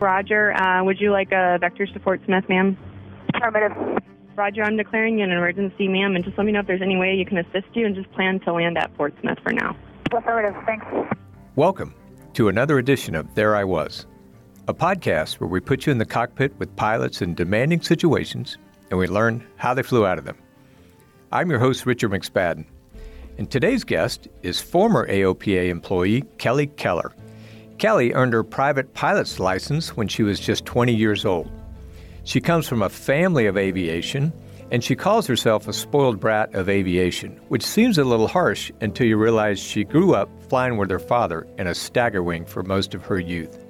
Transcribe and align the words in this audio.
Roger, 0.00 0.52
uh, 0.54 0.84
would 0.84 1.00
you 1.00 1.10
like 1.10 1.32
a 1.32 1.58
vector 1.60 1.86
support 1.86 2.20
Smith, 2.24 2.48
ma'am? 2.48 2.76
Affirmative. 3.34 3.76
Roger, 4.36 4.62
I'm 4.62 4.76
declaring 4.76 5.18
you 5.18 5.24
an 5.24 5.32
emergency, 5.32 5.88
ma'am, 5.88 6.14
and 6.14 6.24
just 6.24 6.38
let 6.38 6.44
me 6.44 6.52
know 6.52 6.60
if 6.60 6.66
there's 6.68 6.82
any 6.82 6.96
way 6.96 7.14
you 7.14 7.26
can 7.26 7.38
assist 7.38 7.66
you 7.74 7.84
and 7.84 7.96
just 7.96 8.10
plan 8.12 8.38
to 8.40 8.52
land 8.52 8.78
at 8.78 8.94
Fort 8.96 9.12
Smith 9.20 9.38
for 9.42 9.52
now. 9.52 9.76
Affirmative, 10.12 10.54
thanks. 10.64 10.86
Welcome 11.56 11.94
to 12.34 12.48
another 12.48 12.78
edition 12.78 13.16
of 13.16 13.34
There 13.34 13.56
I 13.56 13.64
Was, 13.64 14.06
a 14.68 14.74
podcast 14.74 15.40
where 15.40 15.48
we 15.48 15.58
put 15.58 15.86
you 15.86 15.90
in 15.90 15.98
the 15.98 16.06
cockpit 16.06 16.56
with 16.58 16.74
pilots 16.76 17.20
in 17.20 17.34
demanding 17.34 17.82
situations 17.82 18.58
and 18.90 18.98
we 18.98 19.08
learn 19.08 19.44
how 19.56 19.74
they 19.74 19.82
flew 19.82 20.06
out 20.06 20.18
of 20.18 20.24
them. 20.24 20.38
I'm 21.32 21.50
your 21.50 21.58
host, 21.58 21.84
Richard 21.84 22.12
McSpadden, 22.12 22.64
and 23.36 23.50
today's 23.50 23.82
guest 23.82 24.28
is 24.42 24.60
former 24.60 25.08
AOPA 25.08 25.68
employee 25.68 26.22
Kelly 26.38 26.68
Keller. 26.68 27.12
Kelly 27.78 28.12
earned 28.12 28.32
her 28.32 28.42
private 28.42 28.92
pilot's 28.92 29.38
license 29.38 29.96
when 29.96 30.08
she 30.08 30.24
was 30.24 30.40
just 30.40 30.64
20 30.64 30.92
years 30.92 31.24
old. 31.24 31.50
She 32.24 32.40
comes 32.40 32.68
from 32.68 32.82
a 32.82 32.88
family 32.88 33.46
of 33.46 33.56
aviation, 33.56 34.32
and 34.70 34.82
she 34.82 34.96
calls 34.96 35.26
herself 35.26 35.68
a 35.68 35.72
spoiled 35.72 36.20
brat 36.20 36.54
of 36.54 36.68
aviation, 36.68 37.40
which 37.48 37.64
seems 37.64 37.96
a 37.96 38.04
little 38.04 38.28
harsh 38.28 38.70
until 38.80 39.06
you 39.06 39.16
realize 39.16 39.60
she 39.60 39.84
grew 39.84 40.14
up 40.14 40.28
flying 40.48 40.76
with 40.76 40.90
her 40.90 40.98
father 40.98 41.46
in 41.56 41.68
a 41.68 41.70
staggerwing 41.70 42.46
for 42.48 42.62
most 42.64 42.94
of 42.94 43.04
her 43.06 43.18
youth. 43.18 43.64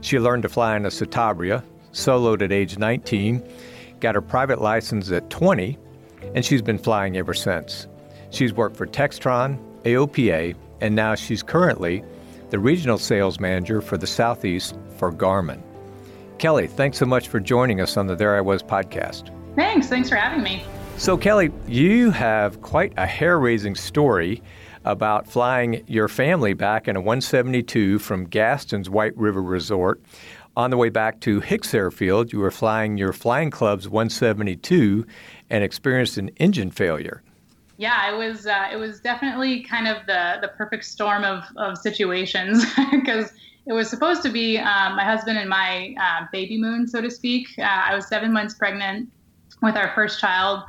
She 0.00 0.18
learned 0.18 0.42
to 0.44 0.48
fly 0.48 0.74
in 0.74 0.86
a 0.86 0.88
Citabria, 0.88 1.62
soloed 1.92 2.42
at 2.42 2.52
age 2.52 2.78
19, 2.78 3.46
got 4.00 4.14
her 4.14 4.22
private 4.22 4.60
license 4.60 5.12
at 5.12 5.30
20, 5.30 5.78
and 6.34 6.44
she's 6.44 6.62
been 6.62 6.78
flying 6.78 7.16
ever 7.16 7.34
since. 7.34 7.86
She's 8.30 8.52
worked 8.52 8.76
for 8.76 8.86
Textron, 8.86 9.58
AOPA, 9.84 10.56
and 10.80 10.96
now 10.96 11.14
she's 11.14 11.42
currently 11.42 12.02
the 12.52 12.58
regional 12.58 12.98
sales 12.98 13.40
manager 13.40 13.80
for 13.80 13.96
the 13.96 14.06
Southeast 14.06 14.76
for 14.98 15.10
Garmin. 15.10 15.62
Kelly, 16.36 16.66
thanks 16.66 16.98
so 16.98 17.06
much 17.06 17.28
for 17.28 17.40
joining 17.40 17.80
us 17.80 17.96
on 17.96 18.06
the 18.06 18.14
There 18.14 18.36
I 18.36 18.42
Was 18.42 18.62
podcast. 18.62 19.34
Thanks. 19.56 19.88
Thanks 19.88 20.10
for 20.10 20.16
having 20.16 20.42
me. 20.42 20.62
So, 20.98 21.16
Kelly, 21.16 21.50
you 21.66 22.10
have 22.10 22.60
quite 22.60 22.92
a 22.98 23.06
hair 23.06 23.38
raising 23.38 23.74
story 23.74 24.42
about 24.84 25.26
flying 25.26 25.82
your 25.86 26.08
family 26.08 26.52
back 26.52 26.88
in 26.88 26.96
a 26.96 27.00
172 27.00 27.98
from 28.00 28.26
Gaston's 28.26 28.90
White 28.90 29.16
River 29.16 29.42
Resort. 29.42 30.02
On 30.54 30.68
the 30.68 30.76
way 30.76 30.90
back 30.90 31.20
to 31.20 31.40
Hicks 31.40 31.72
Airfield, 31.72 32.34
you 32.34 32.40
were 32.40 32.50
flying 32.50 32.98
your 32.98 33.14
Flying 33.14 33.50
Club's 33.50 33.88
172 33.88 35.06
and 35.48 35.64
experienced 35.64 36.18
an 36.18 36.28
engine 36.36 36.70
failure 36.70 37.22
yeah, 37.76 38.12
it 38.12 38.16
was 38.16 38.46
uh, 38.46 38.68
it 38.72 38.76
was 38.76 39.00
definitely 39.00 39.62
kind 39.62 39.88
of 39.88 40.06
the 40.06 40.38
the 40.40 40.48
perfect 40.48 40.84
storm 40.84 41.24
of 41.24 41.44
of 41.56 41.78
situations 41.78 42.64
because 42.90 43.32
it 43.66 43.72
was 43.72 43.88
supposed 43.88 44.22
to 44.22 44.28
be 44.28 44.58
um, 44.58 44.96
my 44.96 45.04
husband 45.04 45.38
and 45.38 45.48
my 45.48 45.94
uh, 46.00 46.26
baby 46.32 46.60
moon, 46.60 46.86
so 46.86 47.00
to 47.00 47.10
speak. 47.10 47.48
Uh, 47.58 47.62
I 47.62 47.94
was 47.94 48.06
seven 48.06 48.32
months 48.32 48.54
pregnant 48.54 49.08
with 49.62 49.76
our 49.76 49.92
first 49.94 50.20
child, 50.20 50.64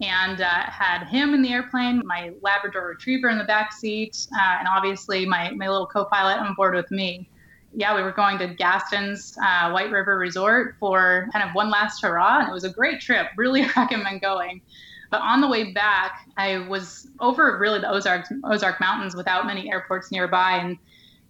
and 0.00 0.40
uh, 0.40 0.46
had 0.46 1.06
him 1.06 1.34
in 1.34 1.42
the 1.42 1.52
airplane, 1.52 2.02
my 2.04 2.32
Labrador 2.40 2.86
Retriever 2.88 3.28
in 3.28 3.38
the 3.38 3.44
back 3.44 3.72
seat, 3.72 4.26
uh, 4.34 4.56
and 4.58 4.68
obviously 4.68 5.26
my 5.26 5.50
my 5.52 5.68
little 5.68 5.86
co-pilot 5.86 6.38
on 6.38 6.54
board 6.54 6.74
with 6.74 6.90
me. 6.90 7.28
Yeah, 7.74 7.94
we 7.94 8.02
were 8.02 8.12
going 8.12 8.38
to 8.38 8.54
Gaston's 8.54 9.36
uh, 9.42 9.70
White 9.70 9.90
River 9.90 10.16
Resort 10.16 10.76
for 10.80 11.28
kind 11.32 11.46
of 11.46 11.54
one 11.54 11.68
last 11.68 12.00
hurrah, 12.00 12.40
and 12.40 12.48
it 12.48 12.52
was 12.52 12.64
a 12.64 12.70
great 12.70 13.00
trip. 13.00 13.26
Really 13.36 13.66
recommend 13.76 14.22
going. 14.22 14.62
But 15.16 15.22
on 15.22 15.40
the 15.40 15.48
way 15.48 15.72
back, 15.72 16.28
I 16.36 16.58
was 16.58 17.08
over 17.20 17.56
really 17.58 17.80
the 17.80 17.90
Ozark 17.90 18.26
Ozark 18.44 18.80
Mountains 18.80 19.16
without 19.16 19.46
many 19.46 19.72
airports 19.72 20.12
nearby, 20.12 20.58
and 20.58 20.76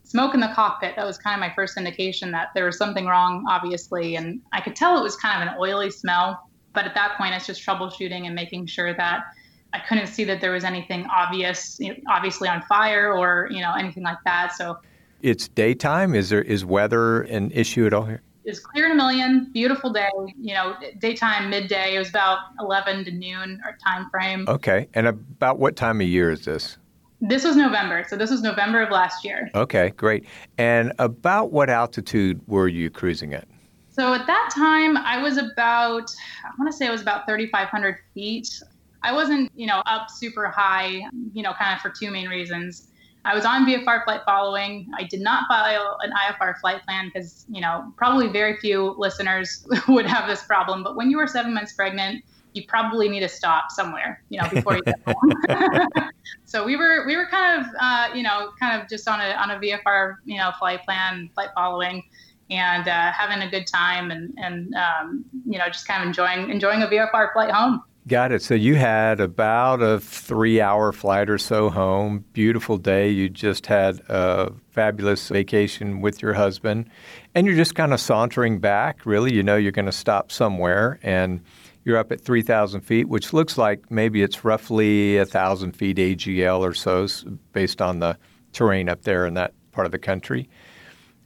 smoke 0.03 0.35
in 0.35 0.41
the 0.41 0.51
cockpit. 0.57 0.97
That 0.97 1.07
was 1.07 1.19
kind 1.19 1.37
of 1.37 1.41
my 1.41 1.55
first 1.55 1.77
indication 1.77 2.33
that 2.33 2.49
there 2.53 2.65
was 2.67 2.77
something 2.77 3.07
wrong, 3.07 3.47
obviously, 3.49 4.17
and 4.17 4.41
I 4.53 4.61
could 4.61 4.75
tell 4.75 4.99
it 4.99 5.05
was 5.05 5.15
kind 5.15 5.41
of 5.41 5.55
an 5.55 5.61
oily 5.61 5.93
smell. 5.93 6.51
But 6.73 6.85
at 6.85 6.97
that 6.97 7.17
point, 7.17 7.35
it's 7.37 7.47
just 7.47 7.65
troubleshooting 7.65 8.27
and 8.27 8.35
making 8.35 8.67
sure 8.67 8.93
that 8.95 9.27
I 9.73 9.79
couldn't 9.79 10.09
see 10.09 10.25
that 10.25 10.41
there 10.41 10.51
was 10.51 10.65
anything 10.65 11.07
obvious, 11.07 11.79
obviously 12.09 12.49
on 12.49 12.63
fire 12.63 13.13
or 13.13 13.49
you 13.53 13.61
know 13.61 13.73
anything 13.73 14.03
like 14.03 14.19
that. 14.25 14.53
So 14.57 14.79
it's 15.23 15.47
daytime. 15.47 16.17
Is 16.17 16.31
there 16.31 16.43
is 16.43 16.65
weather 16.65 17.23
an 17.23 17.53
issue 17.53 17.87
at 17.87 17.93
all 17.93 18.07
here? 18.07 18.23
It's 18.47 18.61
clear 18.61 18.87
in 18.87 18.93
a 18.93 18.95
million, 18.95 19.51
beautiful 19.53 19.93
day. 19.93 20.09
You 20.41 20.55
know, 20.55 20.77
daytime, 21.01 21.51
midday. 21.51 21.97
It 21.97 21.99
was 21.99 22.09
about 22.09 22.39
11 22.61 23.05
to 23.07 23.11
noon 23.11 23.61
or 23.65 23.77
time 23.85 24.09
frame. 24.09 24.45
Okay, 24.47 24.89
and 24.95 25.09
about 25.09 25.59
what 25.59 25.75
time 25.75 26.01
of 26.01 26.07
year 26.07 26.31
is 26.31 26.45
this? 26.45 26.79
This 27.21 27.45
was 27.45 27.57
November, 27.57 28.05
so 28.09 28.17
this 28.17 28.31
was 28.31 28.43
November 28.43 28.83
of 28.83 28.91
last 28.91 29.25
year. 29.25 29.51
Okay, 29.55 29.91
great. 29.97 30.27
And 30.59 30.93
about 31.01 31.51
what 31.51 31.71
altitude 31.71 32.41
were 32.47 32.69
you 32.69 32.89
cruising 32.89 33.35
at? 33.35 33.49
So 33.91 34.15
at 34.15 34.27
that 34.27 34.51
time, 34.55 34.97
I 34.97 35.21
was 35.21 35.39
about, 35.39 36.15
I 36.45 36.51
want 36.59 36.71
to 36.71 36.77
say 36.77 36.87
it 36.87 36.91
was 36.91 37.03
about 37.03 37.27
3,500 37.27 37.97
feet. 38.15 38.63
I 39.03 39.13
wasn't, 39.13 39.51
you 39.57 39.67
know, 39.67 39.83
up 39.87 40.11
super 40.11 40.49
high, 40.49 41.01
you 41.33 41.43
know, 41.43 41.53
kind 41.55 41.75
of 41.75 41.81
for 41.81 41.91
two 41.91 42.11
main 42.11 42.29
reasons. 42.29 42.89
I 43.27 43.35
was 43.35 43.45
on 43.45 43.67
VFR 43.67 44.05
flight 44.05 44.21
following. 44.25 44.89
I 44.97 45.03
did 45.03 45.21
not 45.21 45.49
file 45.49 45.99
an 46.01 46.13
IFR 46.13 46.59
flight 46.61 46.85
plan 46.85 47.11
because, 47.13 47.45
you 47.49 47.61
know, 47.61 47.93
probably 47.97 48.29
very 48.29 48.57
few 48.59 48.95
listeners 48.97 49.67
would 49.89 50.07
have 50.07 50.29
this 50.29 50.45
problem. 50.45 50.85
But 50.85 50.97
when 50.97 51.11
you 51.11 51.19
are 51.19 51.27
seven 51.27 51.53
months 51.53 51.73
pregnant, 51.73 52.25
you 52.53 52.63
probably 52.69 53.09
need 53.09 53.21
to 53.21 53.29
stop 53.29 53.71
somewhere, 53.71 54.23
you 54.29 54.41
know, 54.41 54.49
before 54.49 54.77
you 54.77 54.83
get 54.83 55.01
home. 55.05 56.11
so 56.45 56.65
we 56.65 56.77
were 56.77 57.05
we 57.05 57.17
were 57.17 57.27
kind 57.27 57.61
of 57.61 57.67
uh, 57.81 58.09
you 58.15 58.23
know 58.23 58.51
kind 58.59 58.81
of 58.81 58.89
just 58.89 59.07
on 59.09 59.21
a 59.21 59.33
on 59.35 59.51
a 59.51 59.59
VFR 59.59 60.15
you 60.25 60.39
know 60.39 60.53
flight 60.59 60.83
plan, 60.85 61.29
flight 61.35 61.51
following, 61.55 62.03
and 62.51 62.89
uh, 62.89 63.13
having 63.13 63.47
a 63.47 63.51
good 63.51 63.67
time 63.67 64.11
and 64.11 64.33
and 64.39 64.75
um, 64.75 65.25
you 65.45 65.59
know 65.59 65.67
just 65.67 65.87
kind 65.87 66.03
of 66.03 66.07
enjoying 66.07 66.49
enjoying 66.49 66.83
a 66.83 66.87
VFR 66.87 67.33
flight 67.33 67.51
home. 67.51 67.83
Got 68.09 68.31
it. 68.31 68.41
So 68.41 68.55
you 68.55 68.77
had 68.77 69.19
about 69.19 69.83
a 69.83 69.99
three 69.99 70.61
hour 70.61 70.93
flight 70.93 71.29
or 71.29 71.39
so 71.39 71.71
home. 71.71 72.25
Beautiful 72.35 72.79
day. 72.79 73.11
You 73.11 73.29
just 73.29 73.67
had 73.67 73.99
a 74.09 74.53
fabulous 74.71 75.29
vacation 75.29 76.01
with 76.01 76.23
your 76.23 76.33
husband. 76.35 76.89
And 77.35 77.49
you're 77.49 77.57
just 77.57 77.75
kind 77.75 77.93
of 77.93 77.99
sauntering 77.99 78.61
back. 78.61 79.05
Really, 79.07 79.35
you 79.35 79.43
know 79.43 79.57
you're 79.57 79.73
going 79.73 79.87
to 79.87 79.93
stop 79.93 80.31
somewhere. 80.31 81.01
And 81.03 81.41
you're 81.83 81.97
up 81.97 82.13
at 82.13 82.21
3,000 82.21 82.83
feet, 82.83 83.09
which 83.09 83.33
looks 83.33 83.59
like 83.59 83.91
maybe 83.91 84.23
it's 84.23 84.45
roughly 84.45 85.17
1,000 85.17 85.73
feet 85.73 85.97
AGL 85.97 86.61
or 86.61 86.75
so, 86.75 87.09
based 87.53 87.83
on 87.83 87.99
the 87.99 88.17
terrain 88.53 88.89
up 88.89 89.03
there 89.03 89.27
in 89.27 89.35
that 89.35 89.53
part 89.73 89.85
of 89.85 89.91
the 89.91 89.99
country. 89.99 90.49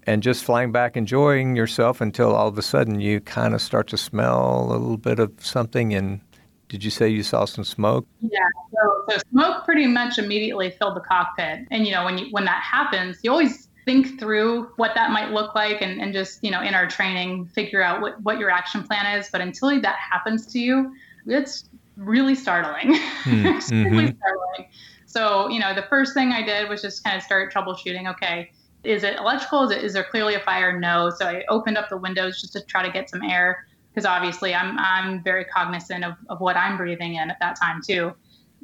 And 0.05 0.23
just 0.23 0.45
flying 0.45 0.73
back, 0.73 0.97
enjoying 0.97 1.57
yourself 1.57 2.01
until 2.01 2.35
all 2.35 2.49
of 2.49 2.57
a 2.57 2.63
sudden 2.63 3.01
you 3.01 3.21
kind 3.21 3.55
of 3.55 3.61
start 3.61 3.87
to 3.89 3.99
smell 3.99 4.65
a 4.65 4.73
little 4.73 4.97
bit 4.97 5.19
of 5.19 5.31
something 5.41 5.93
in 5.93 6.23
Did 6.71 6.85
you 6.85 6.91
say 6.91 7.09
you 7.09 7.25
saw 7.25 7.47
some 7.47 7.65
smoke? 7.65 8.07
Yeah, 8.21 8.39
so, 8.73 9.05
so 9.11 9.19
smoke 9.33 9.65
pretty 9.65 9.89
much 9.89 10.19
immediately 10.19 10.71
filled 10.71 10.97
the 10.97 11.01
cockpit. 11.01 11.67
And 11.73 11.85
you 11.85 11.93
know, 11.93 12.05
when 12.05 12.17
you 12.17 12.29
when 12.31 12.45
that 12.45 12.63
happens, 12.63 13.19
you 13.25 13.31
always 13.33 13.69
think 13.85 14.21
through 14.21 14.71
what 14.77 14.93
that 14.95 15.11
might 15.11 15.33
look 15.33 15.57
like 15.57 15.83
and, 15.83 16.01
and 16.01 16.13
just, 16.13 16.45
you 16.45 16.51
know, 16.51 16.63
in 16.63 16.75
our 16.75 16.87
training, 16.87 17.47
figure 17.47 17.83
out 17.83 18.01
what, 18.01 18.23
what 18.23 18.39
your 18.39 18.51
action 18.51 18.85
plan 18.85 19.19
is. 19.19 19.29
But 19.33 19.41
until 19.41 19.81
that 19.81 19.97
happens 20.13 20.47
to 20.49 20.61
you, 20.61 20.95
it's 21.27 21.69
really 21.97 22.37
startling. 22.37 22.95
Mm, 23.25 23.47
Extremely 23.57 24.05
mm-hmm. 24.05 24.17
startling. 24.17 24.71
So, 25.07 25.49
you 25.49 25.59
know, 25.59 25.75
the 25.75 25.87
first 25.91 26.15
thing 26.15 26.31
I 26.31 26.43
did 26.43 26.69
was 26.69 26.83
just 26.83 27.03
kind 27.03 27.17
of 27.17 27.23
start 27.25 27.53
troubleshooting. 27.53 28.09
Okay, 28.13 28.53
is 28.85 29.03
it 29.03 29.19
electrical? 29.19 29.65
Is, 29.65 29.73
it, 29.73 29.83
is 29.83 29.93
there 29.93 30.07
clearly 30.09 30.37
a 30.37 30.41
fire? 30.41 30.79
No. 30.79 31.11
So 31.11 31.27
I 31.27 31.43
opened 31.49 31.77
up 31.77 31.89
the 31.89 31.97
windows 31.97 32.41
just 32.41 32.53
to 32.53 32.63
try 32.63 32.87
to 32.87 32.93
get 32.93 33.11
some 33.11 33.23
air 33.23 33.67
because 33.93 34.07
obviously 34.07 34.55
I'm 34.55 34.79
I'm 34.79 35.23
very 35.23 35.45
cognizant 35.45 36.05
of, 36.05 36.15
of 36.29 36.41
what 36.41 36.57
I'm 36.57 36.77
breathing 36.77 37.15
in 37.15 37.31
at 37.31 37.39
that 37.41 37.59
time 37.61 37.81
too. 37.85 38.13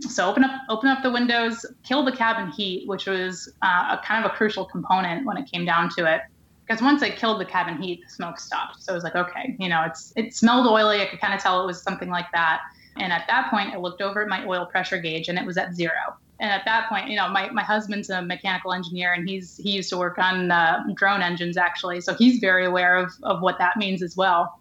So 0.00 0.28
open 0.28 0.44
up 0.44 0.62
open 0.69 0.88
up 0.88 1.02
the 1.02 1.11
windows, 1.11 1.64
kill 1.82 2.05
the 2.05 2.12
cabin 2.12 2.50
heat, 2.50 2.87
which 2.88 3.06
was 3.06 3.52
uh, 3.62 3.96
a 3.99 4.02
kind 4.05 4.25
of 4.25 4.31
a 4.31 4.34
crucial 4.34 4.64
component 4.64 5.26
when 5.26 5.37
it 5.37 5.50
came 5.50 5.64
down 5.64 5.90
to 5.96 6.12
it. 6.12 6.23
Because 6.67 6.82
once 6.82 7.02
I 7.02 7.11
killed 7.11 7.40
the 7.40 7.44
cabin 7.44 7.81
heat, 7.81 8.00
the 8.05 8.11
smoke 8.11 8.40
stopped. 8.40 8.82
So 8.82 8.93
I 8.93 8.94
was 8.94 9.05
like, 9.05 9.14
okay, 9.14 9.56
you 9.58 9.69
know, 9.69 9.84
it's 9.87 10.12
it 10.17 10.34
smelled 10.34 10.67
oily. 10.67 11.00
I 11.00 11.06
could 11.06 11.20
kind 11.20 11.32
of 11.34 11.40
tell 11.40 11.62
it 11.62 11.67
was 11.67 11.81
something 11.81 12.11
like 12.11 12.26
that. 12.32 12.61
And 12.96 13.12
at 13.12 13.26
that 13.28 13.50
point, 13.50 13.73
I 13.73 13.76
looked 13.76 14.02
over 14.02 14.23
at 14.23 14.28
my 14.28 14.44
oil 14.46 14.67
pressure 14.67 14.99
gauge, 14.99 15.28
and 15.28 15.38
it 15.38 15.44
was 15.44 15.56
at 15.56 15.75
zero 15.75 16.17
and 16.38 16.50
at 16.50 16.64
that 16.67 16.88
point, 16.88 17.08
you 17.08 17.17
know, 17.17 17.28
my, 17.28 17.49
my 17.50 17.62
husband's 17.62 18.11
a 18.11 18.20
mechanical 18.20 18.73
engineer 18.73 19.12
and 19.14 19.28
he's 19.28 19.56
he 19.56 19.70
used 19.70 19.88
to 19.90 19.96
work 19.96 20.19
on 20.19 20.50
uh, 20.50 20.82
drone 20.94 21.23
engines 21.23 21.56
actually, 21.56 22.00
so 22.00 22.14
he's 22.14 22.40
very 22.40 22.67
aware 22.67 22.96
of 22.96 23.11
of 23.23 23.40
what 23.40 23.58
that 23.58 23.76
means 23.76 24.02
as 24.02 24.17
well. 24.17 24.61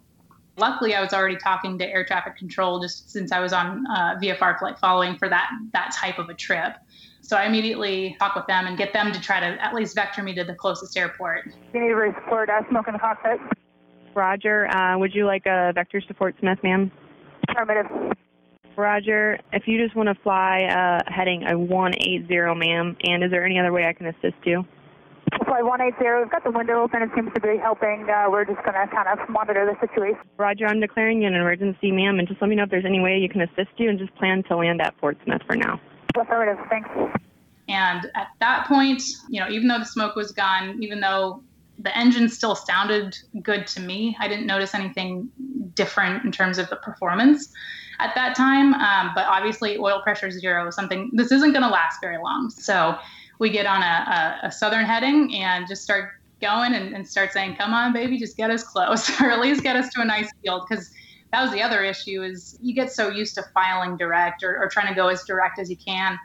Luckily, 0.58 0.94
I 0.94 1.02
was 1.02 1.12
already 1.12 1.36
talking 1.36 1.78
to 1.78 1.86
air 1.86 2.04
traffic 2.04 2.36
control 2.36 2.80
just 2.80 3.10
since 3.10 3.30
I 3.30 3.40
was 3.40 3.52
on 3.52 3.84
uh, 3.88 4.16
VFR 4.22 4.58
flight 4.58 4.78
following 4.78 5.18
for 5.18 5.28
that 5.28 5.50
that 5.72 5.92
type 5.94 6.18
of 6.18 6.30
a 6.30 6.34
trip. 6.34 6.76
So 7.20 7.36
I 7.36 7.44
immediately 7.44 8.16
talk 8.18 8.34
with 8.36 8.46
them 8.46 8.66
and 8.66 8.78
get 8.78 8.92
them 8.92 9.12
to 9.12 9.20
try 9.20 9.40
to 9.40 9.46
at 9.62 9.74
least 9.74 9.94
vector 9.94 10.22
me 10.22 10.34
to 10.34 10.44
the 10.44 10.54
closest 10.54 10.96
airport. 10.96 11.46
You 11.74 11.80
need 11.80 11.88
to 11.88 12.12
support 12.22 12.48
uh, 12.48 12.62
smoke 12.70 12.86
in 12.86 12.94
the 12.94 12.98
cockpit. 12.98 13.38
Roger. 14.14 14.68
Uh, 14.68 14.96
would 14.96 15.14
you 15.14 15.26
like 15.26 15.44
a 15.44 15.72
vector 15.74 16.00
support, 16.00 16.36
Smith, 16.40 16.58
ma'am? 16.62 16.90
Affirmative. 17.50 18.16
Roger. 18.76 19.38
If 19.52 19.64
you 19.66 19.82
just 19.82 19.94
want 19.94 20.08
to 20.08 20.14
fly 20.22 20.62
uh, 20.64 21.02
heading 21.12 21.44
a 21.46 21.58
180, 21.58 22.58
ma'am, 22.58 22.96
and 23.04 23.24
is 23.24 23.30
there 23.30 23.44
any 23.44 23.58
other 23.58 23.72
way 23.72 23.86
I 23.86 23.92
can 23.92 24.06
assist 24.06 24.36
you? 24.44 24.64
Flight 25.56 25.64
180, 25.64 26.20
we've 26.20 26.30
got 26.30 26.44
the 26.44 26.50
window 26.50 26.82
open. 26.82 27.00
It 27.00 27.08
seems 27.14 27.32
to 27.32 27.40
be 27.40 27.56
helping. 27.56 28.06
Uh, 28.10 28.26
we're 28.28 28.44
just 28.44 28.58
going 28.58 28.74
to 28.74 28.94
kind 28.94 29.08
of 29.08 29.26
monitor 29.30 29.64
the 29.64 29.86
situation. 29.86 30.20
Roger, 30.36 30.66
I'm 30.66 30.80
declaring 30.80 31.22
you 31.22 31.28
an 31.28 31.34
emergency, 31.34 31.90
ma'am, 31.90 32.18
and 32.18 32.28
just 32.28 32.42
let 32.42 32.50
me 32.50 32.56
know 32.56 32.64
if 32.64 32.70
there's 32.70 32.84
any 32.84 33.00
way 33.00 33.16
you 33.16 33.30
can 33.30 33.40
assist 33.40 33.70
you 33.78 33.88
and 33.88 33.98
just 33.98 34.14
plan 34.16 34.42
to 34.50 34.56
land 34.58 34.82
at 34.82 34.94
Fort 35.00 35.16
Smith 35.24 35.40
for 35.46 35.56
now. 35.56 35.80
Affirmative, 36.14 36.58
thanks. 36.68 36.90
And 37.70 38.04
at 38.14 38.28
that 38.40 38.66
point, 38.68 39.02
you 39.30 39.40
know, 39.40 39.48
even 39.48 39.66
though 39.66 39.78
the 39.78 39.86
smoke 39.86 40.14
was 40.14 40.30
gone, 40.30 40.82
even 40.82 41.00
though 41.00 41.42
the 41.78 41.96
engine 41.96 42.28
still 42.28 42.54
sounded 42.54 43.16
good 43.40 43.66
to 43.68 43.80
me, 43.80 44.14
I 44.20 44.28
didn't 44.28 44.46
notice 44.46 44.74
anything 44.74 45.30
different 45.72 46.22
in 46.22 46.32
terms 46.32 46.58
of 46.58 46.68
the 46.68 46.76
performance 46.76 47.50
at 47.98 48.14
that 48.14 48.36
time. 48.36 48.74
Um, 48.74 49.12
but 49.14 49.24
obviously, 49.24 49.78
oil 49.78 50.02
pressure 50.02 50.30
zero, 50.30 50.68
something 50.70 51.10
this 51.14 51.32
isn't 51.32 51.52
going 51.52 51.62
to 51.62 51.70
last 51.70 52.02
very 52.02 52.18
long. 52.18 52.50
So 52.50 52.98
we 53.38 53.50
get 53.50 53.66
on 53.66 53.82
a, 53.82 54.40
a, 54.42 54.46
a 54.48 54.52
southern 54.52 54.84
heading 54.84 55.34
and 55.34 55.66
just 55.68 55.82
start 55.82 56.10
going 56.40 56.74
and, 56.74 56.94
and, 56.94 57.08
start 57.08 57.32
saying, 57.32 57.56
"Come 57.56 57.72
on, 57.72 57.92
baby, 57.92 58.18
just 58.18 58.36
get 58.36 58.50
us 58.50 58.62
close, 58.62 59.08
or 59.20 59.30
at 59.30 59.40
least 59.40 59.62
get 59.62 59.76
us 59.76 59.92
to 59.94 60.00
a 60.00 60.04
nice 60.04 60.30
field." 60.42 60.62
Because 60.68 60.90
that 61.32 61.42
was 61.42 61.50
the 61.52 61.62
other 61.62 61.82
issue 61.82 62.22
is 62.22 62.58
you 62.60 62.74
get 62.74 62.92
so 62.92 63.08
used 63.08 63.34
to 63.34 63.42
filing 63.54 63.96
direct 63.96 64.42
or, 64.42 64.58
or 64.58 64.68
trying 64.68 64.88
to 64.88 64.94
go 64.94 65.08
as 65.08 65.24
direct 65.24 65.58
as 65.58 65.70
you 65.70 65.76
can. 65.76 66.18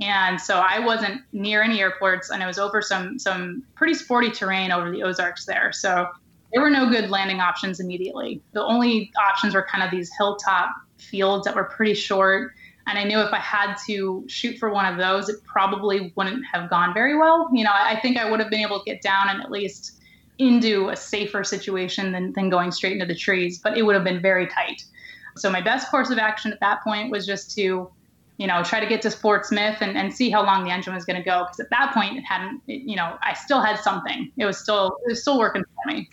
And 0.00 0.40
so 0.40 0.58
I 0.58 0.80
wasn't 0.80 1.22
near 1.32 1.62
any 1.62 1.80
airports, 1.80 2.30
and 2.30 2.42
I 2.42 2.46
was 2.46 2.58
over 2.58 2.82
some 2.82 3.18
some 3.18 3.62
pretty 3.74 3.94
sporty 3.94 4.30
terrain 4.30 4.72
over 4.72 4.90
the 4.90 5.02
Ozarks 5.02 5.46
there. 5.46 5.72
So 5.72 6.08
there 6.52 6.62
were 6.62 6.70
no 6.70 6.88
good 6.88 7.10
landing 7.10 7.40
options 7.40 7.80
immediately. 7.80 8.40
The 8.52 8.62
only 8.62 9.12
options 9.28 9.54
were 9.54 9.62
kind 9.62 9.84
of 9.84 9.90
these 9.90 10.10
hilltop 10.16 10.70
fields 10.98 11.44
that 11.44 11.54
were 11.54 11.64
pretty 11.64 11.94
short. 11.94 12.54
And 12.86 12.98
I 12.98 13.04
knew 13.04 13.20
if 13.20 13.32
I 13.32 13.38
had 13.38 13.76
to 13.86 14.24
shoot 14.28 14.58
for 14.58 14.70
one 14.70 14.84
of 14.84 14.98
those, 14.98 15.28
it 15.28 15.42
probably 15.44 16.12
wouldn't 16.16 16.44
have 16.52 16.68
gone 16.68 16.92
very 16.92 17.16
well. 17.16 17.48
You 17.52 17.64
know, 17.64 17.72
I 17.72 17.98
think 18.00 18.18
I 18.18 18.30
would 18.30 18.40
have 18.40 18.50
been 18.50 18.60
able 18.60 18.80
to 18.80 18.84
get 18.84 19.00
down 19.00 19.30
and 19.30 19.40
at 19.40 19.50
least 19.50 20.00
into 20.38 20.88
a 20.90 20.96
safer 20.96 21.44
situation 21.44 22.12
than, 22.12 22.32
than 22.32 22.50
going 22.50 22.72
straight 22.72 22.92
into 22.92 23.06
the 23.06 23.14
trees, 23.14 23.58
but 23.58 23.78
it 23.78 23.82
would 23.82 23.94
have 23.94 24.04
been 24.04 24.20
very 24.20 24.46
tight. 24.48 24.84
So 25.36 25.50
my 25.50 25.60
best 25.60 25.90
course 25.90 26.10
of 26.10 26.18
action 26.18 26.52
at 26.52 26.60
that 26.60 26.82
point 26.82 27.10
was 27.10 27.26
just 27.26 27.54
to, 27.56 27.90
you 28.36 28.46
know, 28.46 28.62
try 28.64 28.80
to 28.80 28.86
get 28.86 29.00
to 29.02 29.10
Fort 29.10 29.46
Smith 29.46 29.78
and, 29.80 29.96
and 29.96 30.12
see 30.12 30.28
how 30.28 30.44
long 30.44 30.64
the 30.64 30.70
engine 30.70 30.94
was 30.94 31.04
going 31.04 31.16
to 31.16 31.24
go. 31.24 31.44
Because 31.44 31.60
at 31.60 31.70
that 31.70 31.94
point, 31.94 32.18
it 32.18 32.22
hadn't, 32.22 32.60
it, 32.66 32.82
you 32.82 32.96
know, 32.96 33.16
I 33.22 33.34
still 33.34 33.60
had 33.60 33.78
something. 33.78 34.30
It 34.36 34.44
was 34.44 34.58
still, 34.58 34.98
it 35.06 35.10
was 35.10 35.22
still 35.22 35.38
working 35.38 35.62
for 35.62 35.92
me 35.92 36.10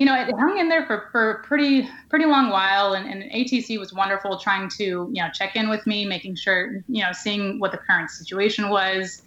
you 0.00 0.06
know, 0.06 0.14
it 0.14 0.34
hung 0.34 0.58
in 0.58 0.70
there 0.70 0.86
for, 0.86 1.10
for 1.12 1.30
a 1.32 1.44
pretty 1.44 1.86
pretty 2.08 2.24
long 2.24 2.48
while, 2.48 2.94
and, 2.94 3.06
and 3.06 3.30
ATC 3.30 3.78
was 3.78 3.92
wonderful, 3.92 4.38
trying 4.38 4.70
to 4.70 5.10
you 5.12 5.22
know 5.22 5.28
check 5.34 5.56
in 5.56 5.68
with 5.68 5.86
me, 5.86 6.06
making 6.06 6.36
sure 6.36 6.82
you 6.88 7.02
know 7.02 7.12
seeing 7.12 7.60
what 7.60 7.70
the 7.70 7.76
current 7.76 8.10
situation 8.10 8.70
was, 8.70 9.20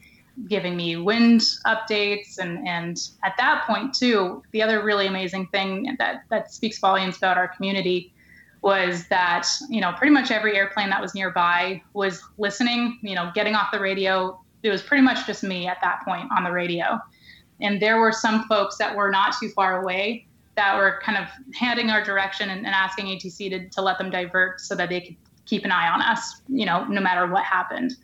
giving 0.47 0.75
me 0.75 0.97
wind 0.97 1.41
updates, 1.67 2.39
and 2.39 2.67
and 2.67 3.09
at 3.23 3.35
that 3.37 3.65
point 3.67 3.93
too, 3.93 4.41
the 4.51 4.63
other 4.63 4.83
really 4.83 5.05
amazing 5.05 5.45
thing 5.49 5.95
that 5.99 6.23
that 6.31 6.51
speaks 6.51 6.79
volumes 6.79 7.17
about 7.17 7.37
our 7.37 7.49
community 7.49 8.11
was 8.63 9.07
that 9.09 9.47
you 9.69 9.79
know 9.79 9.91
pretty 9.91 10.11
much 10.11 10.31
every 10.31 10.57
airplane 10.57 10.89
that 10.89 10.99
was 10.99 11.13
nearby 11.13 11.79
was 11.93 12.23
listening, 12.39 12.97
you 13.03 13.13
know, 13.13 13.31
getting 13.35 13.53
off 13.53 13.67
the 13.71 13.79
radio. 13.79 14.41
It 14.63 14.71
was 14.71 14.81
pretty 14.81 15.03
much 15.03 15.27
just 15.27 15.43
me 15.43 15.67
at 15.67 15.77
that 15.83 16.01
point 16.03 16.31
on 16.35 16.43
the 16.43 16.51
radio, 16.51 16.99
and 17.61 17.79
there 17.79 17.99
were 17.99 18.11
some 18.11 18.45
folks 18.45 18.77
that 18.77 18.95
were 18.95 19.11
not 19.11 19.35
too 19.39 19.49
far 19.49 19.83
away 19.83 20.25
that 20.55 20.77
were 20.77 20.99
kind 21.03 21.17
of 21.17 21.27
handing 21.55 21.89
our 21.89 22.03
direction 22.03 22.49
and, 22.49 22.65
and 22.65 22.75
asking 22.75 23.07
ATC 23.07 23.49
to, 23.49 23.69
to 23.69 23.81
let 23.81 23.97
them 23.97 24.09
divert 24.09 24.61
so 24.61 24.75
that 24.75 24.89
they 24.89 25.01
could 25.01 25.15
keep 25.45 25.65
an 25.65 25.71
eye 25.71 25.89
on 25.89 26.01
us, 26.01 26.41
you 26.47 26.65
know, 26.65 26.85
no 26.85 27.01
matter 27.01 27.27
what 27.27 27.43
happened. 27.43 27.95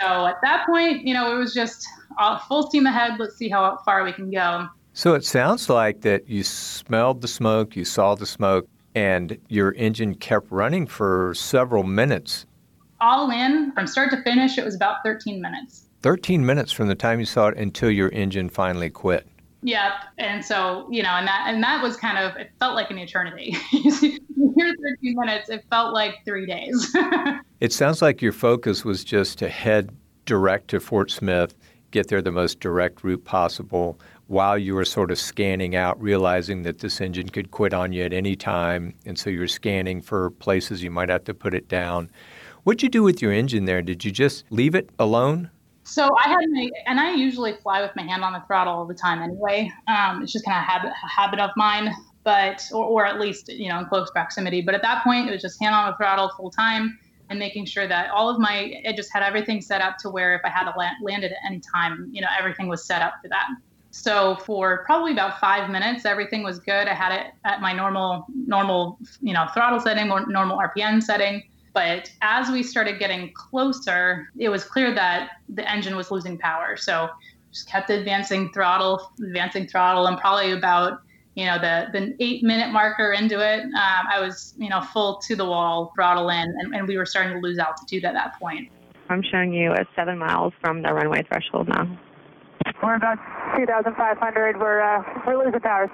So 0.00 0.26
at 0.26 0.40
that 0.42 0.66
point, 0.66 1.06
you 1.06 1.14
know, 1.14 1.34
it 1.34 1.38
was 1.38 1.54
just 1.54 1.86
uh, 2.18 2.38
full 2.38 2.68
steam 2.68 2.86
ahead. 2.86 3.12
Let's 3.18 3.36
see 3.36 3.48
how 3.48 3.78
far 3.84 4.02
we 4.04 4.12
can 4.12 4.30
go. 4.30 4.68
So 4.92 5.14
it 5.14 5.24
sounds 5.24 5.68
like 5.68 6.02
that 6.02 6.28
you 6.28 6.42
smelled 6.44 7.20
the 7.20 7.28
smoke, 7.28 7.76
you 7.76 7.84
saw 7.84 8.14
the 8.14 8.26
smoke, 8.26 8.68
and 8.94 9.36
your 9.48 9.72
engine 9.74 10.14
kept 10.14 10.50
running 10.50 10.86
for 10.86 11.34
several 11.34 11.82
minutes. 11.82 12.46
All 13.00 13.30
in, 13.30 13.72
from 13.72 13.86
start 13.86 14.10
to 14.12 14.22
finish, 14.22 14.56
it 14.56 14.64
was 14.64 14.74
about 14.74 14.98
13 15.04 15.40
minutes. 15.40 15.86
13 16.02 16.46
minutes 16.46 16.70
from 16.70 16.86
the 16.86 16.94
time 16.94 17.18
you 17.18 17.26
saw 17.26 17.48
it 17.48 17.56
until 17.56 17.90
your 17.90 18.10
engine 18.10 18.48
finally 18.48 18.90
quit. 18.90 19.26
Yep. 19.64 19.92
And 20.18 20.44
so, 20.44 20.86
you 20.90 21.02
know, 21.02 21.08
and 21.08 21.26
that 21.26 21.46
and 21.46 21.62
that 21.62 21.82
was 21.82 21.96
kind 21.96 22.18
of 22.18 22.36
it 22.36 22.52
felt 22.60 22.74
like 22.74 22.90
an 22.90 22.98
eternity. 22.98 23.52
Here 23.70 24.20
13 24.56 24.76
minutes, 25.02 25.48
it 25.48 25.64
felt 25.70 25.94
like 25.94 26.16
three 26.26 26.44
days. 26.44 26.94
it 27.60 27.72
sounds 27.72 28.02
like 28.02 28.20
your 28.20 28.32
focus 28.32 28.84
was 28.84 29.02
just 29.02 29.38
to 29.38 29.48
head 29.48 29.90
direct 30.26 30.68
to 30.68 30.80
Fort 30.80 31.10
Smith, 31.10 31.54
get 31.92 32.08
there 32.08 32.20
the 32.20 32.30
most 32.30 32.60
direct 32.60 33.02
route 33.02 33.24
possible 33.24 33.98
while 34.26 34.58
you 34.58 34.74
were 34.74 34.84
sort 34.84 35.10
of 35.10 35.18
scanning 35.18 35.74
out, 35.74 36.00
realizing 36.00 36.62
that 36.62 36.80
this 36.80 37.00
engine 37.00 37.30
could 37.30 37.50
quit 37.50 37.72
on 37.72 37.90
you 37.90 38.04
at 38.04 38.12
any 38.12 38.36
time. 38.36 38.94
And 39.06 39.18
so 39.18 39.30
you're 39.30 39.48
scanning 39.48 40.02
for 40.02 40.30
places 40.30 40.82
you 40.82 40.90
might 40.90 41.08
have 41.08 41.24
to 41.24 41.34
put 41.34 41.54
it 41.54 41.68
down. 41.68 42.10
What'd 42.64 42.82
you 42.82 42.90
do 42.90 43.02
with 43.02 43.22
your 43.22 43.32
engine 43.32 43.64
there? 43.64 43.80
Did 43.80 44.04
you 44.04 44.10
just 44.10 44.44
leave 44.50 44.74
it 44.74 44.90
alone? 44.98 45.50
So 45.84 46.08
I 46.16 46.28
had 46.28 46.48
my, 46.48 46.70
and 46.86 46.98
I 46.98 47.14
usually 47.14 47.52
fly 47.52 47.82
with 47.82 47.94
my 47.94 48.02
hand 48.02 48.24
on 48.24 48.32
the 48.32 48.42
throttle 48.46 48.72
all 48.72 48.86
the 48.86 48.94
time 48.94 49.22
anyway. 49.22 49.70
Um, 49.86 50.22
it's 50.22 50.32
just 50.32 50.44
kind 50.44 50.56
of 50.56 50.62
a 50.90 51.06
habit, 51.06 51.40
of 51.40 51.50
mine, 51.56 51.94
but, 52.24 52.64
or, 52.72 52.84
or 52.84 53.06
at 53.06 53.20
least, 53.20 53.48
you 53.48 53.68
know, 53.68 53.78
in 53.78 53.86
close 53.86 54.10
proximity. 54.10 54.62
But 54.62 54.74
at 54.74 54.82
that 54.82 55.04
point, 55.04 55.28
it 55.28 55.32
was 55.32 55.42
just 55.42 55.60
hand 55.60 55.74
on 55.74 55.90
the 55.90 55.96
throttle 55.96 56.30
full 56.36 56.50
time 56.50 56.98
and 57.28 57.38
making 57.38 57.66
sure 57.66 57.86
that 57.86 58.10
all 58.10 58.30
of 58.30 58.38
my, 58.38 58.82
I 58.88 58.92
just 58.92 59.12
had 59.12 59.22
everything 59.22 59.60
set 59.60 59.82
up 59.82 59.98
to 59.98 60.10
where 60.10 60.34
if 60.34 60.40
I 60.44 60.48
had 60.48 60.70
to 60.70 60.78
land, 60.78 60.96
land 61.02 61.22
it 61.22 61.32
at 61.32 61.38
any 61.46 61.60
time, 61.60 62.08
you 62.12 62.22
know, 62.22 62.28
everything 62.38 62.66
was 62.66 62.84
set 62.84 63.02
up 63.02 63.14
for 63.22 63.28
that. 63.28 63.48
So 63.90 64.36
for 64.36 64.84
probably 64.86 65.12
about 65.12 65.38
five 65.38 65.70
minutes, 65.70 66.04
everything 66.04 66.42
was 66.42 66.58
good. 66.58 66.88
I 66.88 66.94
had 66.94 67.12
it 67.12 67.32
at 67.44 67.60
my 67.60 67.72
normal, 67.72 68.26
normal, 68.34 68.98
you 69.20 69.32
know, 69.32 69.46
throttle 69.54 69.78
setting, 69.78 70.10
or 70.10 70.26
normal 70.26 70.58
RPM 70.58 71.02
setting. 71.02 71.44
But 71.74 72.10
as 72.22 72.50
we 72.50 72.62
started 72.62 72.98
getting 72.98 73.32
closer, 73.34 74.28
it 74.38 74.48
was 74.48 74.64
clear 74.64 74.94
that 74.94 75.32
the 75.48 75.68
engine 75.70 75.96
was 75.96 76.10
losing 76.10 76.38
power. 76.38 76.76
So 76.76 77.10
just 77.52 77.68
kept 77.68 77.90
advancing 77.90 78.52
throttle, 78.52 79.12
advancing 79.20 79.66
throttle, 79.66 80.06
and 80.06 80.16
probably 80.18 80.52
about 80.52 81.02
you 81.34 81.46
know 81.46 81.58
the 81.58 81.88
the 81.92 82.14
eight 82.20 82.44
minute 82.44 82.72
marker 82.72 83.12
into 83.12 83.40
it, 83.40 83.62
um, 83.62 84.06
I 84.12 84.20
was 84.20 84.54
you 84.56 84.68
know 84.68 84.80
full 84.80 85.16
to 85.26 85.34
the 85.34 85.44
wall 85.44 85.92
throttle 85.94 86.28
in, 86.30 86.54
and, 86.60 86.74
and 86.74 86.86
we 86.86 86.96
were 86.96 87.06
starting 87.06 87.32
to 87.34 87.40
lose 87.40 87.58
altitude 87.58 88.04
at 88.04 88.14
that 88.14 88.38
point. 88.38 88.70
I'm 89.08 89.22
showing 89.22 89.52
you 89.52 89.72
at 89.72 89.86
seven 89.96 90.18
miles 90.18 90.52
from 90.60 90.82
the 90.82 90.92
runway 90.94 91.24
threshold 91.24 91.68
now. 91.68 91.98
We're 92.82 92.94
about 92.94 93.18
2,500. 93.56 94.58
We're 94.58 94.80
uh, 94.80 95.02
we're 95.26 95.44
losing 95.44 95.60
power. 95.60 95.90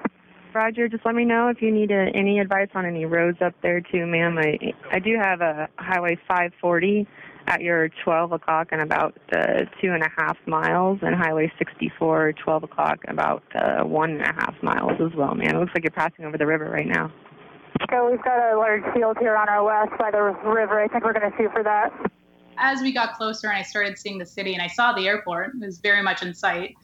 Roger, 0.55 0.89
just 0.89 1.05
let 1.05 1.15
me 1.15 1.25
know 1.25 1.49
if 1.49 1.63
you 1.63 1.71
need 1.71 1.93
uh, 1.93 2.07
any 2.15 2.39
advice 2.39 2.69
on 2.75 2.85
any 2.85 3.05
roads 3.05 3.39
up 3.41 3.55
there 3.63 3.81
too, 3.81 4.07
ma'am. 4.07 4.39
I 4.39 4.59
I 4.91 4.99
do 4.99 5.17
have 5.21 5.41
a 5.41 5.69
Highway 5.77 6.17
540 6.29 7.07
at 7.47 7.61
your 7.63 7.89
12 8.05 8.33
o'clock 8.33 8.69
and 8.71 8.81
about 8.81 9.19
uh, 9.33 9.65
two 9.81 9.93
and 9.93 10.03
a 10.03 10.09
half 10.17 10.37
miles, 10.47 10.99
and 11.03 11.15
Highway 11.15 11.53
64 11.59 12.35
12 12.35 12.63
o'clock 12.65 12.99
about 13.09 13.43
uh, 13.55 13.85
one 13.85 14.11
and 14.11 14.23
a 14.23 14.33
half 14.33 14.55
miles 14.63 15.01
as 15.01 15.15
well, 15.17 15.35
ma'am. 15.35 15.57
It 15.57 15.59
looks 15.59 15.73
like 15.75 15.85
you're 15.85 15.91
passing 15.91 16.25
over 16.25 16.39
the 16.39 16.47
river 16.47 16.67
right 16.71 16.87
now. 16.87 17.13
So 17.91 18.11
we've 18.11 18.23
got 18.23 18.53
a 18.53 18.57
large 18.57 18.85
field 18.95 19.17
here 19.19 19.37
on 19.37 19.49
our 19.49 19.65
west 19.65 19.99
by 19.99 20.11
the 20.11 20.21
river. 20.23 20.81
I 20.81 20.89
think 20.89 21.05
we're 21.05 21.13
going 21.13 21.31
to 21.31 21.37
shoot 21.37 21.51
for 21.53 21.63
that. 21.63 21.93
As 22.59 22.83
we 22.83 22.93
got 22.93 23.15
closer 23.15 23.49
and 23.49 23.57
I 23.57 23.63
started 23.63 23.99
seeing 23.99 24.19
the 24.19 24.27
city 24.27 24.53
and 24.53 24.63
I 24.63 24.67
saw 24.67 24.93
the 24.93 25.09
airport, 25.09 25.55
it 25.55 25.65
was 25.65 25.79
very 25.79 26.03
much 26.03 26.23
in 26.23 26.35
sight. 26.35 26.75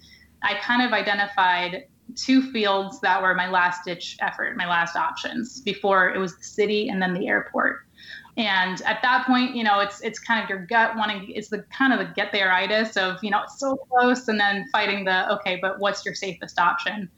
I 0.43 0.55
kind 0.55 0.83
of 0.83 0.93
identified 0.93 1.85
two 2.15 2.51
fields 2.53 3.01
that 3.01 3.21
were 3.21 3.35
my 3.35 3.51
last 3.51 3.85
ditch 3.85 4.17
effort, 4.21 4.57
my 4.57 4.67
last 4.67 4.97
options 4.97 5.61
before 5.61 6.11
it 6.11 6.19
was 6.19 6.37
the 6.37 6.45
city 6.45 6.89
and 6.89 7.01
then 7.03 7.15
the 7.15 7.27
airport. 7.27 7.81
And 8.37 8.83
at 8.83 9.01
that 9.03 9.27
point, 9.27 9.57
you 9.57 9.65
know, 9.65 9.81
it's 9.81 10.03
it's 10.03 10.19
kind 10.19 10.43
of 10.43 10.49
your 10.49 10.67
gut 10.67 10.95
wanting 10.97 11.31
it's 11.35 11.49
the 11.49 11.65
kind 11.77 11.93
of 11.93 11.99
the 11.99 12.13
get 12.15 12.33
there 12.33 12.53
itis 12.53 12.97
of, 12.97 13.17
you 13.23 13.31
know, 13.31 13.43
it's 13.43 13.59
so 13.59 13.77
close 13.77 14.29
and 14.29 14.39
then 14.39 14.67
fighting 14.71 15.05
the 15.05 15.33
okay, 15.35 15.59
but 15.61 15.81
what's 15.81 16.05
your 16.05 16.15
safest 16.15 16.59
option? 16.59 17.09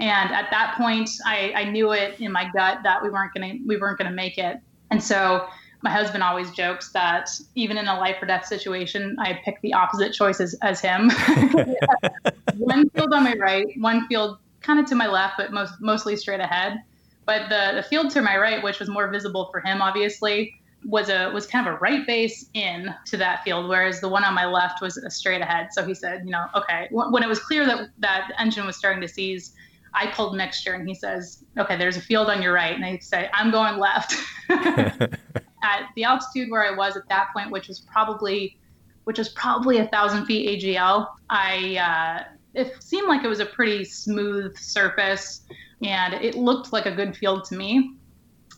And 0.00 0.32
at 0.32 0.50
that 0.50 0.74
point, 0.76 1.08
I, 1.24 1.52
I 1.54 1.64
knew 1.70 1.92
it 1.92 2.18
in 2.20 2.32
my 2.32 2.50
gut 2.52 2.78
that 2.82 3.02
we 3.02 3.10
weren't 3.10 3.32
gonna 3.32 3.54
we 3.64 3.76
weren't 3.76 3.98
gonna 3.98 4.10
make 4.10 4.36
it. 4.36 4.58
And 4.90 5.02
so 5.02 5.46
my 5.84 5.90
husband 5.90 6.22
always 6.22 6.50
jokes 6.52 6.90
that 6.92 7.28
even 7.54 7.76
in 7.76 7.86
a 7.86 7.98
life 8.00 8.16
or 8.22 8.26
death 8.26 8.46
situation, 8.46 9.16
I 9.20 9.38
pick 9.44 9.60
the 9.60 9.74
opposite 9.74 10.14
choices 10.14 10.54
as 10.62 10.80
him. 10.80 11.10
one 12.56 12.88
field 12.88 13.12
on 13.12 13.22
my 13.22 13.34
right, 13.34 13.66
one 13.76 14.08
field 14.08 14.38
kind 14.62 14.80
of 14.80 14.86
to 14.86 14.94
my 14.94 15.06
left, 15.06 15.34
but 15.36 15.52
most 15.52 15.74
mostly 15.80 16.16
straight 16.16 16.40
ahead. 16.40 16.82
But 17.26 17.50
the 17.50 17.72
the 17.76 17.82
field 17.82 18.10
to 18.12 18.22
my 18.22 18.38
right, 18.38 18.62
which 18.62 18.80
was 18.80 18.88
more 18.88 19.10
visible 19.10 19.50
for 19.52 19.60
him, 19.60 19.82
obviously, 19.82 20.58
was 20.86 21.10
a 21.10 21.30
was 21.34 21.46
kind 21.46 21.68
of 21.68 21.74
a 21.74 21.76
right 21.80 22.06
base 22.06 22.48
in 22.54 22.94
to 23.04 23.18
that 23.18 23.44
field, 23.44 23.68
whereas 23.68 24.00
the 24.00 24.08
one 24.08 24.24
on 24.24 24.32
my 24.32 24.46
left 24.46 24.80
was 24.80 24.96
a 24.96 25.10
straight 25.10 25.42
ahead. 25.42 25.68
So 25.72 25.84
he 25.84 25.92
said, 25.92 26.22
you 26.24 26.30
know, 26.30 26.46
okay, 26.54 26.88
when 26.90 27.22
it 27.22 27.28
was 27.28 27.40
clear 27.40 27.66
that 27.66 27.90
that 27.98 28.28
the 28.30 28.40
engine 28.40 28.64
was 28.64 28.78
starting 28.78 29.02
to 29.02 29.08
seize, 29.08 29.52
I 29.92 30.06
pulled 30.06 30.34
mixture, 30.34 30.72
and 30.72 30.88
he 30.88 30.94
says, 30.94 31.44
okay, 31.58 31.76
there's 31.76 31.98
a 31.98 32.00
field 32.00 32.30
on 32.30 32.40
your 32.40 32.54
right, 32.54 32.74
and 32.74 32.86
I 32.86 32.96
say, 33.00 33.28
I'm 33.34 33.50
going 33.50 33.78
left. 33.78 34.16
at 35.64 35.88
the 35.96 36.04
altitude 36.04 36.50
where 36.50 36.62
I 36.62 36.76
was 36.76 36.96
at 36.96 37.08
that 37.08 37.32
point, 37.32 37.50
which 37.50 37.68
was 37.68 37.80
probably 37.80 38.56
which 39.04 39.18
was 39.18 39.28
probably 39.30 39.78
a 39.78 39.86
thousand 39.88 40.24
feet 40.24 40.62
AGL, 40.62 41.08
I 41.28 41.76
uh, 41.76 42.24
it 42.54 42.82
seemed 42.82 43.08
like 43.08 43.24
it 43.24 43.28
was 43.28 43.40
a 43.40 43.46
pretty 43.46 43.84
smooth 43.84 44.56
surface, 44.56 45.42
and 45.82 46.14
it 46.14 46.34
looked 46.34 46.72
like 46.72 46.86
a 46.86 46.92
good 46.92 47.16
field 47.16 47.44
to 47.46 47.56
me. 47.56 47.94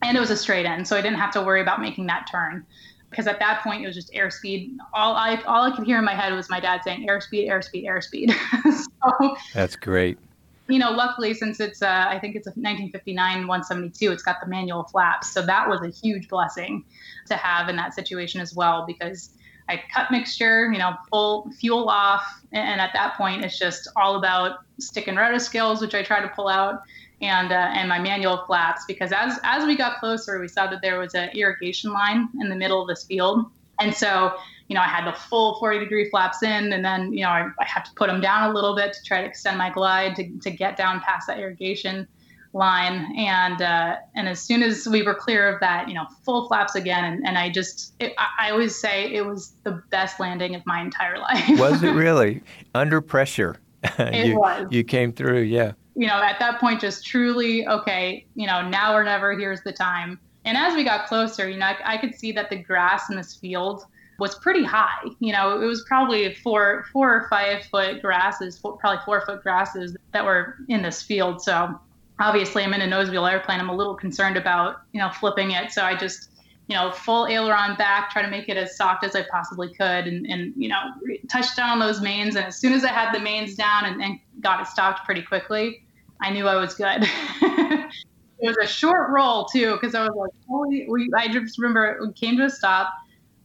And 0.03 0.17
it 0.17 0.21
was 0.21 0.31
a 0.31 0.37
straight 0.37 0.67
end, 0.67 0.87
so 0.87 0.97
I 0.97 1.01
didn't 1.01 1.19
have 1.19 1.31
to 1.33 1.43
worry 1.43 1.63
about 1.63 1.81
making 1.81 2.07
that 2.09 2.29
turn 2.31 2.67
because 3.09 3.27
at 3.27 3.39
that 3.39 3.63
point 3.63 3.83
it 3.83 3.87
was 3.87 3.95
just 3.95 4.13
airspeed. 4.13 4.77
All 4.93 5.15
I 5.15 5.37
all 5.47 5.63
I 5.63 5.75
could 5.75 5.87
hear 5.87 5.99
in 5.99 6.05
my 6.05 6.15
head 6.15 6.33
was 6.35 6.51
my 6.51 6.61
dad 6.61 6.83
saying 6.85 7.07
airspeed, 7.09 7.49
airspeed, 7.49 7.87
airspeed. 7.87 8.35
so, 9.21 9.37
That's 9.55 9.77
great 9.77 10.19
you 10.69 10.79
know, 10.79 10.91
luckily 10.91 11.35
since 11.35 11.61
it's 11.61 11.83
uh, 11.83 12.07
I 12.09 12.19
think 12.19 12.37
it's 12.37 12.47
a 12.47 12.51
1959 12.51 13.47
172, 13.47 14.13
it's 14.13 14.23
got 14.23 14.37
the 14.41 14.47
manual 14.47 14.85
flaps, 14.85 15.33
so 15.33 15.43
that 15.43 15.69
was 15.69 15.81
a 15.83 15.89
huge 15.89 16.29
blessing 16.29 16.85
to 17.27 17.37
have 17.37 17.69
in 17.69 17.77
that 17.77 17.95
situation 17.95 18.41
as 18.41 18.55
well 18.55 18.85
because 18.87 19.31
I 19.69 19.83
cut 19.93 20.11
mixture, 20.11 20.71
you 20.73 20.79
know, 20.79 20.95
full 21.11 21.51
fuel 21.59 21.89
off, 21.89 22.25
and 22.53 22.81
at 22.81 22.91
that 22.95 23.17
point 23.17 23.45
it's 23.45 23.59
just 23.59 23.89
all 23.97 24.17
about 24.17 24.59
stick 24.79 25.09
and 25.09 25.17
rudder 25.17 25.39
skills, 25.39 25.81
which 25.81 25.95
I 25.95 26.03
try 26.03 26.21
to 26.21 26.29
pull 26.29 26.49
out, 26.49 26.83
and 27.21 27.53
uh, 27.53 27.71
and 27.75 27.89
my 27.89 27.99
manual 27.99 28.45
flaps. 28.47 28.85
Because 28.87 29.13
as 29.13 29.39
as 29.43 29.67
we 29.67 29.77
got 29.77 29.99
closer, 29.99 30.41
we 30.41 30.49
saw 30.49 30.67
that 30.69 30.83
there 30.83 30.99
was 30.99 31.15
an 31.15 31.31
irrigation 31.31 31.93
line 31.93 32.29
in 32.41 32.49
the 32.49 32.57
middle 32.57 32.81
of 32.81 32.89
this 32.89 33.05
field, 33.05 33.51
and 33.81 33.95
so 33.95 34.37
you 34.69 34.75
know, 34.75 34.81
I 34.81 34.89
had 34.89 35.07
the 35.07 35.17
full 35.17 35.59
40 35.59 35.79
degree 35.79 36.11
flaps 36.11 36.43
in, 36.43 36.73
and 36.73 36.85
then, 36.85 37.13
you 37.13 37.23
know, 37.23 37.31
I, 37.31 37.49
I 37.61 37.65
had 37.65 37.85
to 37.85 37.93
put 37.95 38.09
them 38.09 38.21
down 38.21 38.51
a 38.51 38.55
little 38.55 38.75
bit 38.75 38.93
to 38.95 39.03
try 39.05 39.21
to 39.21 39.27
extend 39.27 39.59
my 39.59 39.71
glide 39.71 40.17
to, 40.17 40.29
to 40.39 40.51
get 40.51 40.77
down 40.77 41.01
past 41.01 41.29
that 41.29 41.39
irrigation 41.39 42.09
line. 42.53 43.15
And 43.17 43.63
uh, 43.63 43.97
and 44.17 44.29
as 44.29 44.41
soon 44.41 44.63
as 44.63 44.89
we 44.89 45.03
were 45.03 45.15
clear 45.15 45.49
of 45.49 45.61
that, 45.61 45.89
you 45.89 45.95
know, 45.95 46.07
full 46.25 46.49
flaps 46.49 46.75
again, 46.75 47.05
and, 47.05 47.27
and 47.27 47.39
I 47.39 47.51
just, 47.51 47.95
it, 48.01 48.15
I, 48.19 48.49
I 48.49 48.51
always 48.51 48.75
say 48.77 49.13
it 49.13 49.25
was 49.25 49.53
the 49.63 49.83
best 49.91 50.19
landing 50.19 50.55
of 50.57 50.67
my 50.67 50.81
entire 50.81 51.19
life. 51.21 51.61
was 51.61 51.83
it 51.83 51.93
really 51.93 52.43
under 52.75 53.01
pressure? 53.01 53.57
it 53.99 54.29
you, 54.29 54.39
was. 54.39 54.67
You 54.71 54.83
came 54.83 55.13
through, 55.13 55.43
yeah. 55.43 55.73
You 55.95 56.09
know, 56.09 56.21
at 56.21 56.39
that 56.41 56.61
point, 56.61 56.81
just 56.81 57.07
truly, 57.07 57.67
okay, 57.69 58.27
you 58.35 58.47
know, 58.47 58.69
now 58.69 58.95
or 58.95 59.05
never. 59.05 59.39
Here's 59.39 59.63
the 59.63 59.73
time. 59.73 60.19
And 60.45 60.57
as 60.57 60.75
we 60.75 60.85
got 60.85 61.07
closer, 61.07 61.49
you 61.49 61.57
know, 61.57 61.67
I, 61.67 61.95
I 61.95 61.97
could 61.97 62.15
see 62.15 62.33
that 62.33 62.51
the 62.51 62.57
grass 62.57 63.11
in 63.11 63.17
this 63.17 63.35
field 63.35 63.85
was 64.19 64.35
pretty 64.37 64.65
high. 64.65 65.03
You 65.21 65.33
know, 65.33 65.61
it 65.61 65.67
was 65.67 65.85
probably 65.85 66.35
four, 66.35 66.87
four 66.93 67.15
or 67.15 67.29
five 67.29 67.65
foot 67.65 68.01
grasses, 68.01 68.59
four, 68.59 68.77
probably 68.77 69.01
four 69.05 69.21
foot 69.27 69.43
grasses 69.43 69.97
that 70.13 70.25
were 70.25 70.57
in 70.69 70.83
this 70.83 71.03
field. 71.03 71.43
So 71.43 71.79
obviously, 72.19 72.63
I'm 72.63 72.75
in 72.75 72.81
a 72.81 72.87
nose 72.87 73.11
wheel 73.11 73.27
airplane. 73.27 73.61
I'm 73.61 73.69
a 73.69 73.75
little 73.77 73.95
concerned 73.95 74.37
about, 74.37 74.83
you 74.93 75.01
know, 75.01 75.11
flipping 75.11 75.51
it. 75.51 75.71
So 75.71 75.83
I 75.83 75.95
just, 75.95 76.31
you 76.69 76.75
know, 76.75 76.91
full 76.91 77.27
aileron 77.27 77.77
back, 77.77 78.11
try 78.11 78.23
to 78.23 78.31
make 78.31 78.49
it 78.49 78.57
as 78.57 78.77
soft 78.77 79.05
as 79.05 79.15
I 79.15 79.25
possibly 79.31 79.69
could, 79.69 80.07
and, 80.07 80.27
and 80.27 80.53
you 80.57 80.69
know, 80.69 80.81
touch 81.29 81.55
down 81.55 81.71
on 81.71 81.79
those 81.79 82.01
mains. 82.01 82.37
And 82.37 82.47
as 82.47 82.57
soon 82.57 82.73
as 82.73 82.85
I 82.85 82.89
had 82.89 83.15
the 83.15 83.21
mains 83.21 83.55
down 83.55 83.85
and, 83.85 84.03
and 84.03 84.19
got 84.41 84.61
it 84.61 84.67
stopped 84.67 85.05
pretty 85.05 85.23
quickly, 85.23 85.83
I 86.21 86.31
knew 86.31 86.49
I 86.49 86.57
was 86.57 86.75
good. 86.75 87.03
it 87.43 87.93
was 88.41 88.57
a 88.63 88.67
short 88.67 89.11
roll 89.11 89.45
too, 89.45 89.75
because 89.75 89.95
I 89.95 90.01
was 90.01 90.17
like, 90.17 90.31
holy, 90.49 90.89
I 91.17 91.29
just 91.29 91.59
remember 91.59 91.99
we 92.01 92.13
came 92.15 92.37
to 92.39 92.45
a 92.45 92.51
stop 92.51 92.93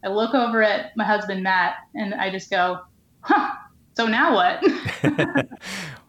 I 0.04 0.08
look 0.08 0.34
over 0.34 0.62
at 0.62 0.96
my 0.96 1.04
husband, 1.04 1.42
Matt, 1.42 1.76
and 1.94 2.14
I 2.14 2.30
just 2.30 2.50
go, 2.50 2.80
huh, 3.20 3.52
so 3.96 4.06
now 4.06 4.34
what? 4.34 4.62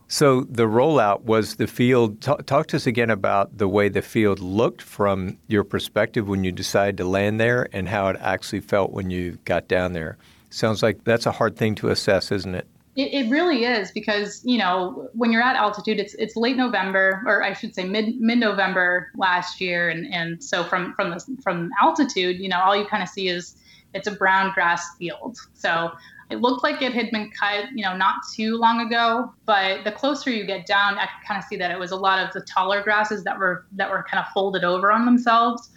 so 0.07 0.41
the 0.41 0.63
rollout 0.63 1.21
was 1.21 1.55
the 1.55 1.67
field. 1.67 2.21
Talk, 2.21 2.45
talk, 2.45 2.67
to 2.67 2.77
us 2.77 2.87
again 2.87 3.09
about 3.09 3.57
the 3.57 3.67
way 3.67 3.89
the 3.89 4.01
field 4.01 4.39
looked 4.39 4.81
from 4.81 5.37
your 5.47 5.63
perspective 5.63 6.27
when 6.27 6.43
you 6.43 6.51
decided 6.51 6.97
to 6.97 7.05
land 7.05 7.39
there 7.39 7.67
and 7.71 7.89
how 7.89 8.07
it 8.07 8.17
actually 8.19 8.61
felt 8.61 8.91
when 8.91 9.09
you 9.09 9.37
got 9.45 9.67
down 9.67 9.93
there. 9.93 10.17
Sounds 10.49 10.81
like 10.81 11.03
that's 11.03 11.25
a 11.25 11.31
hard 11.31 11.55
thing 11.55 11.75
to 11.75 11.89
assess, 11.89 12.31
isn't 12.31 12.55
it? 12.55 12.67
It, 12.95 13.11
it, 13.11 13.29
really 13.31 13.65
is 13.65 13.89
because 13.89 14.39
you 14.43 14.59
know 14.59 15.09
when 15.13 15.31
you're 15.31 15.41
at 15.41 15.55
altitude, 15.55 15.99
it's 15.99 16.13
it's 16.13 16.35
late 16.35 16.57
November, 16.57 17.23
or 17.25 17.41
I 17.41 17.53
should 17.53 17.73
say 17.73 17.85
mid 17.85 18.21
mid 18.21 18.37
November 18.37 19.09
last 19.17 19.59
year, 19.59 19.89
and 19.89 20.05
and 20.13 20.43
so 20.43 20.63
from 20.63 20.93
from 20.93 21.09
the 21.09 21.37
from 21.41 21.71
altitude, 21.81 22.37
you 22.39 22.49
know, 22.49 22.59
all 22.59 22.75
you 22.75 22.85
kind 22.85 23.01
of 23.01 23.09
see 23.09 23.29
is 23.29 23.55
it's 23.93 24.07
a 24.07 24.11
brown 24.11 24.51
grass 24.53 24.95
field. 24.97 25.37
So 25.53 25.91
it 26.29 26.41
looked 26.41 26.63
like 26.63 26.81
it 26.81 26.93
had 26.93 27.11
been 27.11 27.31
cut, 27.31 27.65
you 27.75 27.83
know, 27.83 27.95
not 27.95 28.15
too 28.33 28.57
long 28.57 28.81
ago, 28.81 29.31
but 29.45 29.83
the 29.83 29.91
closer 29.91 30.31
you 30.31 30.45
get 30.45 30.65
down, 30.65 30.97
I 30.97 31.07
kind 31.27 31.37
of 31.37 31.43
see 31.43 31.57
that 31.57 31.69
it 31.69 31.77
was 31.77 31.91
a 31.91 31.95
lot 31.95 32.25
of 32.25 32.33
the 32.33 32.41
taller 32.41 32.81
grasses 32.81 33.23
that 33.23 33.37
were 33.37 33.65
that 33.73 33.89
were 33.89 34.03
kind 34.09 34.23
of 34.25 34.31
folded 34.33 34.63
over 34.63 34.91
on 34.91 35.05
themselves. 35.05 35.69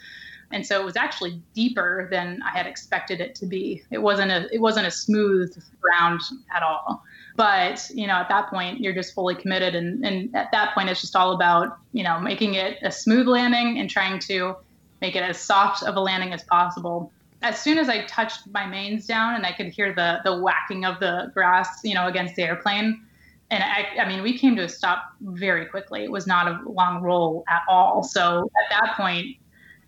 And 0.53 0.65
so 0.65 0.81
it 0.81 0.85
was 0.85 0.97
actually 0.97 1.43
deeper 1.55 2.09
than 2.11 2.41
I 2.43 2.57
had 2.57 2.67
expected 2.67 3.21
it 3.21 3.35
to 3.37 3.47
be. 3.47 3.83
It 3.91 3.99
wasn't 3.99 4.31
a 4.31 4.49
it 4.53 4.61
wasn't 4.61 4.87
a 4.87 4.91
smooth 4.91 5.55
ground 5.81 6.21
at 6.55 6.63
all. 6.63 7.03
But, 7.35 7.91
you 7.93 8.07
know, 8.07 8.15
at 8.15 8.31
that 8.31 8.49
point 8.49 8.81
you're 8.81 8.95
just 8.95 9.15
fully 9.15 9.35
committed 9.35 9.75
and, 9.75 10.07
and 10.07 10.35
at 10.35 10.51
that 10.53 10.75
point 10.75 10.89
it's 10.89 11.03
just 11.03 11.15
all 11.15 11.33
about, 11.33 11.77
you 11.93 12.03
know, 12.03 12.19
making 12.19 12.55
it 12.55 12.79
a 12.83 12.91
smooth 12.91 13.27
landing 13.27 13.79
and 13.79 13.91
trying 13.91 14.19
to 14.21 14.57
make 15.03 15.17
it 15.17 15.23
as 15.23 15.39
soft 15.39 15.83
of 15.83 15.97
a 15.97 16.01
landing 16.01 16.33
as 16.33 16.43
possible 16.45 17.13
as 17.47 17.61
soon 17.61 17.79
as 17.79 17.89
I 17.89 18.05
touched 18.07 18.47
my 18.49 18.67
mains 18.67 19.07
down 19.07 19.35
and 19.35 19.47
I 19.47 19.53
could 19.53 19.69
hear 19.69 19.95
the 19.95 20.19
the 20.25 20.37
whacking 20.41 20.85
of 20.85 21.01
the 21.01 21.31
grass, 21.35 21.81
you 21.85 21.95
know, 21.95 22.07
against 22.09 22.37
the 22.37 22.43
airplane, 22.43 23.07
and 23.51 23.63
I, 23.63 24.03
I 24.03 24.09
mean, 24.09 24.23
we 24.23 24.37
came 24.37 24.57
to 24.57 24.65
a 24.65 24.69
stop 24.69 25.13
very 25.21 25.67
quickly. 25.67 26.03
It 26.03 26.11
was 26.11 26.27
not 26.27 26.49
a 26.49 26.69
long 26.69 27.01
roll 27.03 27.45
at 27.49 27.63
all. 27.69 28.03
So 28.03 28.51
at 28.65 28.71
that 28.71 28.97
point, 28.97 29.37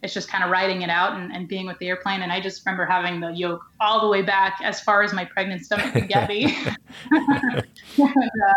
it's 0.02 0.14
just 0.14 0.28
kind 0.28 0.44
of 0.44 0.50
riding 0.50 0.82
it 0.82 0.90
out 0.90 1.18
and, 1.18 1.32
and 1.32 1.48
being 1.48 1.66
with 1.66 1.76
the 1.78 1.88
airplane. 1.88 2.22
And 2.22 2.30
I 2.30 2.40
just 2.40 2.64
remember 2.64 2.86
having 2.86 3.18
the 3.18 3.30
yoke 3.30 3.64
all 3.80 4.00
the 4.00 4.08
way 4.08 4.22
back 4.22 4.60
as 4.62 4.80
far 4.80 5.02
as 5.02 5.12
my 5.12 5.24
pregnant 5.24 5.64
stomach 5.64 5.92
could 5.92 6.08
get 6.08 6.28
me. 6.28 6.56
and, 7.10 7.66
uh, 7.98 8.54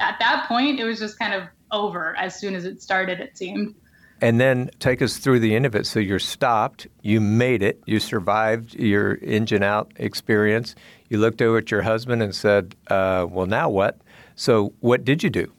at 0.00 0.18
that 0.20 0.46
point, 0.48 0.80
it 0.80 0.84
was 0.84 0.98
just 0.98 1.18
kind 1.18 1.34
of 1.34 1.44
over 1.70 2.16
as 2.16 2.38
soon 2.38 2.54
as 2.54 2.64
it 2.64 2.80
started, 2.80 3.20
it 3.20 3.36
seemed. 3.36 3.74
And 4.20 4.40
then 4.40 4.70
take 4.80 5.00
us 5.00 5.18
through 5.18 5.40
the 5.40 5.54
end 5.54 5.64
of 5.64 5.74
it. 5.74 5.86
So 5.86 6.00
you're 6.00 6.18
stopped, 6.18 6.86
you 7.02 7.20
made 7.20 7.62
it, 7.62 7.80
you 7.86 8.00
survived 8.00 8.74
your 8.74 9.14
engine 9.22 9.62
out 9.62 9.92
experience. 9.96 10.74
You 11.08 11.18
looked 11.18 11.40
over 11.40 11.58
at 11.58 11.70
your 11.70 11.82
husband 11.82 12.22
and 12.22 12.34
said, 12.34 12.74
uh, 12.88 13.26
Well, 13.28 13.46
now 13.46 13.68
what? 13.68 14.00
So 14.34 14.72
what 14.80 15.04
did 15.04 15.22
you 15.22 15.30
do? 15.30 15.52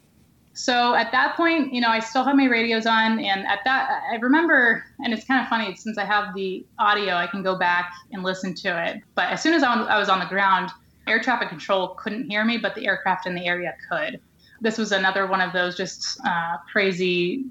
So 0.54 0.94
at 0.94 1.14
that 1.14 1.38
point, 1.38 1.74
you 1.74 1.80
know, 1.80 1.88
I 1.88 2.00
still 2.00 2.26
had 2.26 2.36
my 2.36 2.46
radios 2.46 2.86
on. 2.86 3.18
And 3.20 3.48
at 3.48 3.60
that, 3.64 4.02
I 4.12 4.16
remember, 4.18 4.84
and 5.00 5.14
it's 5.14 5.24
kind 5.24 5.42
of 5.42 5.48
funny 5.48 5.74
since 5.76 5.98
I 5.98 6.04
have 6.04 6.36
the 6.36 6.66
audio, 6.80 7.16
I 7.16 7.28
can 7.28 7.42
go 7.42 7.58
back 7.58 7.94
and 8.12 8.24
listen 8.24 8.54
to 8.56 8.86
it. 8.88 9.02
But 9.16 9.30
as 9.30 9.42
soon 9.42 9.54
as 9.54 9.64
I 9.64 9.98
was 9.98 10.10
on 10.10 10.20
the 10.20 10.26
ground, 10.26 10.70
air 11.08 11.22
traffic 11.22 11.48
control 11.48 11.96
couldn't 11.98 12.30
hear 12.30 12.44
me, 12.44 12.58
but 12.58 12.76
the 12.76 12.88
aircraft 12.88 13.26
in 13.26 13.36
the 13.36 13.48
area 13.48 13.74
could. 13.90 14.20
This 14.62 14.78
was 14.78 14.92
another 14.92 15.28
one 15.28 15.42
of 15.42 15.54
those 15.54 15.76
just 15.76 16.20
uh, 16.26 16.58
crazy 16.72 17.46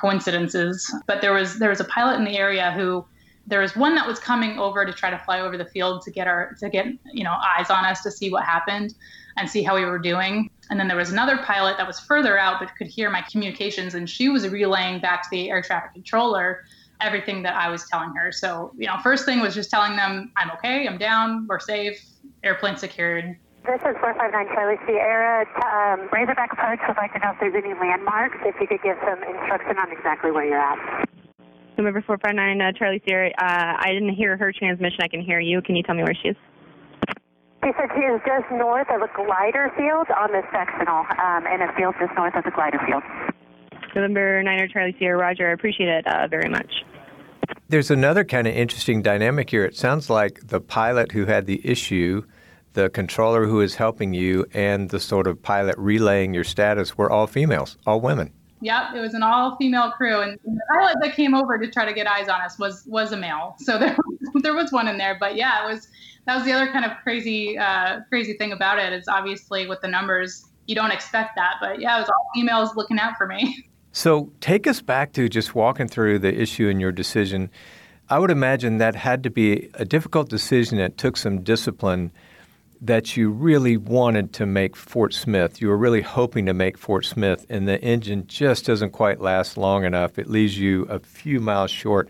coincidences. 0.00 0.92
But 1.06 1.20
there 1.20 1.32
was 1.32 1.58
there 1.58 1.70
was 1.70 1.80
a 1.80 1.84
pilot 1.84 2.16
in 2.16 2.24
the 2.24 2.36
area 2.36 2.72
who 2.72 3.04
there 3.46 3.60
was 3.60 3.76
one 3.76 3.94
that 3.94 4.06
was 4.06 4.18
coming 4.18 4.58
over 4.58 4.86
to 4.86 4.92
try 4.92 5.10
to 5.10 5.18
fly 5.18 5.40
over 5.40 5.58
the 5.58 5.66
field 5.66 6.02
to 6.02 6.10
get 6.10 6.26
our 6.26 6.54
to 6.60 6.68
get 6.70 6.86
you 7.12 7.24
know 7.24 7.36
eyes 7.56 7.70
on 7.70 7.84
us 7.84 8.02
to 8.02 8.10
see 8.10 8.30
what 8.30 8.44
happened 8.44 8.94
and 9.36 9.48
see 9.48 9.62
how 9.62 9.74
we 9.74 9.84
were 9.84 9.98
doing. 9.98 10.48
And 10.70 10.78
then 10.78 10.88
there 10.88 10.96
was 10.96 11.10
another 11.10 11.38
pilot 11.38 11.76
that 11.76 11.86
was 11.86 12.00
further 12.00 12.38
out 12.38 12.60
but 12.60 12.74
could 12.76 12.86
hear 12.86 13.10
my 13.10 13.22
communications, 13.30 13.94
and 13.94 14.08
she 14.08 14.28
was 14.28 14.48
relaying 14.48 15.00
back 15.00 15.22
to 15.22 15.28
the 15.30 15.50
air 15.50 15.62
traffic 15.62 15.92
controller 15.92 16.64
everything 17.00 17.42
that 17.42 17.54
I 17.54 17.68
was 17.68 17.86
telling 17.88 18.14
her. 18.14 18.32
So, 18.32 18.72
you 18.76 18.86
know, 18.86 18.96
first 19.02 19.24
thing 19.24 19.40
was 19.40 19.54
just 19.54 19.70
telling 19.70 19.96
them 19.96 20.32
I'm 20.36 20.50
okay, 20.52 20.86
I'm 20.86 20.98
down, 20.98 21.46
we're 21.48 21.58
safe, 21.58 22.02
airplane 22.42 22.76
secured. 22.76 23.36
This 23.64 23.80
is 23.80 23.96
459 23.96 24.52
Charlie 24.52 24.76
Sierra. 24.84 25.48
Um, 25.64 26.04
Razorback 26.12 26.52
Approach 26.52 26.84
would 26.86 27.00
like 27.00 27.16
to 27.16 27.18
know 27.24 27.32
if 27.32 27.40
there's 27.40 27.56
any 27.56 27.72
landmarks, 27.72 28.36
if 28.44 28.60
you 28.60 28.68
could 28.68 28.84
give 28.84 29.00
some 29.00 29.16
instruction 29.24 29.80
on 29.80 29.88
exactly 29.90 30.30
where 30.30 30.44
you're 30.44 30.60
at. 30.60 31.08
November 31.78 32.04
459 32.04 32.60
uh, 32.60 32.72
Charlie 32.76 33.00
Sierra. 33.08 33.32
Uh, 33.40 33.80
I 33.80 33.88
didn't 33.96 34.12
hear 34.20 34.36
her 34.36 34.52
transmission. 34.52 35.00
I 35.00 35.08
can 35.08 35.24
hear 35.24 35.40
you. 35.40 35.62
Can 35.62 35.76
you 35.76 35.82
tell 35.82 35.94
me 35.94 36.04
where 36.04 36.12
she 36.12 36.36
is? 36.36 36.36
She 37.64 37.72
said 37.80 37.88
she 37.96 38.04
is 38.04 38.20
just 38.28 38.44
north 38.52 38.92
of 38.92 39.00
a 39.00 39.08
glider 39.16 39.72
field 39.80 40.12
on 40.12 40.28
the 40.28 40.44
sectional, 40.52 41.08
um, 41.16 41.48
in 41.48 41.64
a 41.64 41.72
field 41.72 41.96
just 41.98 42.12
north 42.20 42.36
of 42.36 42.44
the 42.44 42.52
glider 42.52 42.78
field. 42.84 43.02
November 43.96 44.44
9er 44.44 44.70
Charlie 44.70 44.94
Sierra. 44.98 45.16
Roger. 45.16 45.48
I 45.48 45.52
appreciate 45.52 45.88
it 45.88 46.06
uh, 46.06 46.28
very 46.28 46.50
much. 46.50 46.84
There's 47.70 47.90
another 47.90 48.24
kind 48.24 48.46
of 48.46 48.54
interesting 48.54 49.00
dynamic 49.00 49.48
here. 49.48 49.64
It 49.64 49.74
sounds 49.74 50.10
like 50.10 50.48
the 50.48 50.60
pilot 50.60 51.12
who 51.12 51.24
had 51.24 51.46
the 51.46 51.66
issue, 51.66 52.24
the 52.74 52.90
controller 52.90 53.46
who 53.46 53.60
is 53.60 53.74
helping 53.74 54.14
you, 54.14 54.46
and 54.52 54.90
the 54.90 55.00
sort 55.00 55.26
of 55.26 55.42
pilot 55.42 55.74
relaying 55.78 56.34
your 56.34 56.44
status 56.44 56.96
were 56.96 57.10
all 57.10 57.26
females, 57.26 57.78
all 57.86 58.00
women. 58.00 58.32
Yep, 58.60 58.94
it 58.96 59.00
was 59.00 59.12
an 59.12 59.22
all-female 59.22 59.90
crew, 59.92 60.20
and 60.20 60.38
the 60.42 60.60
pilot 60.72 60.96
that 61.02 61.14
came 61.14 61.34
over 61.34 61.58
to 61.58 61.70
try 61.70 61.84
to 61.84 61.92
get 61.92 62.06
eyes 62.06 62.28
on 62.28 62.40
us 62.40 62.58
was 62.58 62.84
was 62.86 63.12
a 63.12 63.16
male. 63.16 63.56
So 63.58 63.78
there 63.80 63.96
there 64.42 64.54
was 64.54 64.72
one 64.72 64.88
in 64.88 64.96
there, 64.98 65.16
but 65.18 65.36
yeah, 65.36 65.64
it 65.64 65.72
was 65.72 65.88
that 66.26 66.36
was 66.36 66.44
the 66.44 66.52
other 66.52 66.70
kind 66.72 66.84
of 66.84 66.92
crazy 67.02 67.58
uh, 67.58 68.00
crazy 68.08 68.34
thing 68.34 68.52
about 68.52 68.78
it 68.78 68.92
is 68.92 69.06
obviously 69.08 69.66
with 69.66 69.80
the 69.80 69.88
numbers 69.88 70.46
you 70.66 70.74
don't 70.74 70.92
expect 70.92 71.36
that, 71.36 71.56
but 71.60 71.80
yeah, 71.80 71.96
it 71.96 72.00
was 72.00 72.08
all 72.08 72.30
females 72.34 72.74
looking 72.74 72.98
out 72.98 73.16
for 73.16 73.26
me. 73.26 73.68
So 73.96 74.32
take 74.40 74.66
us 74.66 74.82
back 74.82 75.12
to 75.12 75.28
just 75.28 75.54
walking 75.54 75.86
through 75.86 76.18
the 76.18 76.36
issue 76.36 76.68
and 76.68 76.80
your 76.80 76.90
decision. 76.90 77.48
I 78.08 78.18
would 78.18 78.32
imagine 78.32 78.78
that 78.78 78.96
had 78.96 79.22
to 79.22 79.30
be 79.30 79.70
a 79.74 79.84
difficult 79.84 80.28
decision. 80.28 80.80
It 80.80 80.98
took 80.98 81.16
some 81.16 81.42
discipline 81.42 82.10
that 82.80 83.16
you 83.16 83.30
really 83.30 83.76
wanted 83.76 84.32
to 84.34 84.46
make 84.46 84.76
Fort 84.76 85.14
Smith. 85.14 85.60
You 85.60 85.68
were 85.68 85.76
really 85.76 86.02
hoping 86.02 86.46
to 86.46 86.54
make 86.54 86.76
Fort 86.78 87.04
Smith, 87.04 87.46
and 87.48 87.66
the 87.66 87.80
engine 87.80 88.26
just 88.26 88.66
doesn't 88.66 88.90
quite 88.90 89.20
last 89.20 89.56
long 89.56 89.84
enough. 89.84 90.18
It 90.18 90.28
leaves 90.28 90.58
you 90.58 90.82
a 90.84 90.98
few 90.98 91.40
miles 91.40 91.70
short. 91.70 92.08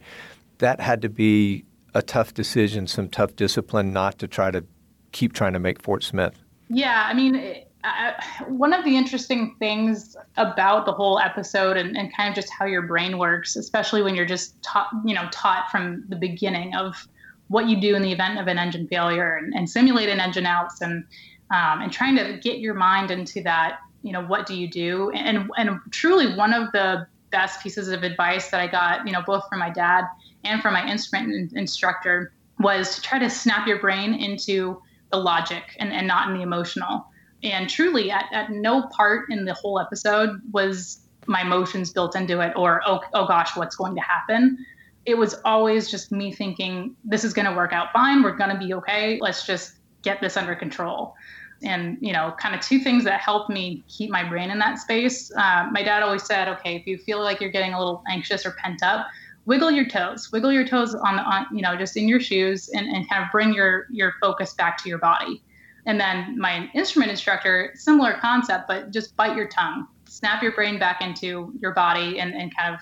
That 0.59 0.81
had 0.81 1.03
to 1.03 1.09
be 1.09 1.65
a 1.95 2.03
tough 2.03 2.35
decision, 2.35 2.87
some 2.87 3.09
tough 3.09 3.37
discipline 3.37 3.93
not 3.93 4.19
to 4.19 4.29
try 4.29 4.51
to 4.51 4.65
keep 5.13 5.33
trying 5.33 5.53
to 5.53 5.61
make 5.61 5.81
Fort 5.83 6.03
Smith. 6.03 6.43
Yeah, 6.69 7.07
I 7.09 7.15
mean, 7.15 7.63
I, 7.85 8.15
one 8.49 8.73
of 8.73 8.85
the 8.85 8.97
interesting 8.97 9.55
things 9.59 10.17
about 10.37 10.87
the 10.87 10.93
whole 10.93 11.19
episode 11.19 11.77
and, 11.77 11.97
and 11.97 12.15
kind 12.17 12.29
of 12.29 12.35
just 12.35 12.53
how 12.53 12.65
your 12.65 12.83
brain 12.83 13.19
works, 13.19 13.57
especially 13.57 14.03
when 14.03 14.15
you're 14.15 14.27
just 14.27 14.61
taught, 14.63 14.89
you 15.05 15.15
know, 15.15 15.29
taught 15.31 15.71
from 15.71 16.05
the 16.09 16.17
beginning 16.17 16.75
of 16.75 17.07
what 17.49 17.69
you 17.69 17.81
do 17.81 17.95
in 17.95 18.03
the 18.03 18.13
event 18.13 18.39
of 18.39 18.47
an 18.49 18.59
engine 18.59 18.87
failure 18.89 19.37
and, 19.37 19.55
and 19.55 19.69
simulate 19.69 20.09
an 20.09 20.21
engine 20.21 20.47
outs 20.47 20.81
and 20.81 21.05
um, 21.51 21.83
and 21.83 21.93
trying 21.93 22.17
to 22.17 22.39
get 22.43 22.59
your 22.59 22.75
mind 22.75 23.11
into 23.11 23.43
that, 23.43 23.79
you 24.03 24.13
know, 24.13 24.25
what 24.25 24.47
do 24.47 24.55
you 24.55 24.69
do? 24.69 25.11
And 25.11 25.51
and 25.57 25.79
truly 25.91 26.35
one 26.35 26.53
of 26.53 26.73
the 26.73 27.07
best 27.31 27.63
pieces 27.63 27.89
of 27.89 28.03
advice 28.03 28.51
that 28.51 28.61
I 28.61 28.67
got, 28.67 29.07
you 29.07 29.13
know, 29.13 29.23
both 29.23 29.49
from 29.49 29.59
my 29.59 29.71
dad 29.71 30.05
and 30.45 30.63
from 30.63 30.75
my 30.75 30.89
instrument 30.89 31.53
instructor 31.55 32.33
was 32.61 32.95
to 32.95 33.03
try 33.03 33.19
to 33.19 33.29
snap 33.29 33.67
your 33.67 33.81
brain 33.81 34.15
into 34.15 34.81
the 35.11 35.19
logic 35.19 35.77
and, 35.79 35.93
and 35.93 36.07
not 36.07 36.29
in 36.29 36.37
the 36.37 36.43
emotional 36.43 37.07
and 37.45 37.69
truly, 37.69 38.11
at, 38.11 38.25
at 38.33 38.51
no 38.51 38.89
part 38.89 39.31
in 39.31 39.45
the 39.45 39.53
whole 39.55 39.79
episode 39.79 40.41
was 40.53 41.01
my 41.27 41.43
emotions 41.43 41.93
built 41.93 42.17
into 42.17 42.41
it 42.41 42.55
or, 42.57 42.83
oh, 42.87 43.01
oh 43.13 43.27
gosh, 43.27 43.55
what's 43.57 43.77
going 43.77 43.95
to 43.95 44.01
happen. 44.01 44.59
It 45.07 45.17
was 45.17 45.35
always 45.45 45.91
just 45.91 46.13
me 46.13 46.33
thinking, 46.33 46.97
this 47.05 47.25
is 47.25 47.33
going 47.33 47.47
to 47.47 47.55
work 47.55 47.73
out 47.73 47.93
fine. 47.93 48.23
We're 48.23 48.37
going 48.37 48.51
to 48.51 48.59
be 48.59 48.75
okay. 48.75 49.19
Let's 49.21 49.47
just 49.47 49.77
get 50.03 50.21
this 50.21 50.37
under 50.37 50.55
control. 50.55 51.15
And, 51.63 51.97
you 52.01 52.13
know, 52.13 52.35
kind 52.39 52.55
of 52.55 52.61
two 52.61 52.81
things 52.81 53.05
that 53.05 53.21
helped 53.21 53.49
me 53.49 53.85
keep 53.89 54.11
my 54.11 54.29
brain 54.29 54.51
in 54.51 54.59
that 54.59 54.79
space. 54.79 55.33
Uh, 55.35 55.69
my 55.71 55.83
dad 55.83 56.03
always 56.03 56.25
said, 56.25 56.49
okay, 56.49 56.77
if 56.77 56.87
you 56.87 56.99
feel 56.99 57.23
like 57.23 57.41
you're 57.41 57.51
getting 57.51 57.73
a 57.73 57.79
little 57.79 58.03
anxious 58.09 58.45
or 58.45 58.53
pent 58.53 58.83
up, 58.83 59.07
wiggle 59.47 59.71
your 59.71 59.89
toes, 59.89 60.31
wiggle 60.33 60.53
your 60.53 60.67
toes 60.67 60.95
on, 60.95 61.19
on 61.19 61.47
you 61.53 61.63
know, 61.63 61.77
just 61.77 61.97
in 61.97 62.09
your 62.09 62.21
shoes 62.21 62.69
and, 62.71 62.87
and 62.87 63.09
kind 63.09 63.23
of 63.23 63.31
bring 63.31 63.55
your, 63.55 63.87
your 63.91 64.15
focus 64.21 64.55
back 64.55 64.83
to 64.83 64.89
your 64.89 64.99
body 64.99 65.43
and 65.87 66.01
then 66.01 66.39
my 66.39 66.69
instrument 66.75 67.11
instructor, 67.11 67.73
similar 67.75 68.15
concept, 68.15 68.69
but 68.69 68.91
just 68.91 69.17
bite 69.17 69.37
your 69.37 69.49
tongue, 69.49 69.87
snap 70.07 70.43
your 70.43 70.53
brain 70.53 70.79
back 70.79 71.03
into 71.03 71.53
your 71.61 71.73
body, 71.73 72.21
and, 72.21 72.35
and 72.35 72.57
kind 72.57 72.75
of 72.75 72.81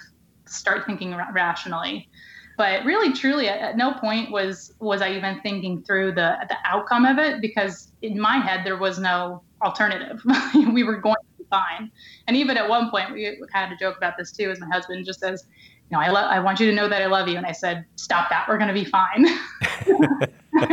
start 0.53 0.87
thinking 0.87 1.15
rationally. 1.33 2.09
But 2.57 2.85
really, 2.85 3.13
truly, 3.13 3.49
at, 3.49 3.77
no 3.77 3.95
point 3.95 4.31
was 4.31 4.75
was 4.79 5.01
I 5.01 5.13
even 5.13 5.41
thinking 5.41 5.83
through 5.83 6.13
the 6.13 6.37
the 6.49 6.57
outcome 6.65 7.07
of 7.07 7.19
it 7.19 7.41
because 7.41 7.93
in 8.03 8.21
my 8.21 8.37
head 8.37 8.65
there 8.65 8.77
was 8.77 8.99
no 8.99 9.43
alternative. 9.63 10.23
we 10.73 10.85
were 10.85 10.97
going 10.97 11.17
to 11.17 11.43
be 11.43 11.49
fine. 11.51 11.91
And 12.27 12.37
even 12.37 12.57
at 12.57 12.69
one 12.69 12.91
point, 12.91 13.13
we 13.13 13.41
had 13.53 13.73
a 13.73 13.77
joke 13.77 13.97
about 13.97 14.19
this 14.19 14.33
too, 14.33 14.51
as 14.51 14.61
my 14.61 14.67
husband 14.67 15.07
just 15.07 15.21
says, 15.21 15.45
"You 15.91 15.97
know, 15.97 16.03
I 16.03 16.11
lo- 16.11 16.29
I 16.29 16.41
want 16.41 16.61
you 16.61 16.67
to 16.67 16.73
know 16.73 16.89
that 16.89 17.01
I 17.01 17.07
love 17.07 17.27
you," 17.29 17.37
and 17.37 17.47
I 17.47 17.53
said, 17.53 17.87
"Stop 17.97 18.29
that. 18.29 18.47
We're 18.49 18.59
going 18.59 18.69
to 18.69 18.75
be 18.75 18.85
fine." 18.85 19.27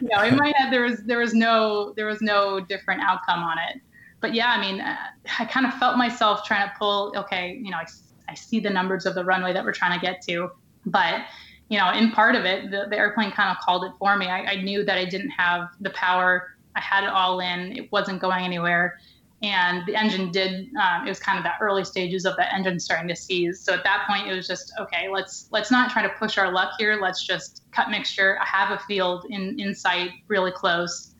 you 0.00 0.08
know, 0.08 0.22
in 0.22 0.36
my 0.36 0.52
head 0.56 0.72
there 0.72 0.82
was 0.82 1.02
there 1.04 1.18
was 1.18 1.34
no 1.34 1.92
there 1.96 2.06
was 2.06 2.20
no 2.22 2.60
different 2.60 3.02
outcome 3.02 3.42
on 3.42 3.58
it. 3.58 3.80
But 4.20 4.34
yeah, 4.34 4.48
I 4.48 4.60
mean, 4.60 4.80
uh, 4.80 4.96
I 5.38 5.44
kind 5.44 5.66
of 5.66 5.74
felt 5.74 5.96
myself 5.96 6.44
trying 6.44 6.68
to 6.68 6.74
pull. 6.78 7.12
Okay, 7.16 7.60
you 7.62 7.70
know, 7.70 7.78
I, 7.78 7.86
I 8.28 8.34
see 8.34 8.60
the 8.60 8.70
numbers 8.70 9.06
of 9.06 9.14
the 9.14 9.24
runway 9.24 9.52
that 9.52 9.64
we're 9.64 9.72
trying 9.72 9.98
to 9.98 10.04
get 10.04 10.22
to, 10.22 10.50
but 10.86 11.22
you 11.68 11.78
know, 11.78 11.90
in 11.92 12.10
part 12.10 12.34
of 12.34 12.44
it, 12.44 12.70
the, 12.70 12.86
the 12.88 12.96
airplane 12.96 13.30
kind 13.30 13.50
of 13.50 13.62
called 13.62 13.84
it 13.84 13.92
for 13.98 14.16
me. 14.16 14.26
I, 14.26 14.52
I 14.52 14.62
knew 14.62 14.84
that 14.84 14.96
I 14.96 15.04
didn't 15.04 15.30
have 15.30 15.68
the 15.80 15.90
power. 15.90 16.54
I 16.74 16.80
had 16.80 17.04
it 17.04 17.10
all 17.10 17.40
in. 17.40 17.76
It 17.76 17.92
wasn't 17.92 18.20
going 18.20 18.44
anywhere. 18.44 18.98
And 19.42 19.86
the 19.86 19.94
engine 19.94 20.32
did 20.32 20.74
um, 20.76 21.06
it 21.06 21.10
was 21.10 21.20
kind 21.20 21.38
of 21.38 21.44
the 21.44 21.52
early 21.60 21.84
stages 21.84 22.24
of 22.24 22.34
the 22.36 22.52
engine 22.52 22.80
starting 22.80 23.06
to 23.08 23.14
seize. 23.14 23.60
So 23.60 23.72
at 23.72 23.84
that 23.84 24.04
point 24.08 24.26
it 24.26 24.34
was 24.34 24.48
just 24.48 24.72
okay 24.80 25.08
let's 25.08 25.48
let's 25.52 25.70
not 25.70 25.92
try 25.92 26.02
to 26.02 26.08
push 26.08 26.38
our 26.38 26.50
luck 26.52 26.72
here. 26.76 26.98
Let's 27.00 27.24
just 27.24 27.62
cut 27.70 27.88
mixture. 27.88 28.36
I 28.40 28.44
have 28.44 28.76
a 28.76 28.82
field 28.84 29.26
in 29.30 29.60
in 29.60 29.76
sight 29.76 30.10
really 30.26 30.50
close. 30.50 31.14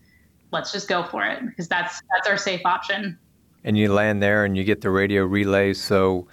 Let's 0.50 0.72
just 0.72 0.88
go 0.88 1.04
for 1.04 1.24
it 1.26 1.46
because 1.46 1.68
that's 1.68 2.00
that's 2.12 2.28
our 2.28 2.36
safe 2.36 2.62
option. 2.64 3.16
And 3.62 3.78
you 3.78 3.92
land 3.92 4.20
there 4.20 4.44
and 4.44 4.56
you 4.56 4.64
get 4.64 4.80
the 4.80 4.90
radio 4.90 5.24
relay. 5.24 5.72
So 5.72 6.26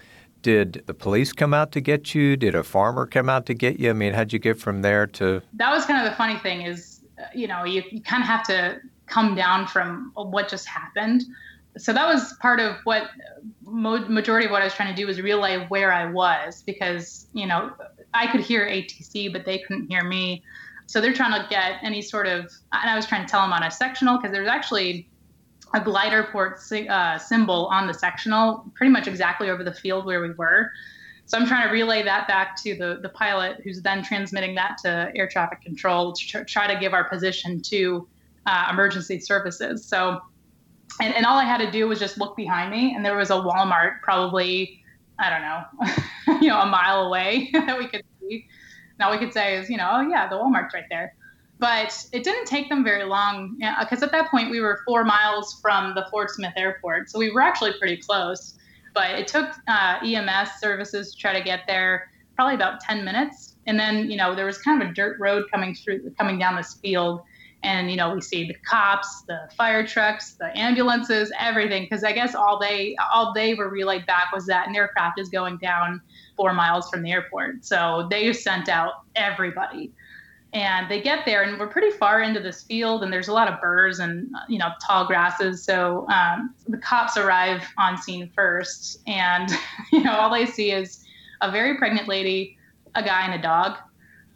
did 0.46 0.84
the 0.86 0.94
police 0.94 1.34
come 1.34 1.56
out 1.56 1.72
to 1.72 1.82
get 1.82 2.14
you? 2.14 2.38
Did 2.38 2.54
a 2.54 2.64
farmer 2.64 3.08
come 3.08 3.30
out 3.30 3.48
to 3.48 3.56
get 3.56 3.80
you? 3.80 3.90
I 3.90 3.94
mean 3.94 4.14
how'd 4.14 4.32
you 4.32 4.38
get 4.38 4.60
from 4.60 4.84
there 4.84 5.08
to 5.08 5.42
that 5.54 5.72
was 5.72 5.88
kind 5.88 6.06
of 6.06 6.08
the 6.08 6.16
funny 6.16 6.38
thing 6.38 6.62
is 6.62 7.02
uh, 7.18 7.24
you 7.34 7.48
know 7.48 7.64
you, 7.64 7.82
you 7.90 8.00
kind 8.00 8.22
of 8.22 8.28
have 8.28 8.46
to 8.46 8.80
come 9.08 9.34
down 9.34 9.66
from 9.66 10.12
what 10.14 10.48
just 10.48 10.68
happened. 10.68 11.24
So 11.80 11.94
that 11.94 12.06
was 12.06 12.34
part 12.34 12.60
of 12.60 12.76
what 12.84 13.10
majority 13.64 14.46
of 14.46 14.52
what 14.52 14.62
I 14.62 14.66
was 14.66 14.76
trying 14.76 14.94
to 14.94 15.02
do 15.02 15.08
was 15.08 15.20
relay 15.20 15.66
where 15.66 15.92
I 15.92 16.12
was 16.12 16.62
because 16.62 17.26
you 17.34 17.48
know 17.48 17.72
I 18.14 18.28
could 18.28 18.42
hear 18.42 18.68
ATC 18.68 19.34
but 19.34 19.46
they 19.46 19.58
couldn't 19.58 19.88
hear 19.88 20.04
me. 20.04 20.44
So 20.86 21.02
they're 21.02 21.20
trying 21.22 21.42
to 21.42 21.50
get 21.50 21.80
any 21.82 22.04
sort 22.04 22.28
of 22.28 22.52
and 22.72 22.88
I 22.88 22.96
was 22.96 23.08
trying 23.08 23.26
to 23.26 23.32
tell 23.32 23.42
them 23.42 23.52
on 23.52 23.64
a 23.64 23.72
sectional 23.72 24.18
because 24.18 24.32
there's 24.32 24.48
actually 24.48 25.10
a 25.76 25.82
glider 25.82 26.24
port 26.32 26.60
uh, 26.72 27.18
symbol 27.20 27.68
on 27.68 27.86
the 27.86 27.94
sectional 27.94 28.66
pretty 28.74 28.92
much 28.92 29.08
exactly 29.08 29.50
over 29.50 29.64
the 29.64 29.74
field 29.74 30.06
where 30.06 30.22
we 30.22 30.32
were. 30.32 30.72
So 31.26 31.38
I'm 31.38 31.46
trying 31.48 31.68
to 31.68 31.74
relay 31.74 32.02
that 32.04 32.28
back 32.28 32.56
to 32.64 32.76
the 32.76 33.00
the 33.02 33.10
pilot 33.10 33.62
who's 33.64 33.82
then 33.82 34.04
transmitting 34.04 34.56
that 34.56 34.78
to 34.84 35.12
air 35.16 35.28
traffic 35.28 35.62
control 35.62 36.14
to 36.14 36.46
try 36.46 36.74
to 36.74 36.80
give 36.80 36.94
our 36.94 37.04
position 37.10 37.62
to 37.64 38.08
uh, 38.46 38.68
emergency 38.72 39.20
services. 39.20 39.86
So 39.86 40.22
and, 41.02 41.14
and 41.14 41.26
all 41.26 41.38
I 41.38 41.44
had 41.44 41.58
to 41.58 41.70
do 41.70 41.88
was 41.88 42.00
just 42.00 42.18
look 42.18 42.38
behind 42.38 42.72
me, 42.72 42.96
and 42.96 43.04
there 43.04 43.18
was 43.18 43.30
a 43.30 43.34
Walmart 43.34 44.02
probably, 44.02 44.82
I 45.20 45.30
don't 45.30 45.42
know, 45.42 46.40
you 46.42 46.48
know, 46.48 46.62
a 46.62 46.66
mile 46.66 47.08
away 47.08 47.50
that 47.54 47.78
we 47.78 47.88
could 47.88 48.04
see. 48.22 48.48
Now 48.98 49.12
we 49.12 49.18
could 49.18 49.34
say 49.34 49.58
is, 49.58 49.70
you 49.70 49.76
know, 49.76 49.90
oh 49.92 50.02
yeah, 50.02 50.30
the 50.30 50.36
Walmart's 50.36 50.74
right 50.74 50.86
there. 50.90 51.16
But 51.58 52.06
it 52.12 52.24
didn't 52.24 52.46
take 52.46 52.70
them 52.70 52.84
very 52.84 53.06
long 53.06 53.58
because 53.80 54.04
at 54.04 54.12
that 54.12 54.30
point 54.30 54.52
we 54.52 54.60
were 54.60 54.82
four 54.86 55.06
miles 55.06 55.58
from 55.62 55.96
the 55.96 56.06
Fort 56.12 56.30
Smith 56.32 56.54
Airport, 56.58 57.10
so 57.10 57.18
we 57.18 57.32
were 57.32 57.42
actually 57.42 57.74
pretty 57.80 57.98
close. 57.98 58.58
But 58.94 59.12
it 59.12 59.28
took 59.28 59.50
uh, 59.68 60.00
EMS 60.04 60.52
services 60.60 61.14
to 61.14 61.18
try 61.18 61.34
to 61.34 61.44
get 61.44 61.62
there, 61.68 62.10
probably 62.36 62.56
about 62.56 62.82
10 62.82 63.04
minutes. 63.04 63.56
And 63.68 63.80
then, 63.80 64.10
you 64.10 64.18
know, 64.18 64.36
there 64.36 64.46
was 64.46 64.58
kind 64.58 64.82
of 64.82 64.90
a 64.90 64.94
dirt 64.94 65.18
road 65.20 65.46
coming 65.52 65.76
through, 65.76 66.14
coming 66.18 66.40
down 66.40 66.56
this 66.56 66.76
field 66.76 67.22
and 67.66 67.90
you 67.90 67.98
know 67.98 68.14
we 68.14 68.22
see 68.22 68.46
the 68.46 68.54
cops 68.70 69.24
the 69.24 69.50
fire 69.58 69.86
trucks 69.86 70.34
the 70.34 70.58
ambulances 70.58 71.32
everything 71.40 71.84
because 71.84 72.04
i 72.04 72.12
guess 72.12 72.36
all 72.36 72.60
they 72.60 72.96
all 73.14 73.34
they 73.34 73.56
were 73.56 73.70
relayed 73.70 74.06
back 74.06 74.32
was 74.32 74.46
that 74.46 74.68
an 74.70 74.76
aircraft 74.76 75.20
is 75.20 75.30
going 75.30 75.58
down 75.58 76.00
four 76.38 76.54
miles 76.54 76.90
from 76.90 77.02
the 77.02 77.12
airport 77.12 77.66
so 77.66 78.08
they 78.10 78.32
sent 78.32 78.70
out 78.70 78.94
everybody 79.16 79.92
and 80.56 80.90
they 80.90 81.02
get 81.02 81.26
there 81.26 81.44
and 81.44 81.60
we're 81.60 81.68
pretty 81.68 81.92
far 81.92 82.22
into 82.22 82.40
this 82.40 82.64
field 82.64 83.04
and 83.04 83.12
there's 83.12 83.28
a 83.28 83.34
lot 83.34 83.52
of 83.52 83.60
burrs 83.60 84.00
and 84.00 84.28
you 84.48 84.58
know 84.58 84.70
tall 84.86 85.06
grasses 85.06 85.64
so 85.64 86.08
um, 86.10 86.56
the 86.68 86.78
cops 86.78 87.18
arrive 87.18 87.62
on 87.78 87.98
scene 87.98 88.32
first 88.34 89.02
and 89.06 89.52
you 89.92 90.02
know 90.02 90.16
all 90.16 90.32
they 90.32 90.46
see 90.46 90.72
is 90.72 91.06
a 91.42 91.52
very 91.52 91.78
pregnant 91.78 92.08
lady 92.08 92.58
a 92.96 93.04
guy 93.04 93.26
and 93.26 93.34
a 93.34 93.42
dog 93.42 93.78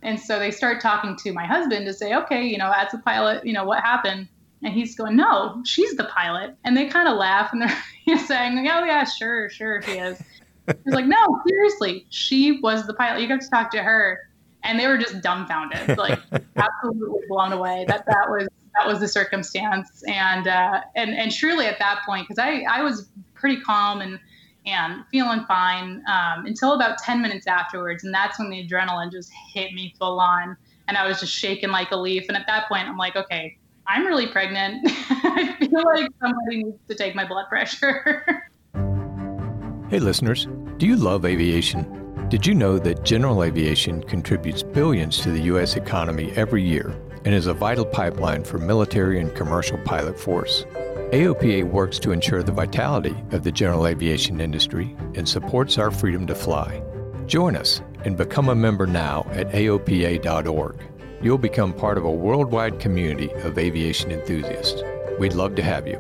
and 0.02 0.20
so 0.20 0.40
they 0.40 0.52
start 0.52 0.82
talking 0.82 1.16
to 1.18 1.34
my 1.34 1.46
husband 1.46 1.86
to 1.86 1.94
say, 1.94 2.16
okay, 2.16 2.44
you 2.44 2.58
know, 2.58 2.72
as 2.76 2.94
a 2.94 3.00
pilot, 3.00 3.46
you 3.46 3.54
know, 3.54 3.66
what 3.66 3.84
happened? 3.84 4.28
And 4.64 4.74
he's 4.74 4.96
going, 4.96 5.16
no, 5.16 5.62
she's 5.66 5.96
the 5.96 6.06
pilot. 6.06 6.56
And 6.64 6.76
they 6.76 6.88
kind 6.88 7.08
of 7.08 7.18
laugh 7.18 7.52
and 7.52 7.62
they're 8.08 8.18
saying, 8.18 8.60
oh, 8.60 8.84
yeah, 8.84 9.04
sure, 9.04 9.50
sure, 9.50 9.82
she 9.82 9.94
is. 9.94 10.22
he's 10.68 10.94
like, 10.94 11.06
no, 11.06 11.42
seriously, 11.48 12.06
she 12.10 12.60
was 12.62 12.88
the 12.88 12.94
pilot. 12.94 13.22
You 13.22 13.28
got 13.28 13.42
to 13.42 13.50
talk 13.50 13.72
to 13.72 13.84
her. 13.84 14.29
And 14.64 14.80
they 14.80 14.88
were 14.88 14.98
just 14.98 15.22
dumbfounded, 15.22 15.98
like 15.98 16.20
absolutely 16.58 17.22
blown 17.30 17.54
away 17.54 17.86
that 17.88 18.06
that 18.08 18.30
was 18.30 18.48
that 18.78 18.88
was 18.88 19.00
the 19.00 19.08
circumstance. 19.08 20.04
And 20.08 20.48
uh, 20.48 20.82
and 20.96 21.12
and 21.12 21.32
truly 21.32 21.66
at 21.66 21.80
that 21.80 22.02
point, 22.06 22.28
because 22.28 22.40
I 22.40 22.66
I 22.70 22.82
was 22.82 23.10
pretty 23.36 23.62
calm 23.62 24.02
and 24.02 24.20
and 24.66 25.04
feeling 25.12 25.46
fine 25.46 26.04
um, 26.08 26.46
until 26.46 26.74
about 26.74 26.98
10 27.00 27.22
minutes 27.22 27.48
afterwards. 27.48 28.04
And 28.04 28.14
that's 28.14 28.40
when 28.40 28.50
the 28.50 28.68
adrenaline 28.68 29.12
just 29.12 29.32
hit 29.54 29.74
me 29.74 29.94
full 29.98 30.20
on. 30.20 30.56
And 30.88 30.98
I 30.98 31.08
was 31.08 31.20
just 31.20 31.34
shaking 31.34 31.70
like 31.70 31.92
a 31.92 31.96
leaf. 31.96 32.26
And 32.28 32.38
at 32.38 32.46
that 32.48 32.68
point, 32.68 32.88
I'm 32.88 32.98
like, 32.98 33.16
okay, 33.16 33.58
I'm 33.88 34.06
really 34.06 34.28
pregnant. 34.28 34.82
I 35.10 35.56
feel 35.60 35.84
like 35.86 36.10
somebody 36.22 36.64
needs 36.64 36.78
to 36.88 36.96
take 36.96 37.16
my 37.16 37.26
blood 37.26 37.48
pressure. 37.48 38.44
hey, 39.90 40.00
listeners, 40.00 40.48
do 40.78 40.86
you 40.86 40.96
love 40.96 41.26
aviation? 41.26 42.09
Did 42.30 42.46
you 42.46 42.54
know 42.54 42.78
that 42.78 43.04
general 43.04 43.44
aviation 43.44 44.04
contributes 44.04 44.62
billions 44.62 45.20
to 45.22 45.32
the 45.32 45.42
U.S. 45.54 45.76
economy 45.76 46.32
every 46.36 46.62
year 46.62 46.96
and 47.26 47.34
is 47.34 47.48
a 47.48 47.56
vital 47.56 47.84
pipeline 47.84 48.44
for 48.44 48.60
military 48.60 49.20
and 49.20 49.34
commercial 49.34 49.80
pilot 49.80 50.20
force? 50.20 50.64
AOPA 51.12 51.64
works 51.64 51.98
to 51.98 52.12
ensure 52.12 52.44
the 52.44 52.52
vitality 52.52 53.16
of 53.32 53.44
the 53.44 53.52
general 53.52 53.88
aviation 53.88 54.40
industry 54.40 54.96
and 55.16 55.28
supports 55.28 55.80
our 55.80 55.90
freedom 55.90 56.28
to 56.28 56.36
fly. 56.36 56.84
Join 57.26 57.56
us 57.56 57.82
and 58.06 58.16
become 58.16 58.50
a 58.50 58.56
member 58.56 58.86
now 58.86 59.26
at 59.32 59.50
AOPA.org. 59.50 60.84
You'll 61.24 61.40
become 61.40 61.74
part 61.74 61.98
of 61.98 62.06
a 62.06 62.12
worldwide 62.12 62.80
community 62.80 63.32
of 63.42 63.58
aviation 63.58 64.12
enthusiasts. 64.12 64.84
We'd 65.18 65.34
love 65.34 65.56
to 65.56 65.64
have 65.64 65.88
you. 65.88 65.98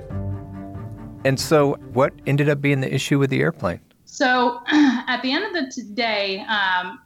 And 1.25 1.39
so, 1.39 1.73
what 1.93 2.13
ended 2.27 2.49
up 2.49 2.61
being 2.61 2.81
the 2.81 2.93
issue 2.93 3.17
with 3.17 3.31
the 3.31 3.41
airplane? 3.41 3.79
So, 4.11 4.61
at 4.67 5.21
the 5.21 5.31
end 5.31 5.45
of 5.45 5.53
the 5.53 5.83
day, 5.93 6.39
um, 6.49 6.99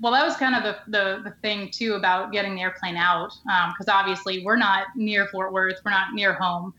well, 0.00 0.12
that 0.12 0.24
was 0.24 0.36
kind 0.36 0.54
of 0.54 0.62
the, 0.62 0.76
the, 0.90 1.22
the, 1.24 1.34
thing 1.42 1.70
too 1.70 1.94
about 1.94 2.32
getting 2.32 2.54
the 2.54 2.60
airplane 2.60 2.96
out, 2.96 3.32
because 3.44 3.88
um, 3.88 3.94
obviously 3.94 4.44
we're 4.44 4.56
not 4.56 4.88
near 4.94 5.26
Fort 5.28 5.52
Worth, 5.52 5.80
we're 5.84 5.90
not 5.90 6.14
near 6.14 6.34
home. 6.34 6.72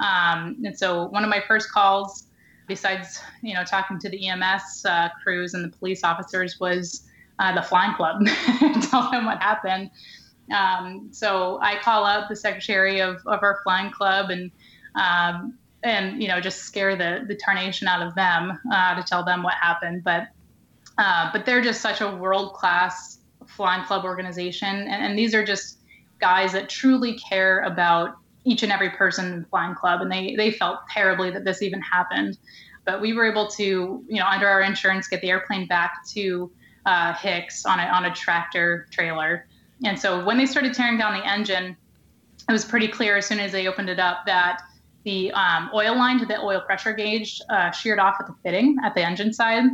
Um, 0.00 0.56
and 0.64 0.76
so 0.76 1.06
one 1.06 1.24
of 1.24 1.30
my 1.30 1.42
first 1.46 1.70
calls, 1.70 2.26
besides 2.66 3.20
you 3.42 3.54
know 3.54 3.64
talking 3.64 3.98
to 4.00 4.08
the 4.08 4.28
EMS 4.28 4.84
uh, 4.84 5.08
crews 5.22 5.54
and 5.54 5.64
the 5.64 5.76
police 5.76 6.04
officers, 6.04 6.60
was 6.60 7.08
uh, 7.38 7.54
the 7.54 7.62
flying 7.62 7.94
club, 7.94 8.26
tell 8.90 9.10
them 9.10 9.24
what 9.24 9.40
happened. 9.40 9.90
Um, 10.54 11.08
so 11.10 11.58
I 11.62 11.80
call 11.80 12.04
up 12.04 12.28
the 12.28 12.36
secretary 12.36 13.00
of, 13.00 13.16
of 13.26 13.42
our 13.42 13.60
flying 13.62 13.90
club 13.92 14.30
and 14.30 14.50
um, 14.94 15.58
and 15.82 16.20
you 16.22 16.28
know 16.28 16.40
just 16.40 16.60
scare 16.60 16.96
the 16.96 17.24
the 17.26 17.34
tarnation 17.34 17.86
out 17.88 18.06
of 18.06 18.14
them 18.14 18.58
uh, 18.72 18.94
to 18.94 19.02
tell 19.02 19.24
them 19.24 19.42
what 19.42 19.54
happened. 19.54 20.04
But 20.04 20.28
uh, 20.98 21.30
but 21.32 21.46
they're 21.46 21.62
just 21.62 21.80
such 21.80 22.00
a 22.00 22.10
world 22.16 22.54
class 22.54 23.18
flying 23.46 23.84
club 23.84 24.04
organization, 24.04 24.68
and, 24.68 25.04
and 25.04 25.18
these 25.18 25.34
are 25.34 25.44
just 25.44 25.78
guys 26.20 26.52
that 26.52 26.68
truly 26.68 27.18
care 27.18 27.60
about 27.60 28.16
each 28.44 28.62
and 28.62 28.72
every 28.72 28.90
person 28.90 29.32
in 29.32 29.40
the 29.40 29.46
flying 29.46 29.74
club, 29.74 30.00
and 30.00 30.10
they 30.10 30.34
they 30.36 30.50
felt 30.50 30.80
terribly 30.92 31.30
that 31.30 31.44
this 31.44 31.62
even 31.62 31.80
happened. 31.80 32.38
But 32.84 33.00
we 33.00 33.12
were 33.12 33.30
able 33.30 33.48
to, 33.48 33.64
you 34.08 34.16
know, 34.18 34.26
under 34.26 34.48
our 34.48 34.62
insurance, 34.62 35.08
get 35.08 35.20
the 35.20 35.30
airplane 35.30 35.66
back 35.66 36.06
to 36.14 36.50
uh, 36.86 37.12
Hicks 37.14 37.66
on 37.66 37.78
a 37.78 37.84
on 37.84 38.06
a 38.06 38.14
tractor 38.14 38.88
trailer. 38.90 39.46
And 39.84 39.98
so 39.98 40.24
when 40.24 40.38
they 40.38 40.46
started 40.46 40.74
tearing 40.74 40.98
down 40.98 41.18
the 41.18 41.24
engine, 41.24 41.76
it 42.48 42.52
was 42.52 42.64
pretty 42.64 42.88
clear 42.88 43.16
as 43.16 43.26
soon 43.26 43.38
as 43.38 43.52
they 43.52 43.68
opened 43.68 43.90
it 43.90 44.00
up 44.00 44.24
that 44.26 44.62
the 45.04 45.30
um, 45.32 45.70
oil 45.74 45.96
line 45.96 46.18
to 46.18 46.26
the 46.26 46.40
oil 46.40 46.60
pressure 46.60 46.92
gauge 46.92 47.40
uh, 47.50 47.70
sheared 47.70 47.98
off 47.98 48.16
at 48.20 48.26
the 48.26 48.34
fitting 48.42 48.76
at 48.84 48.94
the 48.94 49.04
engine 49.04 49.32
side. 49.32 49.64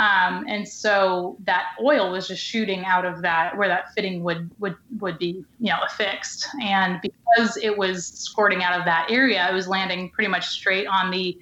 Um, 0.00 0.46
and 0.48 0.66
so 0.66 1.36
that 1.44 1.74
oil 1.82 2.10
was 2.10 2.26
just 2.26 2.42
shooting 2.42 2.86
out 2.86 3.04
of 3.04 3.20
that 3.20 3.56
where 3.56 3.68
that 3.68 3.92
fitting 3.92 4.22
would 4.22 4.50
would 4.58 4.76
would 4.98 5.18
be 5.18 5.44
you 5.58 5.70
know 5.70 5.78
affixed 5.84 6.48
and 6.62 7.00
because 7.02 7.58
it 7.58 7.76
was 7.76 8.06
squirting 8.06 8.62
out 8.62 8.78
of 8.78 8.86
that 8.86 9.10
area 9.10 9.46
it 9.50 9.52
was 9.52 9.68
landing 9.68 10.08
pretty 10.08 10.28
much 10.28 10.48
straight 10.48 10.86
on 10.86 11.10
the 11.10 11.38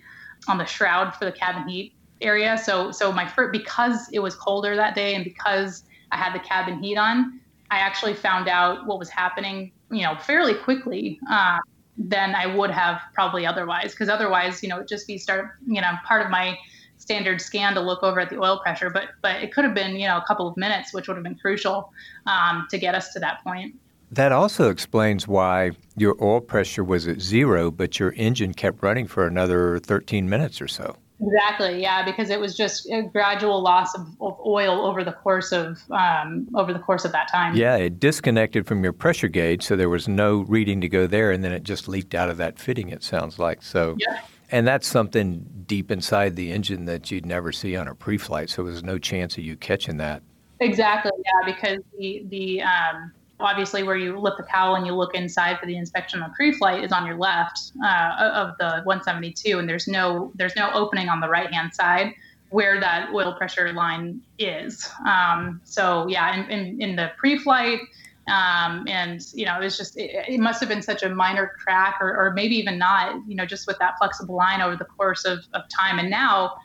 on 0.49 0.59
the 0.59 0.65
shroud 0.65 1.15
for 1.15 1.25
the 1.25 1.31
cabin 1.31 1.69
heat 1.69 1.93
area 2.21 2.59
so 2.59 2.91
so 2.91 3.13
my 3.13 3.29
first 3.29 3.53
because 3.53 4.09
it 4.13 4.19
was 4.19 4.35
colder 4.35 4.75
that 4.75 4.97
day 4.97 5.15
and 5.15 5.23
because 5.23 5.85
i 6.11 6.17
had 6.17 6.35
the 6.35 6.41
cabin 6.41 6.83
heat 6.83 6.97
on 6.97 7.39
i 7.71 7.79
actually 7.79 8.15
found 8.15 8.49
out 8.49 8.87
what 8.87 8.99
was 8.99 9.09
happening 9.09 9.71
you 9.93 10.03
know 10.03 10.17
fairly 10.17 10.55
quickly 10.55 11.21
uh, 11.31 11.59
than 11.99 12.35
i 12.35 12.47
would 12.47 12.71
have 12.71 13.01
probably 13.13 13.45
otherwise 13.45 13.91
because 13.91 14.09
otherwise 14.09 14.63
you 14.63 14.69
know 14.69 14.83
just 14.85 15.07
be 15.07 15.19
start 15.19 15.51
you 15.67 15.81
know 15.81 15.93
part 16.07 16.25
of 16.25 16.31
my 16.31 16.57
standard 16.99 17.41
scan 17.41 17.75
to 17.75 17.81
look 17.81 18.03
over 18.03 18.21
at 18.21 18.29
the 18.29 18.39
oil 18.39 18.59
pressure, 18.59 18.91
but 18.91 19.11
but 19.23 19.43
it 19.43 19.53
could 19.55 19.65
have 19.65 19.75
been 19.75 19.97
you 19.97 20.07
know 20.07 20.19
a 20.19 20.25
couple 20.27 20.47
of 20.47 20.57
minutes, 20.57 20.93
which 20.93 21.09
would 21.09 21.17
have 21.17 21.25
been 21.25 21.37
crucial 21.37 21.93
um, 22.27 22.67
to 22.71 22.79
get 22.79 22.95
us 22.95 23.13
to 23.13 23.21
that 23.21 23.43
point. 23.43 23.75
That 24.11 24.33
also 24.33 24.71
explains 24.71 25.29
why 25.29 25.73
your 25.97 26.17
oil 26.23 26.41
pressure 26.41 26.83
was 26.83 27.07
at 27.07 27.21
zero, 27.21 27.71
but 27.71 27.99
your 27.99 28.13
engine 28.17 28.55
kept 28.55 28.83
running 28.83 29.07
for 29.07 29.27
another 29.27 29.79
13 29.81 30.29
minutes 30.29 30.63
or 30.63 30.69
so. 30.69 30.97
Exactly. 31.21 31.83
Yeah, 31.83 32.05
because 32.05 32.31
it 32.31 32.39
was 32.39 32.57
just 32.57 32.89
a 32.91 33.03
gradual 33.03 33.61
loss 33.61 33.95
of, 33.95 34.07
of 34.21 34.39
oil 34.47 34.87
over 34.87 35.03
the 35.03 35.13
course 35.13 35.51
of 35.51 35.83
um, 35.91 36.49
over 36.55 36.73
the 36.73 36.79
course 36.79 37.05
of 37.05 37.13
that 37.13 37.29
time. 37.31 37.57
Yeah, 37.57 37.77
it 37.77 37.99
disconnected 37.99 38.67
from 38.67 38.85
your 38.85 38.93
pressure 38.93 39.29
gauge, 39.29 39.65
so 39.65 39.75
there 39.75 39.89
was 39.89 40.07
no 40.07 40.43
reading 40.43 40.81
to 40.81 40.89
go 40.89 41.07
there, 41.07 41.33
and 41.33 41.43
then 41.43 41.53
it 41.53 41.65
just 41.65 41.89
leaked 41.89 42.15
out 42.15 42.31
of 42.31 42.37
that 42.37 42.59
fitting. 42.59 42.91
It 42.91 43.03
sounds 43.03 43.39
like 43.39 43.63
so. 43.63 43.97
Yeah. 43.99 44.21
And 44.51 44.67
that's 44.67 44.87
something 44.87 45.45
deep 45.67 45.91
inside 45.91 46.37
the 46.37 46.53
engine 46.53 46.87
that 46.87 47.11
you'd 47.11 47.27
never 47.27 47.53
see 47.53 47.77
on 47.77 47.87
a 47.87 47.95
pre-flight. 47.95 48.49
So 48.49 48.65
there's 48.65 48.83
no 48.83 48.97
chance 48.97 49.37
of 49.37 49.45
you 49.45 49.57
catching 49.57 49.99
that. 49.99 50.23
Exactly. 50.61 51.13
Yeah, 51.17 51.53
because 51.53 51.79
the 51.99 52.25
the 52.29 52.63
um, 52.63 53.13
obviously 53.41 53.83
where 53.83 53.97
you 53.97 54.19
lift 54.19 54.37
the 54.37 54.43
cowl 54.43 54.75
and 54.75 54.87
you 54.87 54.95
look 54.95 55.15
inside 55.15 55.59
for 55.59 55.67
the 55.67 55.77
inspection 55.77 56.23
on 56.23 56.33
pre-flight 56.33 56.83
is 56.83 56.93
on 56.93 57.07
your 57.07 57.17
left 57.17 57.73
uh, 57.85 58.33
of 58.35 58.57
the 58.59 58.83
172, 58.85 59.59
and 59.59 59.69
there's 59.69 59.89
no 59.89 60.33
there's 60.35 60.57
no 60.57 60.71
opening 60.73 61.09
on 61.09 61.21
the 61.21 61.29
right 61.29 61.53
hand 61.53 61.75
side 61.75 62.15
where 62.51 62.81
that 62.81 63.11
oil 63.13 63.35
pressure 63.35 63.73
line 63.73 64.21
is. 64.39 64.89
Um, 65.07 65.61
so 65.65 66.07
yeah, 66.09 66.35
in, 66.35 66.51
in, 66.51 66.83
in 66.83 66.97
the 66.97 67.11
pre-flight 67.19 67.81
um, 68.29 68.85
and 68.87 69.27
you 69.33 69.47
know, 69.47 69.57
it 69.61 69.65
was 69.65 69.77
just 69.77 69.97
it, 69.97 70.11
it, 70.29 70.41
must 70.41 70.61
have 70.61 70.69
been 70.69 70.83
such 70.83 71.03
a 71.03 71.09
minor 71.09 71.53
crack, 71.63 71.97
or, 72.01 72.09
or 72.09 72.33
maybe 72.35 72.57
even 72.57 72.79
not. 72.79 73.17
You 73.27 73.35
know, 73.35 73.47
just 73.47 73.67
with 73.67 73.79
that 73.79 73.95
flexible 73.99 74.37
line 74.37 74.61
over 74.61 74.77
the 74.77 74.85
course 74.85 75.25
of, 75.25 75.41
of 75.55 75.63
time. 75.69 75.99
And 75.99 76.11
now, 76.11 76.57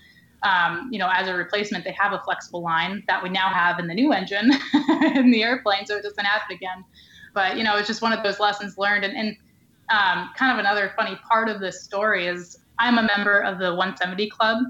um, 0.43 0.89
you 0.91 0.99
know, 0.99 1.09
as 1.11 1.27
a 1.27 1.33
replacement, 1.33 1.85
they 1.85 1.95
have 1.97 2.13
a 2.13 2.19
flexible 2.19 2.61
line 2.61 3.03
that 3.07 3.23
we 3.23 3.29
now 3.29 3.49
have 3.49 3.79
in 3.79 3.87
the 3.87 3.93
new 3.93 4.11
engine 4.11 4.51
in 5.15 5.31
the 5.31 5.41
airplane, 5.43 5.85
so 5.85 5.97
it 5.97 6.03
doesn't 6.03 6.25
happen 6.25 6.55
again. 6.55 6.83
But 7.33 7.57
you 7.57 7.63
know, 7.63 7.77
it's 7.77 7.87
just 7.87 8.01
one 8.01 8.13
of 8.13 8.23
those 8.23 8.39
lessons 8.39 8.77
learned. 8.77 9.05
And, 9.05 9.15
and 9.15 9.37
um, 9.89 10.29
kind 10.35 10.51
of 10.51 10.59
another 10.59 10.93
funny 10.95 11.17
part 11.27 11.49
of 11.49 11.59
this 11.59 11.83
story 11.83 12.27
is 12.27 12.57
I'm 12.79 12.97
a 12.97 13.03
member 13.03 13.39
of 13.39 13.57
the 13.57 13.69
170 13.69 14.29
Club, 14.29 14.63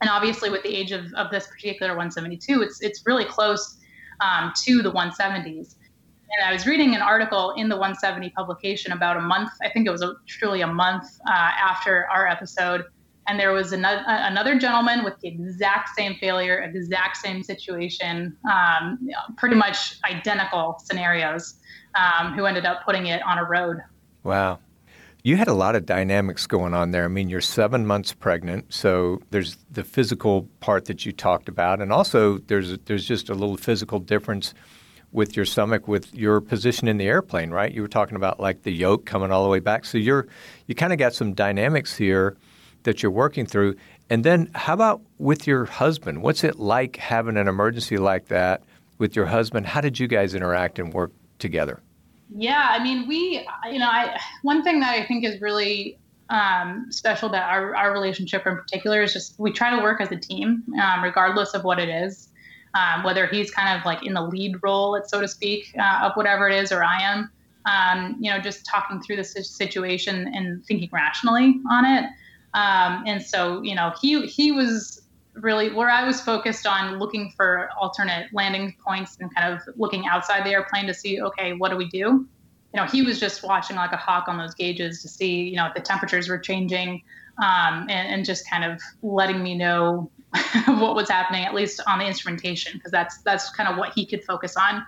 and 0.00 0.08
obviously 0.08 0.50
with 0.50 0.62
the 0.62 0.74
age 0.74 0.92
of, 0.92 1.12
of 1.14 1.30
this 1.30 1.46
particular 1.48 1.92
172, 1.92 2.62
it's 2.62 2.80
it's 2.80 3.04
really 3.06 3.24
close 3.24 3.78
um, 4.20 4.52
to 4.64 4.82
the 4.82 4.92
170s. 4.92 5.74
And 6.30 6.46
I 6.46 6.52
was 6.52 6.66
reading 6.66 6.94
an 6.94 7.00
article 7.00 7.52
in 7.52 7.68
the 7.68 7.76
170 7.76 8.30
publication 8.30 8.92
about 8.92 9.16
a 9.16 9.20
month, 9.20 9.50
I 9.62 9.70
think 9.70 9.86
it 9.86 9.90
was 9.90 10.02
a, 10.02 10.14
truly 10.26 10.60
a 10.60 10.66
month 10.66 11.06
uh, 11.26 11.30
after 11.32 12.06
our 12.08 12.26
episode. 12.26 12.84
And 13.28 13.38
there 13.38 13.52
was 13.52 13.72
another, 13.72 14.02
another 14.06 14.58
gentleman 14.58 15.04
with 15.04 15.20
the 15.20 15.28
exact 15.28 15.90
same 15.94 16.14
failure, 16.14 16.60
exact 16.60 17.18
same 17.18 17.42
situation, 17.42 18.36
um, 18.50 18.98
pretty 19.36 19.54
much 19.54 20.00
identical 20.04 20.80
scenarios, 20.82 21.56
um, 21.94 22.32
who 22.32 22.46
ended 22.46 22.64
up 22.64 22.84
putting 22.84 23.06
it 23.06 23.22
on 23.22 23.38
a 23.38 23.44
road. 23.44 23.78
Wow. 24.24 24.60
You 25.22 25.36
had 25.36 25.48
a 25.48 25.52
lot 25.52 25.74
of 25.76 25.84
dynamics 25.84 26.46
going 26.46 26.72
on 26.72 26.92
there. 26.92 27.04
I 27.04 27.08
mean, 27.08 27.28
you're 27.28 27.42
seven 27.42 27.86
months 27.86 28.14
pregnant, 28.14 28.72
so 28.72 29.20
there's 29.30 29.58
the 29.70 29.84
physical 29.84 30.48
part 30.60 30.86
that 30.86 31.04
you 31.04 31.12
talked 31.12 31.48
about, 31.48 31.82
and 31.82 31.92
also 31.92 32.38
there's 32.38 32.78
there's 32.86 33.04
just 33.04 33.28
a 33.28 33.34
little 33.34 33.56
physical 33.56 33.98
difference 33.98 34.54
with 35.10 35.36
your 35.36 35.44
stomach 35.44 35.88
with 35.88 36.14
your 36.14 36.40
position 36.40 36.86
in 36.86 36.98
the 36.98 37.06
airplane, 37.06 37.50
right? 37.50 37.72
You 37.72 37.82
were 37.82 37.88
talking 37.88 38.16
about 38.16 38.38
like 38.40 38.62
the 38.62 38.72
yoke 38.72 39.06
coming 39.06 39.32
all 39.32 39.42
the 39.42 39.50
way 39.50 39.58
back. 39.58 39.84
So 39.84 39.98
you're 39.98 40.28
you 40.66 40.74
kind 40.74 40.92
of 40.92 40.98
got 40.98 41.14
some 41.14 41.34
dynamics 41.34 41.96
here 41.96 42.36
that 42.84 43.02
you're 43.02 43.12
working 43.12 43.46
through. 43.46 43.76
And 44.10 44.24
then 44.24 44.50
how 44.54 44.74
about 44.74 45.02
with 45.18 45.46
your 45.46 45.66
husband? 45.66 46.22
What's 46.22 46.44
it 46.44 46.58
like 46.58 46.96
having 46.96 47.36
an 47.36 47.48
emergency 47.48 47.96
like 47.98 48.28
that 48.28 48.62
with 48.98 49.14
your 49.14 49.26
husband? 49.26 49.66
How 49.66 49.80
did 49.80 49.98
you 49.98 50.08
guys 50.08 50.34
interact 50.34 50.78
and 50.78 50.92
work 50.92 51.12
together? 51.38 51.80
Yeah, 52.34 52.68
I 52.70 52.82
mean, 52.82 53.08
we, 53.08 53.46
you 53.70 53.78
know, 53.78 53.88
I 53.88 54.18
one 54.42 54.62
thing 54.62 54.80
that 54.80 54.94
I 54.94 55.06
think 55.06 55.24
is 55.24 55.40
really 55.40 55.98
um, 56.30 56.86
special 56.90 57.28
about 57.28 57.48
our, 57.48 57.74
our 57.74 57.92
relationship 57.92 58.46
in 58.46 58.54
particular 58.54 59.02
is 59.02 59.12
just 59.12 59.38
we 59.38 59.50
try 59.50 59.74
to 59.74 59.82
work 59.82 60.00
as 60.00 60.12
a 60.12 60.16
team, 60.16 60.62
um, 60.82 61.02
regardless 61.02 61.54
of 61.54 61.64
what 61.64 61.78
it 61.78 61.88
is. 61.88 62.28
Um, 62.74 63.02
whether 63.02 63.26
he's 63.26 63.50
kind 63.50 63.78
of 63.78 63.86
like 63.86 64.04
in 64.04 64.12
the 64.12 64.20
lead 64.20 64.56
role, 64.62 65.00
so 65.06 65.22
to 65.22 65.26
speak, 65.26 65.74
uh, 65.78 66.00
of 66.02 66.12
whatever 66.16 66.50
it 66.50 66.54
is, 66.54 66.70
or 66.70 66.84
I 66.84 67.00
am, 67.00 67.30
um, 67.64 68.16
you 68.20 68.30
know, 68.30 68.38
just 68.38 68.66
talking 68.66 69.00
through 69.00 69.16
the 69.16 69.24
situation 69.24 70.30
and 70.34 70.64
thinking 70.66 70.90
rationally 70.92 71.60
on 71.70 71.86
it. 71.86 72.10
Um, 72.54 73.04
and 73.06 73.22
so, 73.22 73.62
you 73.62 73.74
know, 73.74 73.92
he 74.00 74.26
he 74.26 74.52
was 74.52 75.02
really 75.34 75.70
where 75.70 75.90
I 75.90 76.04
was 76.04 76.20
focused 76.20 76.66
on 76.66 76.98
looking 76.98 77.32
for 77.36 77.70
alternate 77.78 78.32
landing 78.32 78.74
points 78.84 79.18
and 79.20 79.32
kind 79.34 79.52
of 79.52 79.60
looking 79.76 80.06
outside 80.06 80.44
the 80.44 80.50
airplane 80.50 80.86
to 80.86 80.94
see, 80.94 81.20
okay, 81.20 81.52
what 81.52 81.70
do 81.70 81.76
we 81.76 81.88
do? 81.88 82.26
You 82.74 82.80
know, 82.80 82.84
he 82.84 83.02
was 83.02 83.18
just 83.20 83.42
watching 83.42 83.76
like 83.76 83.92
a 83.92 83.96
hawk 83.96 84.28
on 84.28 84.36
those 84.36 84.54
gauges 84.54 85.02
to 85.02 85.08
see, 85.08 85.42
you 85.42 85.56
know, 85.56 85.66
if 85.66 85.74
the 85.74 85.80
temperatures 85.80 86.28
were 86.28 86.38
changing 86.38 87.02
um, 87.42 87.86
and, 87.88 88.08
and 88.12 88.24
just 88.24 88.48
kind 88.48 88.64
of 88.64 88.80
letting 89.02 89.42
me 89.42 89.56
know 89.56 90.10
what 90.66 90.94
was 90.94 91.08
happening, 91.08 91.44
at 91.44 91.54
least 91.54 91.80
on 91.86 91.98
the 91.98 92.06
instrumentation, 92.06 92.72
because 92.74 92.92
that's 92.92 93.18
that's 93.22 93.50
kind 93.50 93.68
of 93.68 93.78
what 93.78 93.92
he 93.94 94.04
could 94.04 94.24
focus 94.24 94.56
on. 94.56 94.84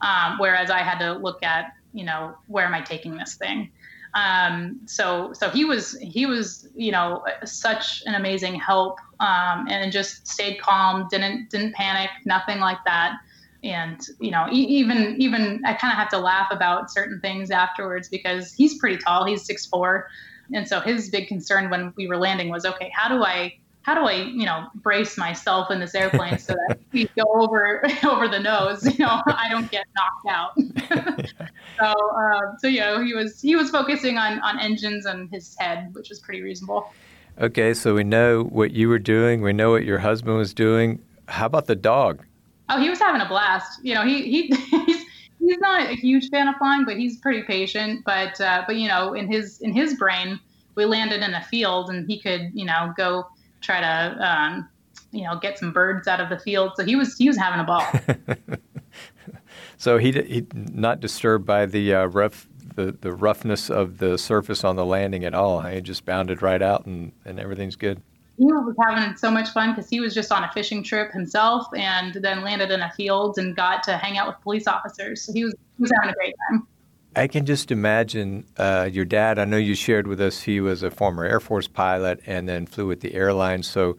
Um, 0.00 0.38
whereas 0.38 0.70
I 0.70 0.80
had 0.80 0.98
to 0.98 1.14
look 1.14 1.42
at, 1.42 1.72
you 1.92 2.04
know, 2.04 2.36
where 2.46 2.66
am 2.66 2.74
I 2.74 2.82
taking 2.82 3.16
this 3.16 3.34
thing? 3.34 3.70
Um, 4.14 4.80
so 4.86 5.32
so 5.32 5.50
he 5.50 5.64
was 5.64 5.98
he 6.00 6.26
was 6.26 6.68
you 6.74 6.92
know 6.92 7.24
such 7.44 8.02
an 8.06 8.14
amazing 8.14 8.54
help 8.54 8.98
um, 9.20 9.66
and 9.68 9.90
just 9.92 10.26
stayed 10.26 10.60
calm, 10.60 11.06
didn't 11.10 11.50
didn't 11.50 11.74
panic, 11.74 12.10
nothing 12.24 12.60
like 12.60 12.78
that. 12.86 13.18
And 13.62 14.00
you 14.20 14.30
know 14.30 14.46
even 14.50 15.16
even 15.20 15.62
I 15.64 15.74
kind 15.74 15.92
of 15.92 15.98
have 15.98 16.08
to 16.10 16.18
laugh 16.18 16.48
about 16.50 16.90
certain 16.90 17.20
things 17.20 17.50
afterwards 17.50 18.08
because 18.08 18.52
he's 18.52 18.78
pretty 18.78 18.98
tall, 18.98 19.24
he's 19.24 19.44
six 19.44 19.66
four, 19.66 20.08
and 20.52 20.66
so 20.66 20.80
his 20.80 21.10
big 21.10 21.28
concern 21.28 21.70
when 21.70 21.92
we 21.96 22.06
were 22.06 22.16
landing 22.16 22.48
was 22.48 22.64
okay, 22.64 22.90
how 22.94 23.08
do 23.08 23.24
I 23.24 23.54
how 23.86 23.94
do 23.94 24.00
I, 24.00 24.14
you 24.14 24.44
know, 24.44 24.66
brace 24.74 25.16
myself 25.16 25.70
in 25.70 25.78
this 25.78 25.94
airplane 25.94 26.38
so 26.38 26.54
that 26.54 26.76
we 26.92 27.08
go 27.16 27.24
over 27.34 27.84
over 28.04 28.26
the 28.26 28.40
nose, 28.40 28.84
you 28.84 29.04
know, 29.04 29.22
I 29.26 29.46
don't 29.48 29.70
get 29.70 29.86
knocked 29.94 30.26
out. 30.28 30.58
So, 30.88 31.84
uh, 31.84 32.40
so 32.58 32.68
you 32.68 32.80
know, 32.80 33.02
he 33.02 33.14
was 33.14 33.40
he 33.40 33.56
was 33.56 33.70
focusing 33.70 34.18
on 34.18 34.40
on 34.40 34.58
engines 34.60 35.06
and 35.06 35.30
his 35.30 35.56
head, 35.58 35.94
which 35.94 36.08
was 36.08 36.20
pretty 36.20 36.42
reasonable. 36.42 36.92
Okay, 37.38 37.74
so 37.74 37.94
we 37.94 38.04
know 38.04 38.44
what 38.44 38.70
you 38.72 38.88
were 38.88 38.98
doing. 38.98 39.42
We 39.42 39.52
know 39.52 39.70
what 39.70 39.84
your 39.84 39.98
husband 39.98 40.38
was 40.38 40.54
doing. 40.54 41.02
How 41.28 41.46
about 41.46 41.66
the 41.66 41.76
dog? 41.76 42.24
Oh, 42.68 42.80
he 42.80 42.88
was 42.88 42.98
having 42.98 43.20
a 43.20 43.28
blast. 43.28 43.84
You 43.84 43.94
know, 43.94 44.04
he 44.04 44.22
he 44.22 44.46
he's 44.86 45.04
he's 45.38 45.58
not 45.58 45.82
a 45.82 45.94
huge 45.94 46.30
fan 46.30 46.48
of 46.48 46.56
flying, 46.56 46.84
but 46.84 46.96
he's 46.96 47.18
pretty 47.18 47.42
patient. 47.42 48.04
But 48.04 48.40
uh, 48.40 48.64
but 48.66 48.76
you 48.76 48.88
know, 48.88 49.14
in 49.14 49.30
his 49.30 49.60
in 49.60 49.72
his 49.72 49.94
brain, 49.94 50.40
we 50.76 50.84
landed 50.84 51.22
in 51.22 51.34
a 51.34 51.42
field, 51.42 51.90
and 51.90 52.08
he 52.08 52.18
could 52.18 52.50
you 52.54 52.64
know 52.64 52.94
go 52.96 53.26
try 53.60 53.80
to 53.80 54.26
um, 54.26 54.68
you 55.12 55.24
know 55.24 55.38
get 55.38 55.58
some 55.58 55.72
birds 55.72 56.08
out 56.08 56.20
of 56.20 56.28
the 56.28 56.38
field. 56.38 56.72
So 56.76 56.84
he 56.84 56.96
was 56.96 57.16
he 57.16 57.28
was 57.28 57.36
having 57.36 57.60
a 57.60 57.64
ball. 57.64 57.86
so 59.76 59.98
he 59.98 60.12
he 60.12 60.46
not 60.54 61.00
disturbed 61.00 61.46
by 61.46 61.66
the 61.66 61.94
uh, 61.94 62.06
rough 62.06 62.46
the, 62.76 62.92
the 63.00 63.12
roughness 63.12 63.70
of 63.70 63.98
the 63.98 64.16
surface 64.16 64.62
on 64.62 64.76
the 64.76 64.84
landing 64.84 65.24
at 65.24 65.34
all. 65.34 65.60
He 65.62 65.80
just 65.80 66.04
bounded 66.04 66.42
right 66.42 66.62
out 66.62 66.86
and, 66.86 67.12
and 67.24 67.40
everything's 67.40 67.76
good. 67.76 68.00
He 68.38 68.44
was 68.44 68.76
having 68.78 69.16
so 69.16 69.30
much 69.30 69.48
fun 69.48 69.74
because 69.74 69.88
he 69.88 69.98
was 69.98 70.12
just 70.12 70.30
on 70.30 70.44
a 70.44 70.52
fishing 70.52 70.82
trip 70.82 71.10
himself 71.10 71.66
and 71.74 72.12
then 72.14 72.42
landed 72.42 72.70
in 72.70 72.82
a 72.82 72.92
field 72.92 73.38
and 73.38 73.56
got 73.56 73.82
to 73.84 73.96
hang 73.96 74.18
out 74.18 74.28
with 74.28 74.36
police 74.42 74.66
officers. 74.66 75.22
So 75.22 75.32
he 75.32 75.44
was 75.44 75.54
he 75.76 75.82
was 75.82 75.90
having 75.94 76.10
a 76.10 76.14
great 76.14 76.34
time. 76.50 76.66
I 77.16 77.28
can 77.28 77.46
just 77.46 77.70
imagine 77.70 78.44
uh, 78.58 78.90
your 78.92 79.06
dad. 79.06 79.38
I 79.38 79.46
know 79.46 79.56
you 79.56 79.74
shared 79.74 80.06
with 80.06 80.20
us 80.20 80.42
he 80.42 80.60
was 80.60 80.82
a 80.82 80.90
former 80.90 81.24
Air 81.24 81.40
Force 81.40 81.66
pilot 81.66 82.20
and 82.26 82.46
then 82.46 82.66
flew 82.66 82.86
with 82.86 83.00
the 83.00 83.14
airline. 83.14 83.62
So 83.62 83.96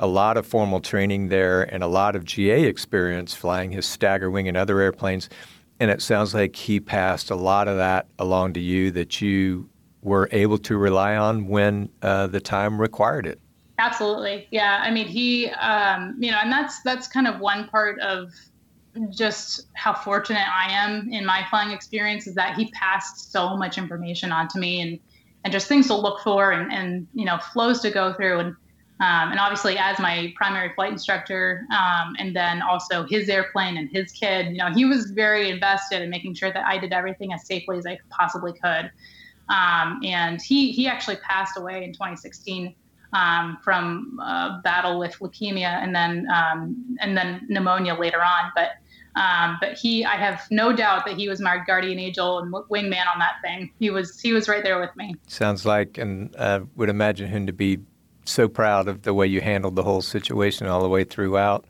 a 0.00 0.06
lot 0.06 0.36
of 0.38 0.46
formal 0.46 0.80
training 0.80 1.28
there 1.28 1.62
and 1.62 1.84
a 1.84 1.86
lot 1.86 2.16
of 2.16 2.24
GA 2.24 2.64
experience 2.64 3.34
flying 3.34 3.70
his 3.70 3.86
stagger 3.86 4.30
wing 4.30 4.48
and 4.48 4.56
other 4.56 4.80
airplanes. 4.80 5.28
And 5.78 5.90
it 5.90 6.02
sounds 6.02 6.34
like 6.34 6.56
he 6.56 6.80
passed 6.80 7.30
a 7.30 7.36
lot 7.36 7.68
of 7.68 7.76
that 7.76 8.06
along 8.18 8.54
to 8.54 8.60
you 8.60 8.90
that 8.92 9.20
you 9.20 9.68
were 10.02 10.28
able 10.32 10.58
to 10.58 10.76
rely 10.76 11.16
on 11.16 11.46
when 11.46 11.90
uh, 12.02 12.26
the 12.26 12.40
time 12.40 12.80
required 12.80 13.26
it. 13.26 13.38
Absolutely, 13.78 14.48
yeah. 14.50 14.80
I 14.82 14.90
mean, 14.90 15.06
he, 15.06 15.48
um, 15.50 16.16
you 16.18 16.30
know, 16.30 16.38
and 16.42 16.50
that's 16.50 16.82
that's 16.82 17.06
kind 17.06 17.26
of 17.26 17.40
one 17.40 17.68
part 17.68 17.98
of 18.00 18.30
just 19.10 19.68
how 19.74 19.94
fortunate 19.94 20.46
I 20.46 20.70
am 20.70 21.10
in 21.10 21.24
my 21.24 21.46
flying 21.48 21.70
experience 21.70 22.26
is 22.26 22.34
that 22.34 22.56
he 22.56 22.70
passed 22.72 23.32
so 23.32 23.56
much 23.56 23.78
information 23.78 24.32
on 24.32 24.48
to 24.48 24.58
me 24.58 24.80
and 24.80 24.98
and 25.44 25.52
just 25.52 25.68
things 25.68 25.86
to 25.86 25.94
look 25.94 26.20
for 26.20 26.52
and, 26.52 26.70
and 26.72 27.06
you 27.14 27.24
know 27.24 27.38
flows 27.52 27.80
to 27.80 27.90
go 27.90 28.12
through 28.12 28.40
and 28.40 28.56
um, 29.00 29.30
and 29.30 29.40
obviously 29.40 29.78
as 29.78 29.98
my 29.98 30.32
primary 30.36 30.72
flight 30.74 30.92
instructor 30.92 31.66
um, 31.72 32.14
and 32.18 32.34
then 32.34 32.62
also 32.62 33.04
his 33.04 33.28
airplane 33.28 33.76
and 33.76 33.90
his 33.90 34.12
kid 34.12 34.46
you 34.46 34.58
know 34.58 34.70
he 34.72 34.84
was 34.84 35.10
very 35.10 35.50
invested 35.50 36.02
in 36.02 36.10
making 36.10 36.34
sure 36.34 36.52
that 36.52 36.64
I 36.66 36.78
did 36.78 36.92
everything 36.92 37.32
as 37.32 37.46
safely 37.46 37.78
as 37.78 37.86
I 37.86 37.98
possibly 38.10 38.52
could 38.52 38.90
um, 39.48 40.00
and 40.04 40.40
he 40.40 40.72
he 40.72 40.86
actually 40.86 41.16
passed 41.16 41.58
away 41.58 41.84
in 41.84 41.92
2016 41.92 42.74
um, 43.12 43.58
from 43.62 44.18
a 44.22 44.60
battle 44.62 44.98
with 44.98 45.18
leukemia 45.18 45.82
and 45.82 45.94
then 45.94 46.26
um, 46.32 46.96
and 47.00 47.16
then 47.16 47.46
pneumonia 47.48 47.94
later 47.94 48.22
on. 48.22 48.52
But 48.54 48.70
um, 49.16 49.58
but 49.60 49.72
he, 49.74 50.04
I 50.04 50.14
have 50.14 50.46
no 50.52 50.72
doubt 50.72 51.04
that 51.06 51.16
he 51.16 51.28
was 51.28 51.40
my 51.40 51.58
guardian 51.66 51.98
angel 51.98 52.38
and 52.38 52.52
wingman 52.52 53.12
on 53.12 53.18
that 53.18 53.34
thing. 53.42 53.72
He 53.80 53.90
was 53.90 54.20
he 54.20 54.32
was 54.32 54.48
right 54.48 54.62
there 54.62 54.80
with 54.80 54.94
me. 54.96 55.16
Sounds 55.26 55.66
like, 55.66 55.98
and 55.98 56.34
uh, 56.36 56.60
would 56.76 56.88
imagine 56.88 57.28
him 57.28 57.46
to 57.46 57.52
be 57.52 57.80
so 58.30 58.48
proud 58.48 58.88
of 58.88 59.02
the 59.02 59.14
way 59.14 59.26
you 59.26 59.40
handled 59.40 59.76
the 59.76 59.82
whole 59.82 60.02
situation 60.02 60.66
all 60.66 60.82
the 60.82 60.88
way 60.88 61.04
throughout. 61.04 61.64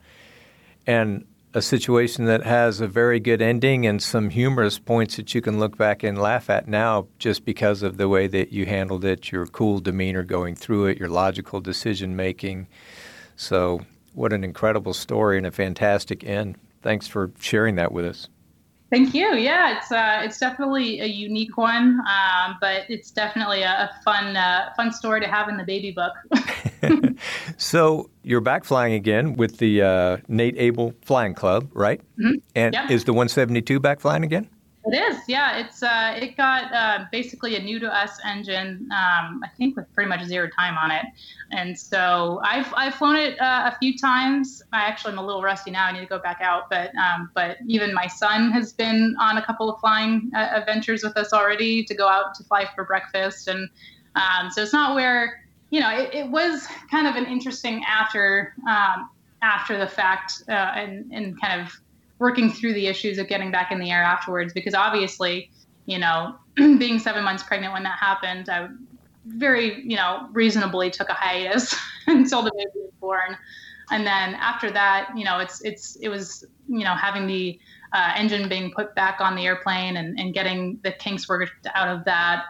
And 0.87 1.25
a 1.53 1.61
situation 1.61 2.25
that 2.25 2.43
has 2.43 2.79
a 2.79 2.87
very 2.87 3.19
good 3.19 3.41
ending 3.41 3.85
and 3.85 4.01
some 4.01 4.29
humorous 4.29 4.79
points 4.79 5.17
that 5.17 5.35
you 5.35 5.41
can 5.41 5.59
look 5.59 5.77
back 5.77 6.01
and 6.01 6.17
laugh 6.17 6.49
at 6.49 6.67
now 6.67 7.07
just 7.19 7.43
because 7.43 7.83
of 7.83 7.97
the 7.97 8.07
way 8.07 8.27
that 8.27 8.53
you 8.53 8.65
handled 8.65 9.03
it, 9.03 9.31
your 9.31 9.45
cool 9.45 9.79
demeanor 9.79 10.23
going 10.23 10.55
through 10.55 10.85
it, 10.85 10.97
your 10.97 11.09
logical 11.09 11.59
decision 11.59 12.15
making. 12.15 12.67
So, 13.35 13.81
what 14.13 14.33
an 14.33 14.43
incredible 14.43 14.93
story 14.93 15.37
and 15.37 15.47
a 15.47 15.51
fantastic 15.51 16.23
end. 16.23 16.57
Thanks 16.81 17.07
for 17.07 17.31
sharing 17.39 17.75
that 17.75 17.91
with 17.91 18.05
us. 18.05 18.29
Thank 18.91 19.13
you. 19.13 19.35
Yeah, 19.35 19.77
it's 19.77 19.89
uh, 19.89 20.19
it's 20.21 20.37
definitely 20.37 20.99
a 20.99 21.05
unique 21.05 21.55
one, 21.55 22.01
um, 22.01 22.57
but 22.59 22.83
it's 22.89 23.09
definitely 23.09 23.61
a, 23.61 23.89
a 23.89 24.01
fun 24.03 24.35
uh, 24.35 24.73
fun 24.75 24.91
story 24.91 25.21
to 25.21 25.27
have 25.27 25.47
in 25.47 25.55
the 25.55 25.63
baby 25.63 25.91
book. 25.91 26.13
so 27.57 28.09
you're 28.23 28.41
back 28.41 28.65
flying 28.65 28.93
again 28.93 29.37
with 29.37 29.59
the 29.59 29.81
uh, 29.81 30.17
Nate 30.27 30.55
Able 30.57 30.93
Flying 31.03 31.33
Club, 31.33 31.69
right? 31.71 32.01
Mm-hmm. 32.19 32.39
And 32.53 32.73
yep. 32.73 32.91
is 32.91 33.05
the 33.05 33.13
172 33.13 33.79
back 33.79 34.01
flying 34.01 34.25
again? 34.25 34.49
It 34.83 34.95
is, 34.95 35.19
yeah. 35.27 35.59
It's 35.59 35.83
uh, 35.83 36.17
it 36.19 36.35
got 36.35 36.73
uh, 36.73 37.05
basically 37.11 37.55
a 37.55 37.61
new 37.61 37.79
to 37.79 37.87
us 37.87 38.17
engine. 38.25 38.89
Um, 38.91 39.41
I 39.43 39.49
think 39.55 39.75
with 39.75 39.85
pretty 39.93 40.09
much 40.09 40.23
zero 40.23 40.49
time 40.57 40.75
on 40.75 40.89
it, 40.89 41.05
and 41.51 41.77
so 41.77 42.41
I've 42.43 42.73
I've 42.75 42.95
flown 42.95 43.15
it 43.15 43.39
uh, 43.39 43.71
a 43.71 43.77
few 43.77 43.95
times. 43.95 44.63
I 44.73 44.79
actually 44.81 45.13
am 45.13 45.19
a 45.19 45.25
little 45.25 45.43
rusty 45.43 45.69
now. 45.69 45.85
I 45.85 45.91
need 45.91 45.99
to 45.99 46.07
go 46.07 46.17
back 46.17 46.39
out, 46.41 46.63
but 46.71 46.89
um, 46.95 47.29
but 47.35 47.57
even 47.67 47.93
my 47.93 48.07
son 48.07 48.49
has 48.51 48.73
been 48.73 49.15
on 49.19 49.37
a 49.37 49.45
couple 49.45 49.71
of 49.71 49.79
flying 49.79 50.31
uh, 50.35 50.49
adventures 50.53 51.03
with 51.03 51.15
us 51.15 51.31
already 51.31 51.83
to 51.83 51.93
go 51.93 52.07
out 52.07 52.33
to 52.35 52.43
fly 52.45 52.67
for 52.73 52.83
breakfast, 52.83 53.47
and 53.47 53.69
um, 54.15 54.49
so 54.49 54.63
it's 54.63 54.73
not 54.73 54.95
where 54.95 55.43
you 55.69 55.79
know 55.79 55.95
it, 55.95 56.11
it 56.11 56.27
was 56.27 56.67
kind 56.89 57.05
of 57.05 57.15
an 57.15 57.27
interesting 57.27 57.83
after 57.87 58.55
um, 58.67 59.11
after 59.43 59.77
the 59.77 59.87
fact 59.87 60.41
uh, 60.49 60.51
and 60.51 61.11
and 61.11 61.39
kind 61.39 61.61
of 61.61 61.80
working 62.21 62.51
through 62.51 62.73
the 62.73 62.85
issues 62.85 63.17
of 63.17 63.27
getting 63.27 63.51
back 63.51 63.71
in 63.71 63.79
the 63.79 63.89
air 63.89 64.03
afterwards 64.03 64.53
because 64.53 64.75
obviously 64.75 65.49
you 65.87 65.97
know 65.97 66.35
being 66.55 66.99
seven 66.99 67.23
months 67.23 67.41
pregnant 67.41 67.73
when 67.73 67.81
that 67.81 67.97
happened 67.97 68.47
i 68.47 68.67
very 69.25 69.81
you 69.83 69.95
know 69.95 70.27
reasonably 70.31 70.89
took 70.89 71.09
a 71.09 71.13
hiatus 71.13 71.75
until 72.07 72.41
the 72.41 72.51
baby 72.55 72.71
was 72.75 72.91
born. 72.99 73.37
And 73.91 74.05
then 74.05 74.35
after 74.35 74.71
that 74.71 75.09
you 75.15 75.25
know 75.25 75.39
it's 75.39 75.61
it's 75.61 75.97
it 75.97 76.09
was 76.09 76.45
you 76.67 76.83
know 76.83 76.93
having 76.93 77.27
the 77.27 77.59
uh, 77.93 78.13
engine 78.15 78.47
being 78.47 78.71
put 78.71 78.95
back 78.95 79.19
on 79.19 79.35
the 79.35 79.45
airplane 79.45 79.97
and, 79.97 80.17
and 80.17 80.33
getting 80.33 80.79
the 80.83 80.93
kinks 80.93 81.27
worked 81.27 81.67
out 81.75 81.89
of 81.89 82.05
that 82.05 82.45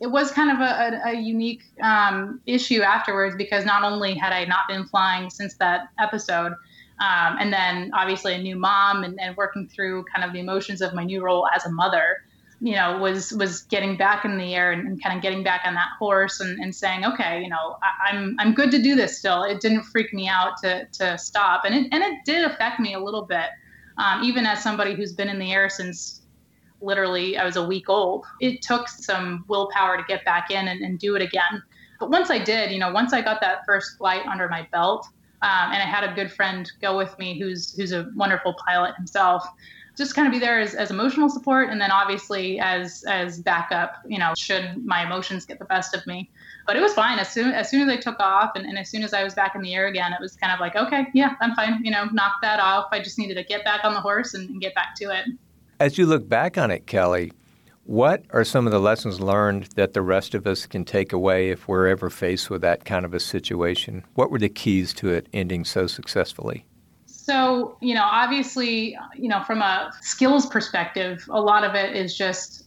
it 0.00 0.08
was 0.08 0.30
kind 0.32 0.50
of 0.50 0.58
a, 0.58 1.08
a, 1.08 1.12
a 1.12 1.14
unique 1.14 1.62
um, 1.80 2.40
issue 2.44 2.82
afterwards 2.82 3.34
because 3.36 3.64
not 3.64 3.82
only 3.82 4.12
had 4.12 4.34
i 4.34 4.44
not 4.44 4.68
been 4.68 4.84
flying 4.84 5.30
since 5.30 5.54
that 5.54 5.88
episode 5.98 6.52
Um, 7.00 7.36
and 7.40 7.52
then 7.52 7.90
obviously 7.92 8.34
a 8.34 8.38
new 8.38 8.56
mom 8.56 9.02
and, 9.02 9.20
and 9.20 9.36
working 9.36 9.68
through 9.68 10.04
kind 10.14 10.24
of 10.24 10.32
the 10.32 10.38
emotions 10.38 10.80
of 10.80 10.94
my 10.94 11.04
new 11.04 11.22
role 11.22 11.46
as 11.54 11.66
a 11.66 11.70
mother 11.70 12.18
you 12.60 12.74
know, 12.74 12.98
was 12.98 13.32
was 13.32 13.62
getting 13.62 13.96
back 13.96 14.24
in 14.24 14.38
the 14.38 14.54
air 14.54 14.72
and, 14.72 14.86
and 14.86 15.02
kind 15.02 15.14
of 15.14 15.22
getting 15.22 15.42
back 15.42 15.62
on 15.66 15.74
that 15.74 15.90
horse 15.98 16.40
and, 16.40 16.58
and 16.60 16.74
saying, 16.74 17.04
okay, 17.04 17.42
you 17.42 17.48
know, 17.48 17.76
I, 17.82 18.14
am 18.14 18.36
I'm, 18.40 18.48
I'm 18.48 18.54
good 18.54 18.70
to 18.70 18.80
do 18.80 18.94
this 18.94 19.18
still. 19.18 19.42
It 19.42 19.60
didn't 19.60 19.84
freak 19.84 20.14
me 20.14 20.28
out 20.28 20.56
to 20.62 20.86
to 20.86 21.18
stop, 21.18 21.64
and 21.66 21.74
it 21.74 21.88
and 21.92 22.02
it 22.02 22.24
did 22.24 22.44
affect 22.44 22.80
me 22.80 22.94
a 22.94 23.00
little 23.00 23.26
bit, 23.26 23.50
um, 23.98 24.22
even 24.22 24.46
as 24.46 24.62
somebody 24.62 24.94
who's 24.94 25.12
been 25.12 25.28
in 25.28 25.38
the 25.38 25.52
air 25.52 25.68
since 25.68 26.22
literally 26.80 27.36
I 27.36 27.44
was 27.44 27.56
a 27.56 27.66
week 27.66 27.90
old. 27.90 28.24
It 28.40 28.62
took 28.62 28.88
some 28.88 29.44
willpower 29.48 29.98
to 29.98 30.04
get 30.08 30.24
back 30.24 30.50
in 30.50 30.68
and, 30.68 30.80
and 30.80 30.98
do 30.98 31.16
it 31.16 31.22
again. 31.22 31.62
But 32.00 32.10
once 32.10 32.30
I 32.30 32.38
did, 32.38 32.72
you 32.72 32.78
know, 32.78 32.92
once 32.92 33.12
I 33.12 33.20
got 33.20 33.40
that 33.40 33.64
first 33.66 33.98
flight 33.98 34.26
under 34.26 34.48
my 34.48 34.66
belt, 34.72 35.06
um, 35.44 35.72
and 35.72 35.82
I 35.82 35.86
had 35.86 36.04
a 36.04 36.14
good 36.14 36.32
friend 36.32 36.70
go 36.80 36.96
with 36.96 37.16
me 37.18 37.38
who's 37.38 37.76
who's 37.76 37.92
a 37.92 38.10
wonderful 38.16 38.54
pilot 38.66 38.96
himself 38.96 39.46
just 39.96 40.14
kind 40.14 40.26
of 40.26 40.32
be 40.32 40.38
there 40.38 40.58
as, 40.58 40.74
as 40.74 40.90
emotional 40.90 41.28
support 41.28 41.68
and 41.68 41.80
then 41.80 41.90
obviously 41.90 42.58
as 42.58 43.04
as 43.06 43.40
backup 43.40 44.02
you 44.08 44.18
know 44.18 44.32
should 44.36 44.84
my 44.84 45.04
emotions 45.04 45.44
get 45.44 45.58
the 45.58 45.64
best 45.66 45.94
of 45.94 46.04
me. 46.06 46.30
But 46.66 46.76
it 46.76 46.80
was 46.80 46.94
fine. 46.94 47.18
As 47.18 47.30
soon 47.30 47.52
as 47.52 47.70
soon 47.70 47.82
as 47.82 47.88
i 47.88 48.00
took 48.00 48.18
off 48.18 48.52
and, 48.56 48.64
and 48.66 48.78
as 48.78 48.88
soon 48.88 49.02
as 49.02 49.12
i 49.12 49.22
was 49.22 49.34
back 49.34 49.54
in 49.54 49.62
the 49.62 49.74
air 49.74 49.86
again 49.86 50.12
it 50.12 50.20
was 50.20 50.34
kind 50.34 50.52
of 50.52 50.60
like 50.60 50.74
okay 50.76 51.06
yeah 51.14 51.34
i'm 51.40 51.54
fine. 51.54 51.84
You 51.84 51.90
know 51.90 52.06
knock 52.06 52.34
that 52.42 52.58
off. 52.58 52.86
I 52.90 53.00
just 53.00 53.18
needed 53.18 53.36
to 53.36 53.44
get 53.44 53.64
back 53.64 53.84
on 53.84 53.92
the 53.92 54.00
horse 54.00 54.34
and, 54.34 54.48
and 54.48 54.60
get 54.60 54.74
back 54.74 54.94
to 54.96 55.10
it. 55.16 55.26
As 55.78 55.98
you 55.98 56.06
look 56.06 56.28
back 56.28 56.56
on 56.56 56.70
it 56.70 56.86
kelly 56.86 57.32
what 57.84 58.24
are 58.30 58.44
some 58.44 58.66
of 58.66 58.72
the 58.72 58.80
lessons 58.80 59.20
learned 59.20 59.64
that 59.76 59.92
the 59.92 60.02
rest 60.02 60.34
of 60.34 60.46
us 60.46 60.66
can 60.66 60.84
take 60.84 61.12
away 61.12 61.50
if 61.50 61.68
we're 61.68 61.86
ever 61.86 62.08
faced 62.08 62.48
with 62.48 62.62
that 62.62 62.84
kind 62.84 63.04
of 63.04 63.12
a 63.12 63.20
situation? 63.20 64.04
What 64.14 64.30
were 64.30 64.38
the 64.38 64.48
keys 64.48 64.94
to 64.94 65.10
it 65.10 65.28
ending 65.32 65.64
so 65.64 65.86
successfully? 65.86 66.64
So, 67.06 67.76
you 67.80 67.94
know, 67.94 68.04
obviously, 68.04 68.96
you 69.16 69.28
know, 69.28 69.42
from 69.44 69.60
a 69.62 69.92
skills 70.00 70.46
perspective, 70.46 71.26
a 71.30 71.40
lot 71.40 71.64
of 71.64 71.74
it 71.74 71.94
is 71.94 72.16
just 72.16 72.64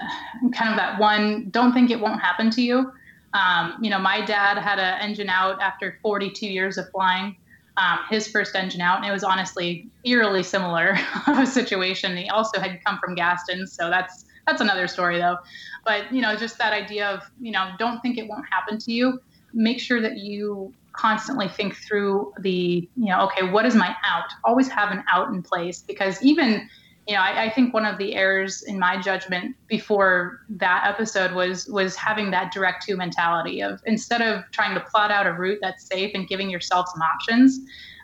uh, 0.00 0.48
kind 0.50 0.70
of 0.70 0.76
that 0.76 0.98
one 0.98 1.50
don't 1.50 1.72
think 1.72 1.90
it 1.90 2.00
won't 2.00 2.20
happen 2.20 2.50
to 2.50 2.62
you. 2.62 2.92
Um, 3.34 3.76
you 3.80 3.90
know, 3.90 3.98
my 3.98 4.24
dad 4.24 4.58
had 4.58 4.78
an 4.78 5.00
engine 5.00 5.28
out 5.28 5.60
after 5.60 5.98
42 6.02 6.46
years 6.46 6.78
of 6.78 6.90
flying. 6.90 7.36
Um, 7.76 8.00
his 8.10 8.28
first 8.28 8.56
engine 8.56 8.80
out, 8.80 8.98
and 8.98 9.06
it 9.06 9.12
was 9.12 9.22
honestly 9.24 9.88
eerily 10.04 10.42
similar 10.42 10.98
of 11.28 11.38
a 11.38 11.46
situation. 11.46 12.16
He 12.16 12.28
also 12.28 12.60
had 12.60 12.84
come 12.84 12.98
from 12.98 13.14
Gaston, 13.14 13.66
so 13.66 13.88
that's 13.88 14.26
that's 14.50 14.60
another 14.60 14.88
story 14.88 15.18
though. 15.18 15.38
But 15.84 16.12
you 16.12 16.20
know, 16.20 16.34
just 16.36 16.58
that 16.58 16.72
idea 16.72 17.08
of 17.08 17.22
you 17.40 17.52
know, 17.52 17.70
don't 17.78 18.00
think 18.00 18.18
it 18.18 18.26
won't 18.28 18.44
happen 18.50 18.78
to 18.78 18.92
you. 18.92 19.20
Make 19.52 19.80
sure 19.80 20.00
that 20.00 20.18
you 20.18 20.72
constantly 20.92 21.48
think 21.48 21.76
through 21.76 22.32
the, 22.40 22.88
you 22.96 23.06
know, 23.06 23.22
okay, 23.22 23.48
what 23.48 23.64
is 23.66 23.74
my 23.74 23.94
out? 24.04 24.30
Always 24.44 24.68
have 24.68 24.90
an 24.90 25.02
out 25.10 25.28
in 25.28 25.42
place 25.42 25.82
because 25.82 26.22
even, 26.22 26.68
you 27.06 27.14
know, 27.14 27.20
I, 27.20 27.44
I 27.44 27.50
think 27.50 27.72
one 27.72 27.84
of 27.84 27.98
the 27.98 28.14
errors 28.14 28.62
in 28.62 28.78
my 28.78 29.00
judgment 29.00 29.56
before 29.66 30.40
that 30.50 30.84
episode 30.86 31.32
was 31.32 31.66
was 31.68 31.96
having 31.96 32.30
that 32.32 32.52
direct 32.52 32.84
to 32.86 32.96
mentality 32.96 33.62
of 33.62 33.80
instead 33.86 34.20
of 34.20 34.44
trying 34.52 34.74
to 34.74 34.80
plot 34.80 35.10
out 35.10 35.26
a 35.26 35.32
route 35.32 35.58
that's 35.60 35.86
safe 35.86 36.12
and 36.14 36.28
giving 36.28 36.50
yourself 36.50 36.88
some 36.92 37.02
options. 37.02 37.60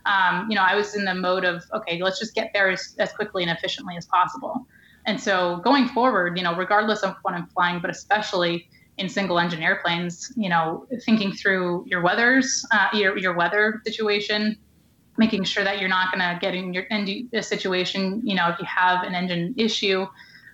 Um, 0.06 0.46
you 0.48 0.54
know, 0.54 0.62
I 0.62 0.74
was 0.76 0.94
in 0.94 1.04
the 1.04 1.14
mode 1.14 1.44
of 1.44 1.64
okay, 1.74 2.00
let's 2.02 2.18
just 2.18 2.34
get 2.34 2.50
there 2.54 2.70
as, 2.70 2.94
as 2.98 3.12
quickly 3.12 3.42
and 3.42 3.50
efficiently 3.50 3.96
as 3.96 4.06
possible. 4.06 4.66
And 5.06 5.20
so 5.20 5.60
going 5.64 5.88
forward, 5.88 6.36
you 6.36 6.44
know, 6.44 6.54
regardless 6.56 7.02
of 7.02 7.14
what 7.22 7.34
I'm 7.34 7.46
flying, 7.46 7.80
but 7.80 7.90
especially 7.90 8.68
in 8.98 9.08
single 9.08 9.38
engine 9.38 9.62
airplanes, 9.62 10.32
you 10.36 10.48
know, 10.48 10.86
thinking 11.04 11.32
through 11.32 11.84
your 11.86 12.02
weathers, 12.02 12.66
uh, 12.72 12.88
your, 12.92 13.16
your 13.16 13.34
weather 13.34 13.80
situation, 13.86 14.56
making 15.16 15.44
sure 15.44 15.64
that 15.64 15.78
you're 15.78 15.88
not 15.88 16.12
going 16.12 16.20
to 16.20 16.38
get 16.40 16.54
in 16.54 16.74
your 16.74 16.84
in 16.84 17.28
a 17.32 17.42
situation, 17.42 18.20
you 18.24 18.34
know, 18.34 18.48
if 18.48 18.58
you 18.58 18.66
have 18.66 19.04
an 19.04 19.14
engine 19.14 19.54
issue, 19.56 20.06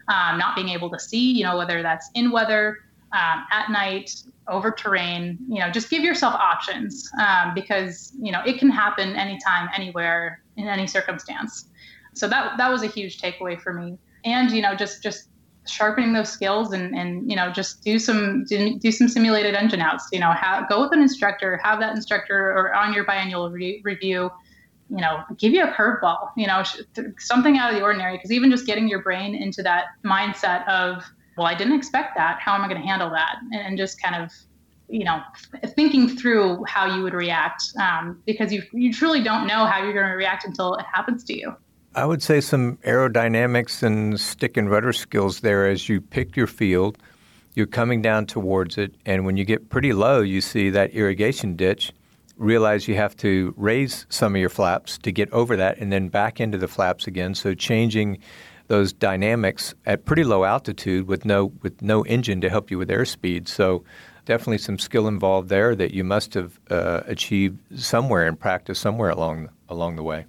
um, 0.09 0.39
not 0.39 0.55
being 0.55 0.69
able 0.69 0.91
to 0.91 0.99
see, 0.99 1.33
you 1.33 1.45
know, 1.45 1.57
whether 1.57 1.83
that's 1.83 2.11
in 2.15 2.31
weather, 2.31 2.79
um, 3.13 3.45
at 3.51 3.71
night, 3.71 4.23
over 4.49 4.71
terrain, 4.71 5.39
you 5.49 5.61
know, 5.61 5.71
just 5.71 5.91
give 5.91 6.03
yourself 6.03 6.35
options 6.35 7.11
um, 7.21 7.55
because, 7.55 8.13
you 8.21 8.33
know, 8.33 8.41
it 8.45 8.59
can 8.59 8.71
happen 8.71 9.15
anytime, 9.15 9.69
anywhere, 9.75 10.43
in 10.57 10.67
any 10.67 10.87
circumstance. 10.87 11.67
So 12.15 12.29
that 12.29 12.57
that 12.59 12.71
was 12.71 12.83
a 12.83 12.87
huge 12.87 13.21
takeaway 13.21 13.61
for 13.61 13.73
me. 13.73 13.99
And, 14.25 14.51
you 14.51 14.63
know, 14.63 14.75
just 14.75 15.03
just 15.03 15.29
sharpening 15.67 16.13
those 16.13 16.29
skills 16.29 16.73
and, 16.73 16.95
and 16.95 17.29
you 17.31 17.37
know 17.37 17.51
just 17.53 17.83
do 17.83 17.99
some 17.99 18.45
do, 18.45 18.79
do 18.79 18.91
some 18.91 19.09
simulated 19.09 19.55
engine 19.55 19.81
outs 19.81 20.09
you 20.13 20.19
know 20.19 20.33
have, 20.33 20.69
go 20.69 20.83
with 20.83 20.93
an 20.93 21.01
instructor 21.01 21.57
have 21.63 21.79
that 21.79 21.95
instructor 21.95 22.51
or 22.51 22.75
on 22.75 22.93
your 22.93 23.05
biannual 23.05 23.53
re- 23.53 23.81
review 23.85 24.31
you 24.91 25.01
know 25.01 25.23
give 25.39 25.53
you 25.53 25.63
a 25.63 25.69
curveball 25.69 26.31
you 26.37 26.47
know 26.47 26.63
something 27.19 27.59
out 27.59 27.71
of 27.73 27.79
the 27.79 27.83
ordinary 27.83 28.17
because 28.17 28.33
even 28.33 28.51
just 28.51 28.67
getting 28.67 28.89
your 28.89 29.03
brain 29.03 29.35
into 29.35 29.63
that 29.63 29.87
mindset 30.05 30.67
of 30.69 31.05
well 31.37 31.47
i 31.47 31.55
didn't 31.55 31.75
expect 31.75 32.17
that 32.17 32.39
how 32.41 32.55
am 32.55 32.63
i 32.63 32.69
going 32.69 32.81
to 32.81 32.87
handle 32.87 33.11
that? 33.11 33.37
And 33.53 33.79
just 33.79 34.03
kind 34.03 34.21
of 34.21 34.33
you 34.89 35.05
know 35.05 35.21
thinking 35.77 36.09
through 36.09 36.65
how 36.67 36.95
you 36.95 37.03
would 37.03 37.15
react 37.15 37.63
um, 37.81 38.21
because 38.27 38.53
you 38.53 38.63
you 38.73 38.93
truly 38.93 39.23
don't 39.23 39.47
know 39.47 39.65
how 39.65 39.83
you're 39.83 39.95
going 39.95 40.09
to 40.09 40.17
react 40.17 40.45
until 40.45 40.75
it 40.75 40.85
happens 40.93 41.25
to 41.25 41.39
you 41.39 41.57
I 41.95 42.07
would 42.07 42.23
say 42.23 42.41
some 42.41 42.79
aerodynamics 42.79 43.83
and 43.83 44.19
stick 44.19 44.57
and 44.57 44.71
rudder 44.71 44.95
skills 44.95 45.41
there 45.41 45.69
as 45.69 45.91
you 45.91 46.01
pick 46.01 46.37
your 46.37 46.47
field. 46.47 46.97
You're 47.55 47.67
coming 47.67 48.01
down 48.01 48.25
towards 48.25 48.79
it, 48.79 48.95
and 49.05 49.27
when 49.27 49.37
you 49.37 49.45
get 49.45 49.69
pretty 49.69 49.93
low, 49.93 50.23
you 50.23 50.41
see 50.41 50.71
that 50.71 50.93
irrigation 50.93 51.55
ditch. 51.55 51.93
Realize 52.39 52.89
you 52.89 52.95
have 52.95 53.15
to 53.19 53.53
raise 53.59 54.07
some 54.09 54.35
of 54.35 54.41
your 54.41 54.49
flaps 54.49 54.97
to 54.99 55.13
get 55.13 55.31
over 55.33 55.55
that 55.57 55.77
and 55.79 55.93
then 55.93 56.09
back 56.09 56.41
into 56.41 56.57
the 56.57 56.67
flaps 56.67 57.07
again. 57.07 57.35
So, 57.35 57.53
changing 57.53 58.19
those 58.69 58.95
dynamics 58.95 59.75
at 59.85 60.07
pretty 60.07 60.25
low 60.25 60.45
altitude 60.45 61.07
with 61.07 61.27
no 61.27 61.53
with 61.61 61.83
no 61.83 62.07
engine 62.07 62.41
to 62.41 62.49
help 62.49 62.71
you 62.71 62.79
with 62.79 62.89
airspeed. 62.89 63.47
So 63.49 63.85
definitely 64.25 64.59
some 64.59 64.79
skill 64.79 65.09
involved 65.09 65.51
there 65.51 65.75
that 65.77 65.93
you 65.93 66.05
must 66.05 66.33
have 66.33 66.59
uh, 66.71 67.03
achieved 67.07 67.59
somewhere 67.79 68.27
in 68.27 68.37
practice 68.37 68.79
somewhere 68.79 69.11
along 69.11 69.51
along 69.69 69.97
the 69.97 70.03
way. 70.03 70.25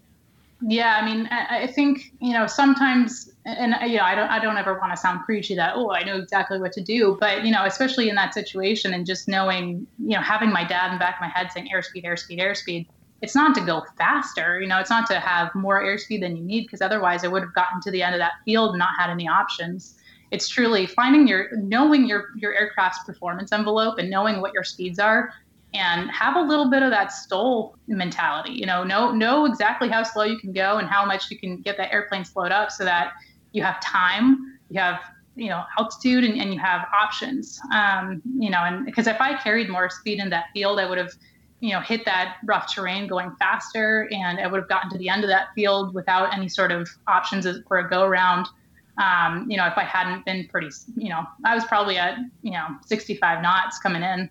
Yeah, 0.65 0.97
I 1.01 1.05
mean, 1.05 1.27
I, 1.29 1.63
I 1.63 1.67
think 1.67 2.13
you 2.21 2.31
know 2.31 2.47
sometimes, 2.47 3.29
and 3.45 3.73
uh, 3.73 3.85
you 3.85 3.97
know, 3.97 4.03
I 4.03 4.15
don't, 4.15 4.29
I 4.29 4.39
don't 4.39 4.55
ever 4.55 4.79
want 4.79 4.93
to 4.93 4.97
sound 4.97 5.25
preachy 5.25 5.55
that 5.55 5.73
oh, 5.75 5.91
I 5.91 6.03
know 6.03 6.17
exactly 6.17 6.57
what 6.59 6.71
to 6.73 6.81
do, 6.81 7.17
but 7.19 7.43
you 7.43 7.51
know, 7.51 7.65
especially 7.65 8.07
in 8.07 8.15
that 8.15 8.33
situation, 8.33 8.93
and 8.93 9.05
just 9.05 9.27
knowing, 9.27 9.85
you 9.99 10.15
know, 10.15 10.21
having 10.21 10.51
my 10.51 10.63
dad 10.63 10.87
in 10.87 10.93
the 10.93 10.99
back 10.99 11.15
of 11.15 11.21
my 11.21 11.27
head 11.27 11.51
saying 11.51 11.67
airspeed, 11.73 12.05
airspeed, 12.05 12.39
airspeed. 12.39 12.87
It's 13.21 13.35
not 13.35 13.55
to 13.55 13.61
go 13.65 13.83
faster, 13.97 14.59
you 14.61 14.67
know, 14.67 14.79
it's 14.79 14.89
not 14.89 15.07
to 15.07 15.19
have 15.19 15.53
more 15.53 15.81
airspeed 15.81 16.21
than 16.21 16.35
you 16.37 16.43
need, 16.43 16.61
because 16.63 16.81
otherwise 16.81 17.25
I 17.25 17.27
would 17.27 17.41
have 17.41 17.53
gotten 17.53 17.81
to 17.81 17.91
the 17.91 18.01
end 18.01 18.15
of 18.15 18.19
that 18.19 18.33
field 18.45 18.71
and 18.71 18.79
not 18.79 18.91
had 18.97 19.09
any 19.09 19.27
options. 19.27 19.95
It's 20.31 20.47
truly 20.47 20.87
finding 20.87 21.27
your, 21.27 21.55
knowing 21.57 22.07
your 22.07 22.29
your 22.37 22.53
aircraft's 22.53 23.03
performance 23.03 23.51
envelope 23.51 23.97
and 23.97 24.09
knowing 24.09 24.39
what 24.39 24.53
your 24.53 24.63
speeds 24.63 24.97
are, 24.97 25.33
and 25.73 26.09
have 26.11 26.35
a 26.35 26.41
little 26.41 26.69
bit 26.69 26.83
of 26.83 26.91
that 26.91 27.11
STOL 27.11 27.75
mentality. 27.87 28.53
You 28.53 28.65
know, 28.65 28.83
know 28.83 29.11
know 29.11 29.45
exactly 29.45 29.89
how 29.89 30.03
slow 30.03 30.23
you 30.23 30.37
can 30.37 30.53
go 30.53 30.77
and 30.77 30.87
how 30.87 31.05
much 31.05 31.31
you 31.31 31.37
can 31.37 31.57
get 31.57 31.77
that 31.77 31.91
airplane 31.91 32.25
slowed 32.25 32.51
up 32.51 32.71
so 32.71 32.83
that 32.85 33.13
you 33.51 33.63
have 33.63 33.79
time, 33.81 34.59
you 34.69 34.79
have 34.79 34.99
you 35.35 35.49
know 35.49 35.63
altitude, 35.77 36.23
and, 36.23 36.39
and 36.39 36.53
you 36.53 36.59
have 36.59 36.87
options. 36.93 37.59
Um, 37.73 38.21
you 38.37 38.49
know, 38.49 38.59
and 38.59 38.85
because 38.85 39.07
if 39.07 39.19
I 39.19 39.35
carried 39.41 39.69
more 39.69 39.89
speed 39.89 40.19
in 40.19 40.29
that 40.29 40.45
field, 40.53 40.79
I 40.79 40.87
would 40.87 40.97
have 40.97 41.11
you 41.59 41.71
know 41.71 41.79
hit 41.79 42.05
that 42.05 42.37
rough 42.45 42.73
terrain 42.73 43.07
going 43.07 43.35
faster, 43.37 44.07
and 44.11 44.39
I 44.39 44.47
would 44.47 44.59
have 44.59 44.69
gotten 44.69 44.89
to 44.91 44.97
the 44.97 45.09
end 45.09 45.23
of 45.23 45.29
that 45.29 45.47
field 45.55 45.93
without 45.93 46.33
any 46.33 46.49
sort 46.49 46.71
of 46.71 46.87
options 47.07 47.47
for 47.67 47.79
a 47.79 47.89
go 47.89 48.03
around. 48.03 48.47
Um, 49.01 49.49
you 49.49 49.57
know, 49.57 49.65
if 49.65 49.77
I 49.77 49.83
hadn't 49.83 50.23
been 50.25 50.47
pretty, 50.49 50.69
you 50.95 51.09
know, 51.09 51.23
I 51.43 51.55
was 51.55 51.65
probably 51.65 51.97
at, 51.97 52.19
you 52.43 52.51
know, 52.51 52.67
65 52.85 53.41
knots 53.41 53.79
coming 53.79 54.03
in. 54.03 54.29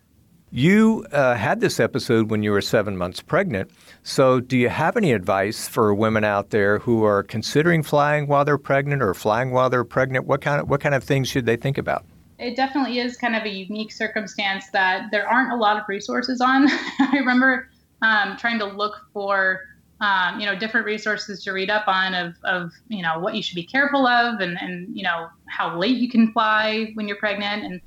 You 0.55 1.07
uh, 1.12 1.35
had 1.35 1.61
this 1.61 1.81
episode 1.81 2.29
when 2.29 2.43
you 2.43 2.51
were 2.51 2.61
seven 2.61 2.95
months 2.99 3.23
pregnant. 3.23 3.71
So, 4.03 4.38
do 4.38 4.59
you 4.59 4.69
have 4.69 4.99
any 4.99 5.12
advice 5.12 5.67
for 5.67 5.95
women 5.95 6.25
out 6.25 6.51
there 6.51 6.79
who 6.79 7.05
are 7.05 7.23
considering 7.23 7.83
flying 7.83 8.27
while 8.27 8.45
they're 8.45 8.59
pregnant 8.59 9.03
or 9.03 9.15
flying 9.15 9.53
while 9.53 9.71
they're 9.71 9.83
pregnant? 9.83 10.27
What 10.27 10.43
kind 10.43 10.61
of 10.61 10.69
what 10.69 10.83
kind 10.83 10.95
of 10.95 11.03
things 11.03 11.29
should 11.29 11.47
they 11.47 11.57
think 11.57 11.79
about? 11.79 12.05
It 12.38 12.55
definitely 12.55 12.99
is 12.99 13.17
kind 13.17 13.35
of 13.35 13.45
a 13.45 13.49
unique 13.49 13.93
circumstance 13.93 14.69
that 14.75 15.11
there 15.11 15.27
aren't 15.27 15.53
a 15.53 15.57
lot 15.57 15.79
of 15.79 15.85
resources 15.88 16.43
on. 16.43 16.69
I 17.01 17.12
remember 17.15 17.71
um, 18.03 18.37
trying 18.37 18.59
to 18.59 18.67
look 18.67 19.07
for 19.15 19.62
um, 20.03 20.38
you 20.38 20.45
know 20.45 20.55
different 20.55 20.85
resources 20.85 21.43
to 21.45 21.53
read 21.53 21.71
up 21.71 21.88
on 21.88 22.12
of, 22.12 22.35
of 22.45 22.73
you 22.88 23.01
know 23.01 23.19
what 23.19 23.35
you 23.35 23.43
should 23.43 23.55
be 23.55 23.65
careful 23.65 24.07
of 24.07 24.40
and 24.40 24.61
and 24.61 24.94
you 24.94 25.03
know 25.03 25.29
how 25.46 25.79
late 25.79 25.96
you 25.96 26.11
can 26.11 26.31
fly 26.33 26.90
when 26.92 27.09
you're 27.09 27.17
pregnant 27.17 27.65
and 27.65 27.81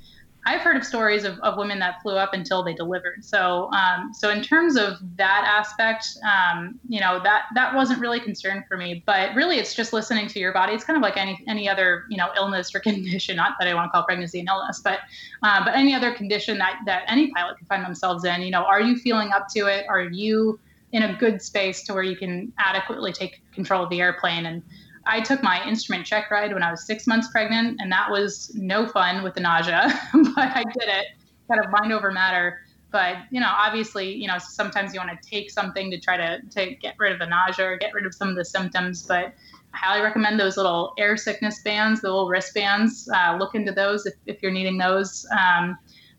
I've 0.46 0.60
heard 0.60 0.76
of 0.76 0.84
stories 0.84 1.24
of, 1.24 1.38
of 1.40 1.58
women 1.58 1.80
that 1.80 2.00
flew 2.00 2.14
up 2.14 2.32
until 2.32 2.62
they 2.62 2.72
delivered. 2.72 3.24
So, 3.24 3.68
um, 3.72 4.14
so 4.14 4.30
in 4.30 4.42
terms 4.42 4.76
of 4.76 4.94
that 5.16 5.44
aspect, 5.44 6.16
um, 6.24 6.78
you 6.88 7.00
know, 7.00 7.20
that 7.24 7.46
that 7.54 7.74
wasn't 7.74 8.00
really 8.00 8.20
concern 8.20 8.64
for 8.68 8.76
me. 8.76 9.02
But 9.04 9.34
really, 9.34 9.58
it's 9.58 9.74
just 9.74 9.92
listening 9.92 10.28
to 10.28 10.38
your 10.38 10.52
body. 10.52 10.72
It's 10.72 10.84
kind 10.84 10.96
of 10.96 11.02
like 11.02 11.16
any 11.16 11.42
any 11.48 11.68
other 11.68 12.04
you 12.08 12.16
know 12.16 12.28
illness 12.36 12.74
or 12.74 12.80
condition. 12.86 13.36
Not 13.36 13.54
that 13.58 13.66
I 13.66 13.74
want 13.74 13.88
to 13.88 13.90
call 13.90 14.04
pregnancy 14.04 14.40
an 14.40 14.46
illness, 14.48 14.80
but 14.82 15.00
uh, 15.42 15.64
but 15.64 15.74
any 15.74 15.94
other 15.94 16.12
condition 16.12 16.58
that 16.58 16.78
that 16.86 17.02
any 17.08 17.32
pilot 17.32 17.58
can 17.58 17.66
find 17.66 17.84
themselves 17.84 18.24
in. 18.24 18.42
You 18.42 18.52
know, 18.52 18.62
are 18.62 18.80
you 18.80 18.96
feeling 18.96 19.32
up 19.32 19.48
to 19.56 19.66
it? 19.66 19.84
Are 19.88 20.02
you 20.02 20.60
in 20.92 21.02
a 21.02 21.16
good 21.18 21.42
space 21.42 21.82
to 21.84 21.92
where 21.92 22.02
you 22.02 22.16
can 22.16 22.52
adequately 22.58 23.12
take 23.12 23.40
control 23.52 23.82
of 23.82 23.90
the 23.90 24.00
airplane. 24.00 24.46
And 24.46 24.62
I 25.06 25.20
took 25.20 25.42
my 25.42 25.64
instrument 25.66 26.04
check 26.04 26.30
ride 26.30 26.52
when 26.52 26.62
I 26.62 26.70
was 26.70 26.84
six 26.84 27.06
months 27.06 27.28
pregnant, 27.30 27.80
and 27.80 27.90
that 27.92 28.10
was 28.10 28.52
no 28.54 28.86
fun 28.86 29.22
with 29.22 29.34
the 29.34 29.40
nausea, 29.40 29.88
but 30.12 30.38
I 30.38 30.64
did 30.64 30.88
it, 30.88 31.06
kind 31.48 31.64
of 31.64 31.70
mind 31.70 31.92
over 31.92 32.10
matter. 32.10 32.60
But 32.90 33.16
you 33.30 33.40
know, 33.40 33.50
obviously, 33.50 34.12
you 34.14 34.26
know, 34.26 34.38
sometimes 34.38 34.94
you 34.94 35.00
want 35.00 35.10
to 35.20 35.28
take 35.28 35.50
something 35.50 35.90
to 35.90 36.00
try 36.00 36.16
to 36.16 36.40
to 36.42 36.74
get 36.74 36.94
rid 36.98 37.12
of 37.12 37.18
the 37.18 37.26
nausea 37.26 37.66
or 37.66 37.76
get 37.76 37.92
rid 37.94 38.06
of 38.06 38.14
some 38.14 38.28
of 38.28 38.36
the 38.36 38.44
symptoms. 38.44 39.02
But 39.02 39.34
I 39.74 39.78
highly 39.78 40.02
recommend 40.02 40.40
those 40.40 40.56
little 40.56 40.94
air 40.98 41.16
sickness 41.16 41.62
bands, 41.62 42.00
the 42.00 42.08
little 42.08 42.28
wristbands. 42.28 43.08
Uh, 43.14 43.36
look 43.38 43.54
into 43.54 43.72
those 43.72 44.06
if, 44.06 44.14
if 44.26 44.42
you're 44.42 44.52
needing 44.52 44.78
those. 44.78 45.26
Um, 45.30 45.76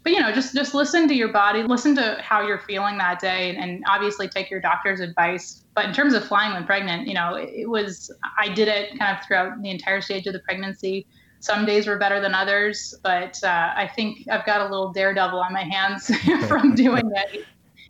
but 0.08 0.14
you 0.14 0.22
know 0.22 0.32
just 0.32 0.56
just 0.56 0.74
listen 0.74 1.06
to 1.06 1.14
your 1.14 1.28
body 1.34 1.64
listen 1.64 1.94
to 1.94 2.18
how 2.22 2.42
you're 2.42 2.60
feeling 2.60 2.98
that 2.98 3.20
day 3.20 3.54
and 3.58 3.84
obviously 3.90 4.26
take 4.26 4.50
your 4.50 4.62
doctor's 4.62 5.02
advice. 5.02 5.66
But 5.76 5.84
in 5.84 5.94
terms 5.94 6.14
of 6.14 6.26
flying 6.26 6.54
when 6.54 6.64
pregnant 6.64 7.10
you 7.10 7.14
know 7.14 7.36
it 7.36 7.70
was 7.70 8.10
i 8.40 8.48
did 8.48 8.70
it 8.70 8.98
kind 8.98 9.18
of 9.18 9.26
throughout 9.26 9.62
the 9.62 9.70
entire 9.70 10.00
stage 10.00 10.26
of 10.26 10.32
the 10.32 10.40
pregnancy. 10.40 11.06
Some 11.42 11.66
days 11.66 11.88
were 11.88 11.98
better 11.98 12.22
than 12.22 12.34
others 12.34 12.96
but 13.04 13.38
uh, 13.44 13.74
i 13.76 13.92
think 13.98 14.20
i've 14.32 14.46
got 14.46 14.62
a 14.62 14.70
little 14.70 14.94
daredevil 14.94 15.38
on 15.38 15.52
my 15.52 15.64
hands 15.64 16.10
from 16.48 16.74
doing 16.74 17.12
it. 17.14 17.46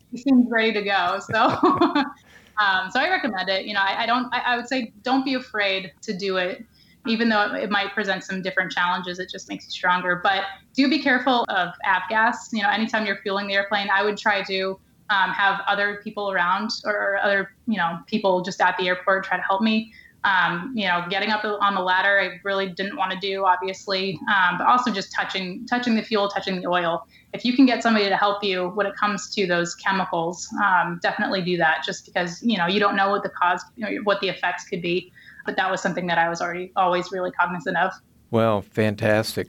He 0.09 0.17
seems 0.17 0.47
ready 0.49 0.73
to 0.73 0.81
go 0.81 1.19
so 1.19 1.39
um, 2.59 2.89
so 2.89 2.99
i 2.99 3.11
recommend 3.11 3.47
it. 3.47 3.67
You 3.67 3.75
know 3.75 3.81
i, 3.81 4.03
I 4.03 4.05
don't 4.07 4.25
I, 4.33 4.39
I 4.39 4.57
would 4.57 4.67
say 4.67 4.91
don't 5.03 5.23
be 5.23 5.35
afraid 5.35 5.91
to 6.01 6.17
do 6.17 6.37
it 6.37 6.65
even 7.07 7.29
though 7.29 7.53
it, 7.53 7.69
might 7.69 7.93
present 7.93 8.23
some 8.23 8.41
different 8.41 8.71
challenges, 8.71 9.19
it 9.19 9.29
just 9.29 9.49
makes 9.49 9.65
you 9.65 9.71
stronger. 9.71 10.19
But 10.23 10.43
do 10.73 10.89
be 10.89 10.99
careful 10.99 11.45
of 11.49 11.69
avgas. 11.85 12.35
You 12.51 12.63
know, 12.63 12.69
anytime 12.69 13.05
you're 13.05 13.17
fueling 13.17 13.47
the 13.47 13.55
airplane, 13.55 13.89
I 13.93 14.03
would 14.03 14.17
try 14.17 14.43
to 14.43 14.79
um, 15.09 15.31
have 15.31 15.61
other 15.67 16.01
people 16.03 16.31
around 16.31 16.69
or 16.85 17.17
other, 17.17 17.51
you 17.67 17.77
know, 17.77 17.99
people 18.07 18.41
just 18.41 18.61
at 18.61 18.77
the 18.77 18.87
airport 18.87 19.23
try 19.25 19.37
to 19.37 19.43
help 19.43 19.61
me. 19.61 19.93
Um, 20.23 20.73
you 20.75 20.85
know, 20.87 21.05
getting 21.09 21.29
up 21.29 21.45
on 21.45 21.75
the 21.75 21.81
ladder, 21.81 22.19
I 22.19 22.39
really 22.43 22.67
didn't 22.67 22.97
want 22.97 23.11
to 23.11 23.19
do, 23.19 23.45
obviously, 23.45 24.19
um, 24.27 24.57
but 24.57 24.67
also 24.67 24.91
just 24.91 25.13
touching, 25.13 25.65
touching 25.67 25.95
the 25.95 26.01
fuel, 26.01 26.27
touching 26.27 26.59
the 26.59 26.67
oil. 26.67 27.07
If 27.33 27.45
you 27.45 27.55
can 27.55 27.65
get 27.65 27.81
somebody 27.81 28.09
to 28.09 28.17
help 28.17 28.43
you 28.43 28.69
when 28.69 28.87
it 28.87 28.95
comes 28.95 29.33
to 29.35 29.45
those 29.45 29.75
chemicals, 29.75 30.49
um, 30.61 30.99
definitely 31.01 31.43
do 31.43 31.55
that. 31.57 31.83
Just 31.85 32.05
because 32.05 32.41
you 32.41 32.57
know 32.57 32.67
you 32.67 32.79
don't 32.79 32.95
know 32.95 33.09
what 33.11 33.23
the 33.23 33.29
cause, 33.29 33.61
you 33.77 33.85
know, 33.85 34.01
what 34.03 34.19
the 34.19 34.27
effects 34.27 34.65
could 34.67 34.81
be 34.81 35.13
but 35.47 35.55
that 35.55 35.71
was 35.71 35.81
something 35.81 36.05
that 36.05 36.19
I 36.19 36.29
was 36.29 36.41
already 36.41 36.71
always 36.75 37.11
really 37.11 37.31
cognizant 37.31 37.77
of. 37.77 37.93
Well, 38.29 38.61
fantastic. 38.61 39.47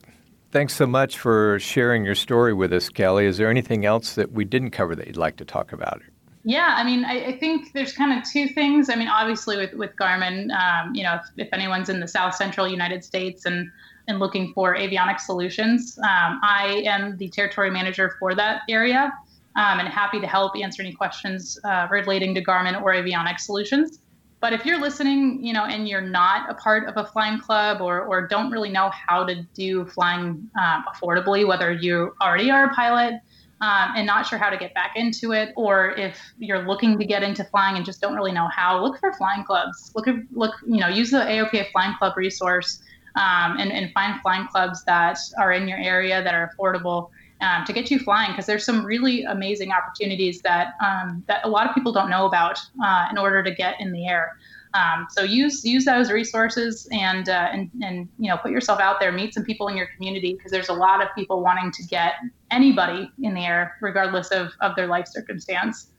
Thanks 0.50 0.74
so 0.74 0.86
much 0.86 1.18
for 1.18 1.58
sharing 1.58 2.06
your 2.06 2.14
story 2.14 2.54
with 2.54 2.72
us, 2.72 2.88
Kelly. 2.88 3.26
Is 3.26 3.36
there 3.36 3.50
anything 3.50 3.84
else 3.84 4.14
that 4.14 4.32
we 4.32 4.46
didn't 4.46 4.70
cover 4.70 4.96
that 4.96 5.06
you'd 5.06 5.18
like 5.18 5.36
to 5.36 5.44
talk 5.44 5.72
about? 5.72 6.00
Yeah, 6.44 6.74
I 6.78 6.84
mean, 6.84 7.04
I, 7.04 7.26
I 7.26 7.38
think 7.38 7.74
there's 7.74 7.92
kind 7.92 8.18
of 8.18 8.26
two 8.30 8.48
things. 8.48 8.88
I 8.88 8.94
mean, 8.94 9.08
obviously 9.08 9.58
with 9.58 9.74
with 9.74 9.94
Garmin, 9.96 10.50
um, 10.52 10.94
you 10.94 11.02
know, 11.02 11.16
if, 11.16 11.46
if, 11.46 11.52
anyone's 11.52 11.90
in 11.90 12.00
the 12.00 12.08
South 12.08 12.34
Central 12.34 12.66
United 12.66 13.04
States 13.04 13.44
and 13.44 13.70
and 14.06 14.18
looking 14.18 14.54
for 14.54 14.74
avionics 14.74 15.20
solutions, 15.20 15.98
um, 15.98 16.40
I 16.42 16.82
am 16.86 17.18
the 17.18 17.28
territory 17.28 17.70
manager 17.70 18.16
for 18.18 18.34
that 18.34 18.62
area, 18.70 19.12
um, 19.56 19.80
and 19.80 19.88
happy 19.88 20.20
to 20.20 20.26
help 20.26 20.56
answer 20.56 20.80
any 20.80 20.94
questions 20.94 21.58
uh, 21.64 21.88
relating 21.90 22.34
to 22.36 22.42
Garmin 22.42 22.80
or 22.80 22.94
avionics 22.94 23.40
solutions. 23.40 23.98
But 24.40 24.52
if 24.52 24.64
you're 24.64 24.80
listening, 24.80 25.44
you 25.44 25.52
know, 25.52 25.64
and 25.64 25.88
you're 25.88 26.00
not 26.00 26.48
a 26.48 26.54
part 26.54 26.86
of 26.88 26.96
a 26.96 27.04
flying 27.04 27.40
club 27.40 27.80
or, 27.80 28.02
or 28.02 28.28
don't 28.28 28.50
really 28.50 28.70
know 28.70 28.90
how 28.90 29.24
to 29.24 29.42
do 29.54 29.84
flying 29.86 30.48
um, 30.60 30.84
affordably, 30.94 31.46
whether 31.46 31.72
you 31.72 32.14
already 32.22 32.50
are 32.50 32.66
a 32.66 32.74
pilot 32.74 33.14
um, 33.60 33.92
and 33.96 34.06
not 34.06 34.26
sure 34.26 34.38
how 34.38 34.50
to 34.50 34.56
get 34.56 34.72
back 34.74 34.92
into 34.94 35.32
it, 35.32 35.52
or 35.56 35.90
if 35.92 36.20
you're 36.38 36.64
looking 36.66 36.96
to 36.98 37.04
get 37.04 37.24
into 37.24 37.42
flying 37.44 37.76
and 37.76 37.84
just 37.84 38.00
don't 38.00 38.14
really 38.14 38.30
know 38.30 38.48
how, 38.54 38.80
look 38.80 38.98
for 39.00 39.12
flying 39.14 39.44
clubs. 39.44 39.90
Look 39.96 40.06
at 40.06 40.14
look, 40.32 40.54
you 40.66 40.78
know, 40.78 40.88
use 40.88 41.10
the 41.10 41.18
AOPA 41.18 41.72
Flying 41.72 41.96
Club 41.98 42.16
resource 42.16 42.80
um, 43.16 43.56
and, 43.58 43.72
and 43.72 43.90
find 43.92 44.20
flying 44.20 44.46
clubs 44.46 44.84
that 44.84 45.18
are 45.38 45.52
in 45.52 45.66
your 45.66 45.78
area 45.78 46.22
that 46.22 46.34
are 46.34 46.52
affordable 46.54 47.10
um, 47.40 47.64
to 47.64 47.72
get 47.72 47.90
you 47.90 47.98
flying 47.98 48.32
because 48.32 48.46
there's 48.46 48.64
some 48.64 48.84
really 48.84 49.22
amazing 49.24 49.70
opportunities 49.72 50.40
that 50.42 50.74
um, 50.84 51.22
that 51.28 51.44
a 51.44 51.48
lot 51.48 51.68
of 51.68 51.74
people 51.74 51.92
don't 51.92 52.10
know 52.10 52.26
about 52.26 52.58
uh, 52.84 53.08
in 53.10 53.18
order 53.18 53.42
to 53.42 53.54
get 53.54 53.80
in 53.80 53.92
the 53.92 54.06
air. 54.06 54.36
Um, 54.74 55.06
so 55.10 55.22
use 55.22 55.64
use 55.64 55.84
those 55.84 56.10
resources 56.10 56.88
and 56.92 57.28
uh, 57.28 57.48
and 57.52 57.70
and 57.82 58.08
you 58.18 58.28
know 58.28 58.36
put 58.36 58.50
yourself 58.50 58.80
out 58.80 59.00
there, 59.00 59.12
meet 59.12 59.34
some 59.34 59.44
people 59.44 59.68
in 59.68 59.76
your 59.76 59.88
community 59.96 60.34
because 60.34 60.50
there's 60.50 60.68
a 60.68 60.74
lot 60.74 61.02
of 61.02 61.08
people 61.14 61.42
wanting 61.42 61.72
to 61.72 61.84
get 61.84 62.14
anybody 62.50 63.10
in 63.22 63.34
the 63.34 63.44
air 63.44 63.76
regardless 63.80 64.28
of 64.28 64.52
of 64.60 64.76
their 64.76 64.86
life 64.86 65.06
circumstance. 65.06 65.90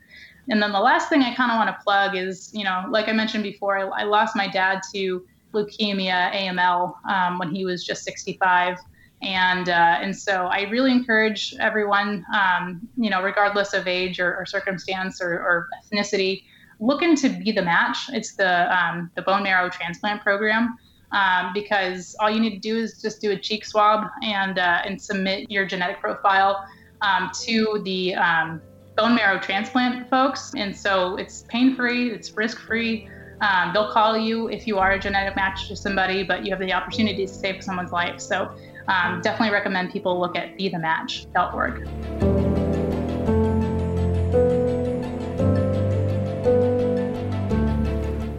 And 0.49 0.61
then 0.61 0.71
the 0.71 0.79
last 0.79 1.09
thing 1.09 1.21
I 1.21 1.35
kind 1.35 1.51
of 1.51 1.57
want 1.57 1.69
to 1.69 1.83
plug 1.83 2.15
is 2.15 2.51
you 2.53 2.63
know 2.63 2.83
like 2.89 3.07
I 3.07 3.13
mentioned 3.13 3.43
before, 3.43 3.77
I, 3.77 4.01
I 4.01 4.03
lost 4.03 4.35
my 4.35 4.47
dad 4.47 4.81
to 4.93 5.25
leukemia 5.53 6.31
AML 6.31 6.93
um, 7.09 7.39
when 7.39 7.53
he 7.53 7.65
was 7.65 7.83
just 7.83 8.03
65 8.03 8.77
and 9.21 9.67
uh, 9.67 9.99
and 10.01 10.15
so 10.15 10.45
I 10.45 10.61
really 10.69 10.91
encourage 10.91 11.53
everyone, 11.59 12.25
um, 12.33 12.87
you 12.97 13.09
know, 13.09 13.21
regardless 13.21 13.73
of 13.73 13.87
age 13.87 14.19
or, 14.19 14.35
or 14.35 14.45
circumstance 14.45 15.21
or, 15.21 15.33
or, 15.33 15.67
ethnicity, 15.83 16.43
looking 16.79 17.15
to 17.17 17.29
be 17.29 17.51
the 17.51 17.61
match. 17.61 18.09
It's 18.13 18.35
the 18.35 18.73
um, 18.75 19.11
the 19.15 19.21
bone 19.21 19.43
marrow 19.43 19.69
transplant 19.69 20.21
program. 20.21 20.77
Um, 21.11 21.53
because 21.55 22.15
all 22.19 22.29
you 22.29 22.39
need 22.39 22.51
to 22.51 22.59
do 22.59 22.77
is 22.77 23.01
just 23.01 23.19
do 23.19 23.31
a 23.31 23.37
cheek 23.37 23.65
swab 23.65 24.05
and 24.21 24.59
uh, 24.59 24.81
and 24.85 25.01
submit 25.01 25.49
your 25.49 25.65
genetic 25.65 25.99
profile 25.99 26.63
um, 27.01 27.31
to 27.45 27.81
the 27.83 28.13
um, 28.13 28.61
bone 28.95 29.15
marrow 29.15 29.39
transplant 29.39 30.07
folks, 30.09 30.53
and 30.55 30.75
so 30.75 31.15
it's 31.15 31.45
pain 31.49 31.75
free, 31.75 32.11
it's 32.11 32.37
risk 32.37 32.59
free. 32.59 33.09
Um, 33.41 33.71
they'll 33.73 33.91
call 33.91 34.17
you 34.17 34.49
if 34.49 34.67
you 34.67 34.77
are 34.77 34.91
a 34.91 34.99
genetic 34.99 35.35
match 35.35 35.67
to 35.69 35.75
somebody, 35.75 36.23
but 36.23 36.45
you 36.45 36.51
have 36.51 36.59
the 36.59 36.73
opportunity 36.73 37.25
to 37.25 37.33
save 37.33 37.63
someone's 37.63 37.91
life. 37.91 38.19
So 38.19 38.53
um, 38.89 39.21
definitely 39.21 39.53
recommend 39.53 39.91
people 39.91 40.19
look 40.19 40.35
at 40.35 40.57
bethematch.org. 40.57 41.87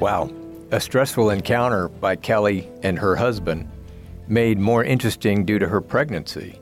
Wow. 0.01 0.31
A 0.73 0.81
stressful 0.81 1.31
encounter 1.31 1.89
by 1.89 2.17
Kelly 2.17 2.69
and 2.83 2.99
her 2.99 3.17
husband 3.17 3.71
made 4.29 4.59
more 4.59 4.85
interesting 4.85 5.45
due 5.45 5.59
to 5.59 5.69
her 5.69 5.81
pregnancy. 5.81 6.61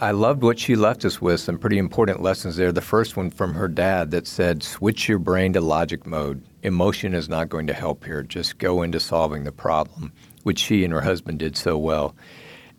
I 0.00 0.12
loved 0.12 0.42
what 0.42 0.60
she 0.60 0.76
left 0.76 1.04
us 1.04 1.20
with, 1.20 1.40
some 1.40 1.58
pretty 1.58 1.78
important 1.78 2.22
lessons 2.22 2.56
there. 2.56 2.70
The 2.70 2.80
first 2.80 3.16
one 3.16 3.30
from 3.30 3.54
her 3.54 3.66
dad 3.66 4.12
that 4.12 4.28
said, 4.28 4.62
switch 4.62 5.08
your 5.08 5.18
brain 5.18 5.52
to 5.54 5.60
logic 5.60 6.06
mode. 6.06 6.44
Emotion 6.62 7.14
is 7.14 7.28
not 7.28 7.48
going 7.48 7.66
to 7.66 7.74
help 7.74 8.04
here. 8.04 8.22
Just 8.22 8.58
go 8.58 8.82
into 8.82 9.00
solving 9.00 9.42
the 9.42 9.50
problem, 9.50 10.12
which 10.44 10.60
she 10.60 10.84
and 10.84 10.92
her 10.92 11.00
husband 11.00 11.40
did 11.40 11.56
so 11.56 11.76
well 11.76 12.14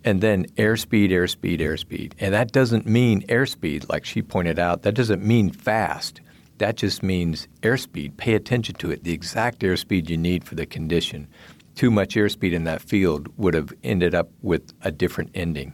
and 0.04 0.22
then 0.22 0.46
airspeed, 0.58 1.10
airspeed, 1.10 1.60
airspeed. 1.60 2.14
And 2.20 2.34
that 2.34 2.52
doesn't 2.52 2.86
mean 2.86 3.22
airspeed, 3.28 3.90
like 3.90 4.06
she 4.06 4.22
pointed 4.22 4.60
out. 4.60 4.84
That 4.84 4.96
doesn't 4.96 5.24
mean 5.24 5.52
fast. 5.52 6.22
That 6.58 6.76
just 6.76 7.04
means 7.04 7.48
airspeed. 7.62 8.18
Pay 8.18 8.34
attention 8.34 8.76
to 8.76 8.92
it, 8.92 9.04
the 9.04 9.14
exact 9.14 9.60
airspeed 9.60 10.10
you 10.10 10.18
need 10.18 10.44
for 10.44 10.56
the 10.56 10.66
condition. 10.66 11.28
Too 11.76 11.92
much 11.92 12.16
airspeed 12.16 12.54
in 12.54 12.66
that 12.66 12.82
field 12.82 13.30
would 13.38 13.54
have 13.54 13.72
ended 13.84 14.14
up 14.14 14.30
with 14.42 14.74
a 14.82 14.92
different 14.92 15.32
ending. 15.34 15.74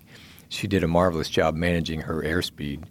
She 0.49 0.67
did 0.67 0.83
a 0.83 0.87
marvelous 0.87 1.29
job 1.29 1.55
managing 1.55 2.01
her 2.01 2.21
airspeed. 2.21 2.83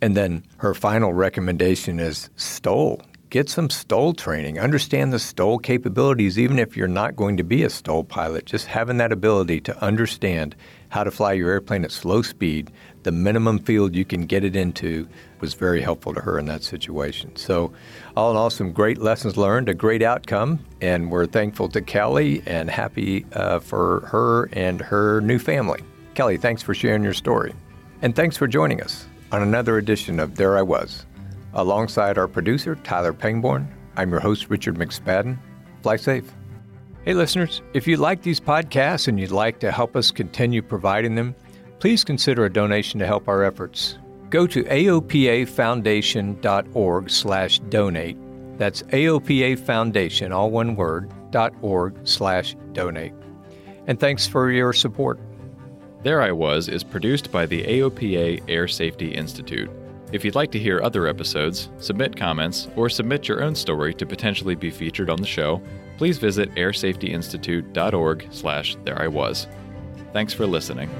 And 0.00 0.16
then 0.16 0.44
her 0.58 0.72
final 0.72 1.12
recommendation 1.12 2.00
is 2.00 2.30
STOL 2.36 3.02
get 3.30 3.48
some 3.48 3.70
STOL 3.70 4.12
training. 4.12 4.58
Understand 4.58 5.12
the 5.12 5.18
STOL 5.18 5.58
capabilities, 5.58 6.38
even 6.38 6.58
if 6.58 6.76
you're 6.76 6.88
not 6.88 7.14
going 7.14 7.36
to 7.36 7.44
be 7.44 7.62
a 7.62 7.70
STOL 7.70 8.04
pilot. 8.04 8.44
Just 8.44 8.66
having 8.66 8.96
that 8.98 9.12
ability 9.12 9.60
to 9.62 9.82
understand 9.82 10.56
how 10.88 11.04
to 11.04 11.10
fly 11.12 11.32
your 11.32 11.50
airplane 11.50 11.84
at 11.84 11.92
slow 11.92 12.22
speed, 12.22 12.72
the 13.04 13.12
minimum 13.12 13.60
field 13.60 13.94
you 13.94 14.04
can 14.04 14.26
get 14.26 14.42
it 14.42 14.56
into, 14.56 15.08
was 15.40 15.54
very 15.54 15.80
helpful 15.80 16.12
to 16.12 16.20
her 16.20 16.38
in 16.38 16.46
that 16.46 16.64
situation. 16.64 17.34
So, 17.36 17.72
all 18.16 18.32
in 18.32 18.36
all, 18.36 18.50
some 18.50 18.72
great 18.72 18.98
lessons 18.98 19.36
learned, 19.36 19.68
a 19.68 19.74
great 19.74 20.02
outcome, 20.02 20.58
and 20.80 21.10
we're 21.10 21.26
thankful 21.26 21.68
to 21.68 21.80
Kelly 21.80 22.42
and 22.46 22.68
happy 22.68 23.24
uh, 23.32 23.60
for 23.60 24.00
her 24.06 24.46
and 24.52 24.80
her 24.80 25.20
new 25.20 25.38
family. 25.38 25.80
Kelly, 26.14 26.36
thanks 26.36 26.62
for 26.62 26.74
sharing 26.74 27.04
your 27.04 27.14
story. 27.14 27.54
And 28.02 28.16
thanks 28.16 28.36
for 28.36 28.48
joining 28.48 28.82
us 28.82 29.06
on 29.30 29.42
another 29.42 29.78
edition 29.78 30.18
of 30.18 30.34
There 30.34 30.58
I 30.58 30.62
Was. 30.62 31.06
Alongside 31.54 32.16
our 32.16 32.28
producer, 32.28 32.76
Tyler 32.76 33.12
Pangborn, 33.12 33.66
I'm 33.96 34.10
your 34.10 34.20
host, 34.20 34.48
Richard 34.50 34.76
McSpadden. 34.76 35.36
Fly 35.82 35.96
safe. 35.96 36.32
Hey, 37.04 37.14
listeners, 37.14 37.62
if 37.74 37.88
you 37.88 37.96
like 37.96 38.22
these 38.22 38.40
podcasts 38.40 39.08
and 39.08 39.18
you'd 39.18 39.30
like 39.30 39.58
to 39.60 39.72
help 39.72 39.96
us 39.96 40.10
continue 40.10 40.60
providing 40.62 41.14
them, 41.14 41.34
please 41.78 42.04
consider 42.04 42.44
a 42.44 42.52
donation 42.52 43.00
to 43.00 43.06
help 43.06 43.26
our 43.26 43.42
efforts. 43.42 43.96
Go 44.28 44.46
to 44.46 44.64
aopafoundation.org 44.64 47.10
slash 47.10 47.58
donate. 47.58 48.18
That's 48.58 48.82
AOPA 48.82 49.58
Foundation, 49.60 50.32
all 50.32 50.50
one 50.50 50.76
word, 50.76 51.10
dot 51.30 51.54
org 51.62 51.94
slash 52.04 52.54
donate. 52.72 53.14
And 53.86 53.98
thanks 53.98 54.26
for 54.26 54.50
your 54.50 54.74
support. 54.74 55.18
There 56.02 56.22
I 56.22 56.32
Was 56.32 56.68
is 56.68 56.84
produced 56.84 57.32
by 57.32 57.46
the 57.46 57.64
AOPA 57.64 58.42
Air 58.48 58.68
Safety 58.68 59.12
Institute. 59.12 59.70
If 60.12 60.24
you'd 60.24 60.34
like 60.34 60.50
to 60.52 60.58
hear 60.58 60.80
other 60.82 61.06
episodes, 61.06 61.68
submit 61.78 62.16
comments, 62.16 62.68
or 62.74 62.88
submit 62.88 63.28
your 63.28 63.42
own 63.44 63.54
story 63.54 63.94
to 63.94 64.06
potentially 64.06 64.56
be 64.56 64.70
featured 64.70 65.08
on 65.08 65.20
the 65.20 65.26
show, 65.26 65.62
please 65.98 66.18
visit 66.18 66.52
airsafetyinstitute.org 66.54 68.28
slash 68.30 68.76
there 68.84 69.00
I 69.00 69.06
was. 69.06 69.46
Thanks 70.12 70.32
for 70.32 70.46
listening. 70.46 70.90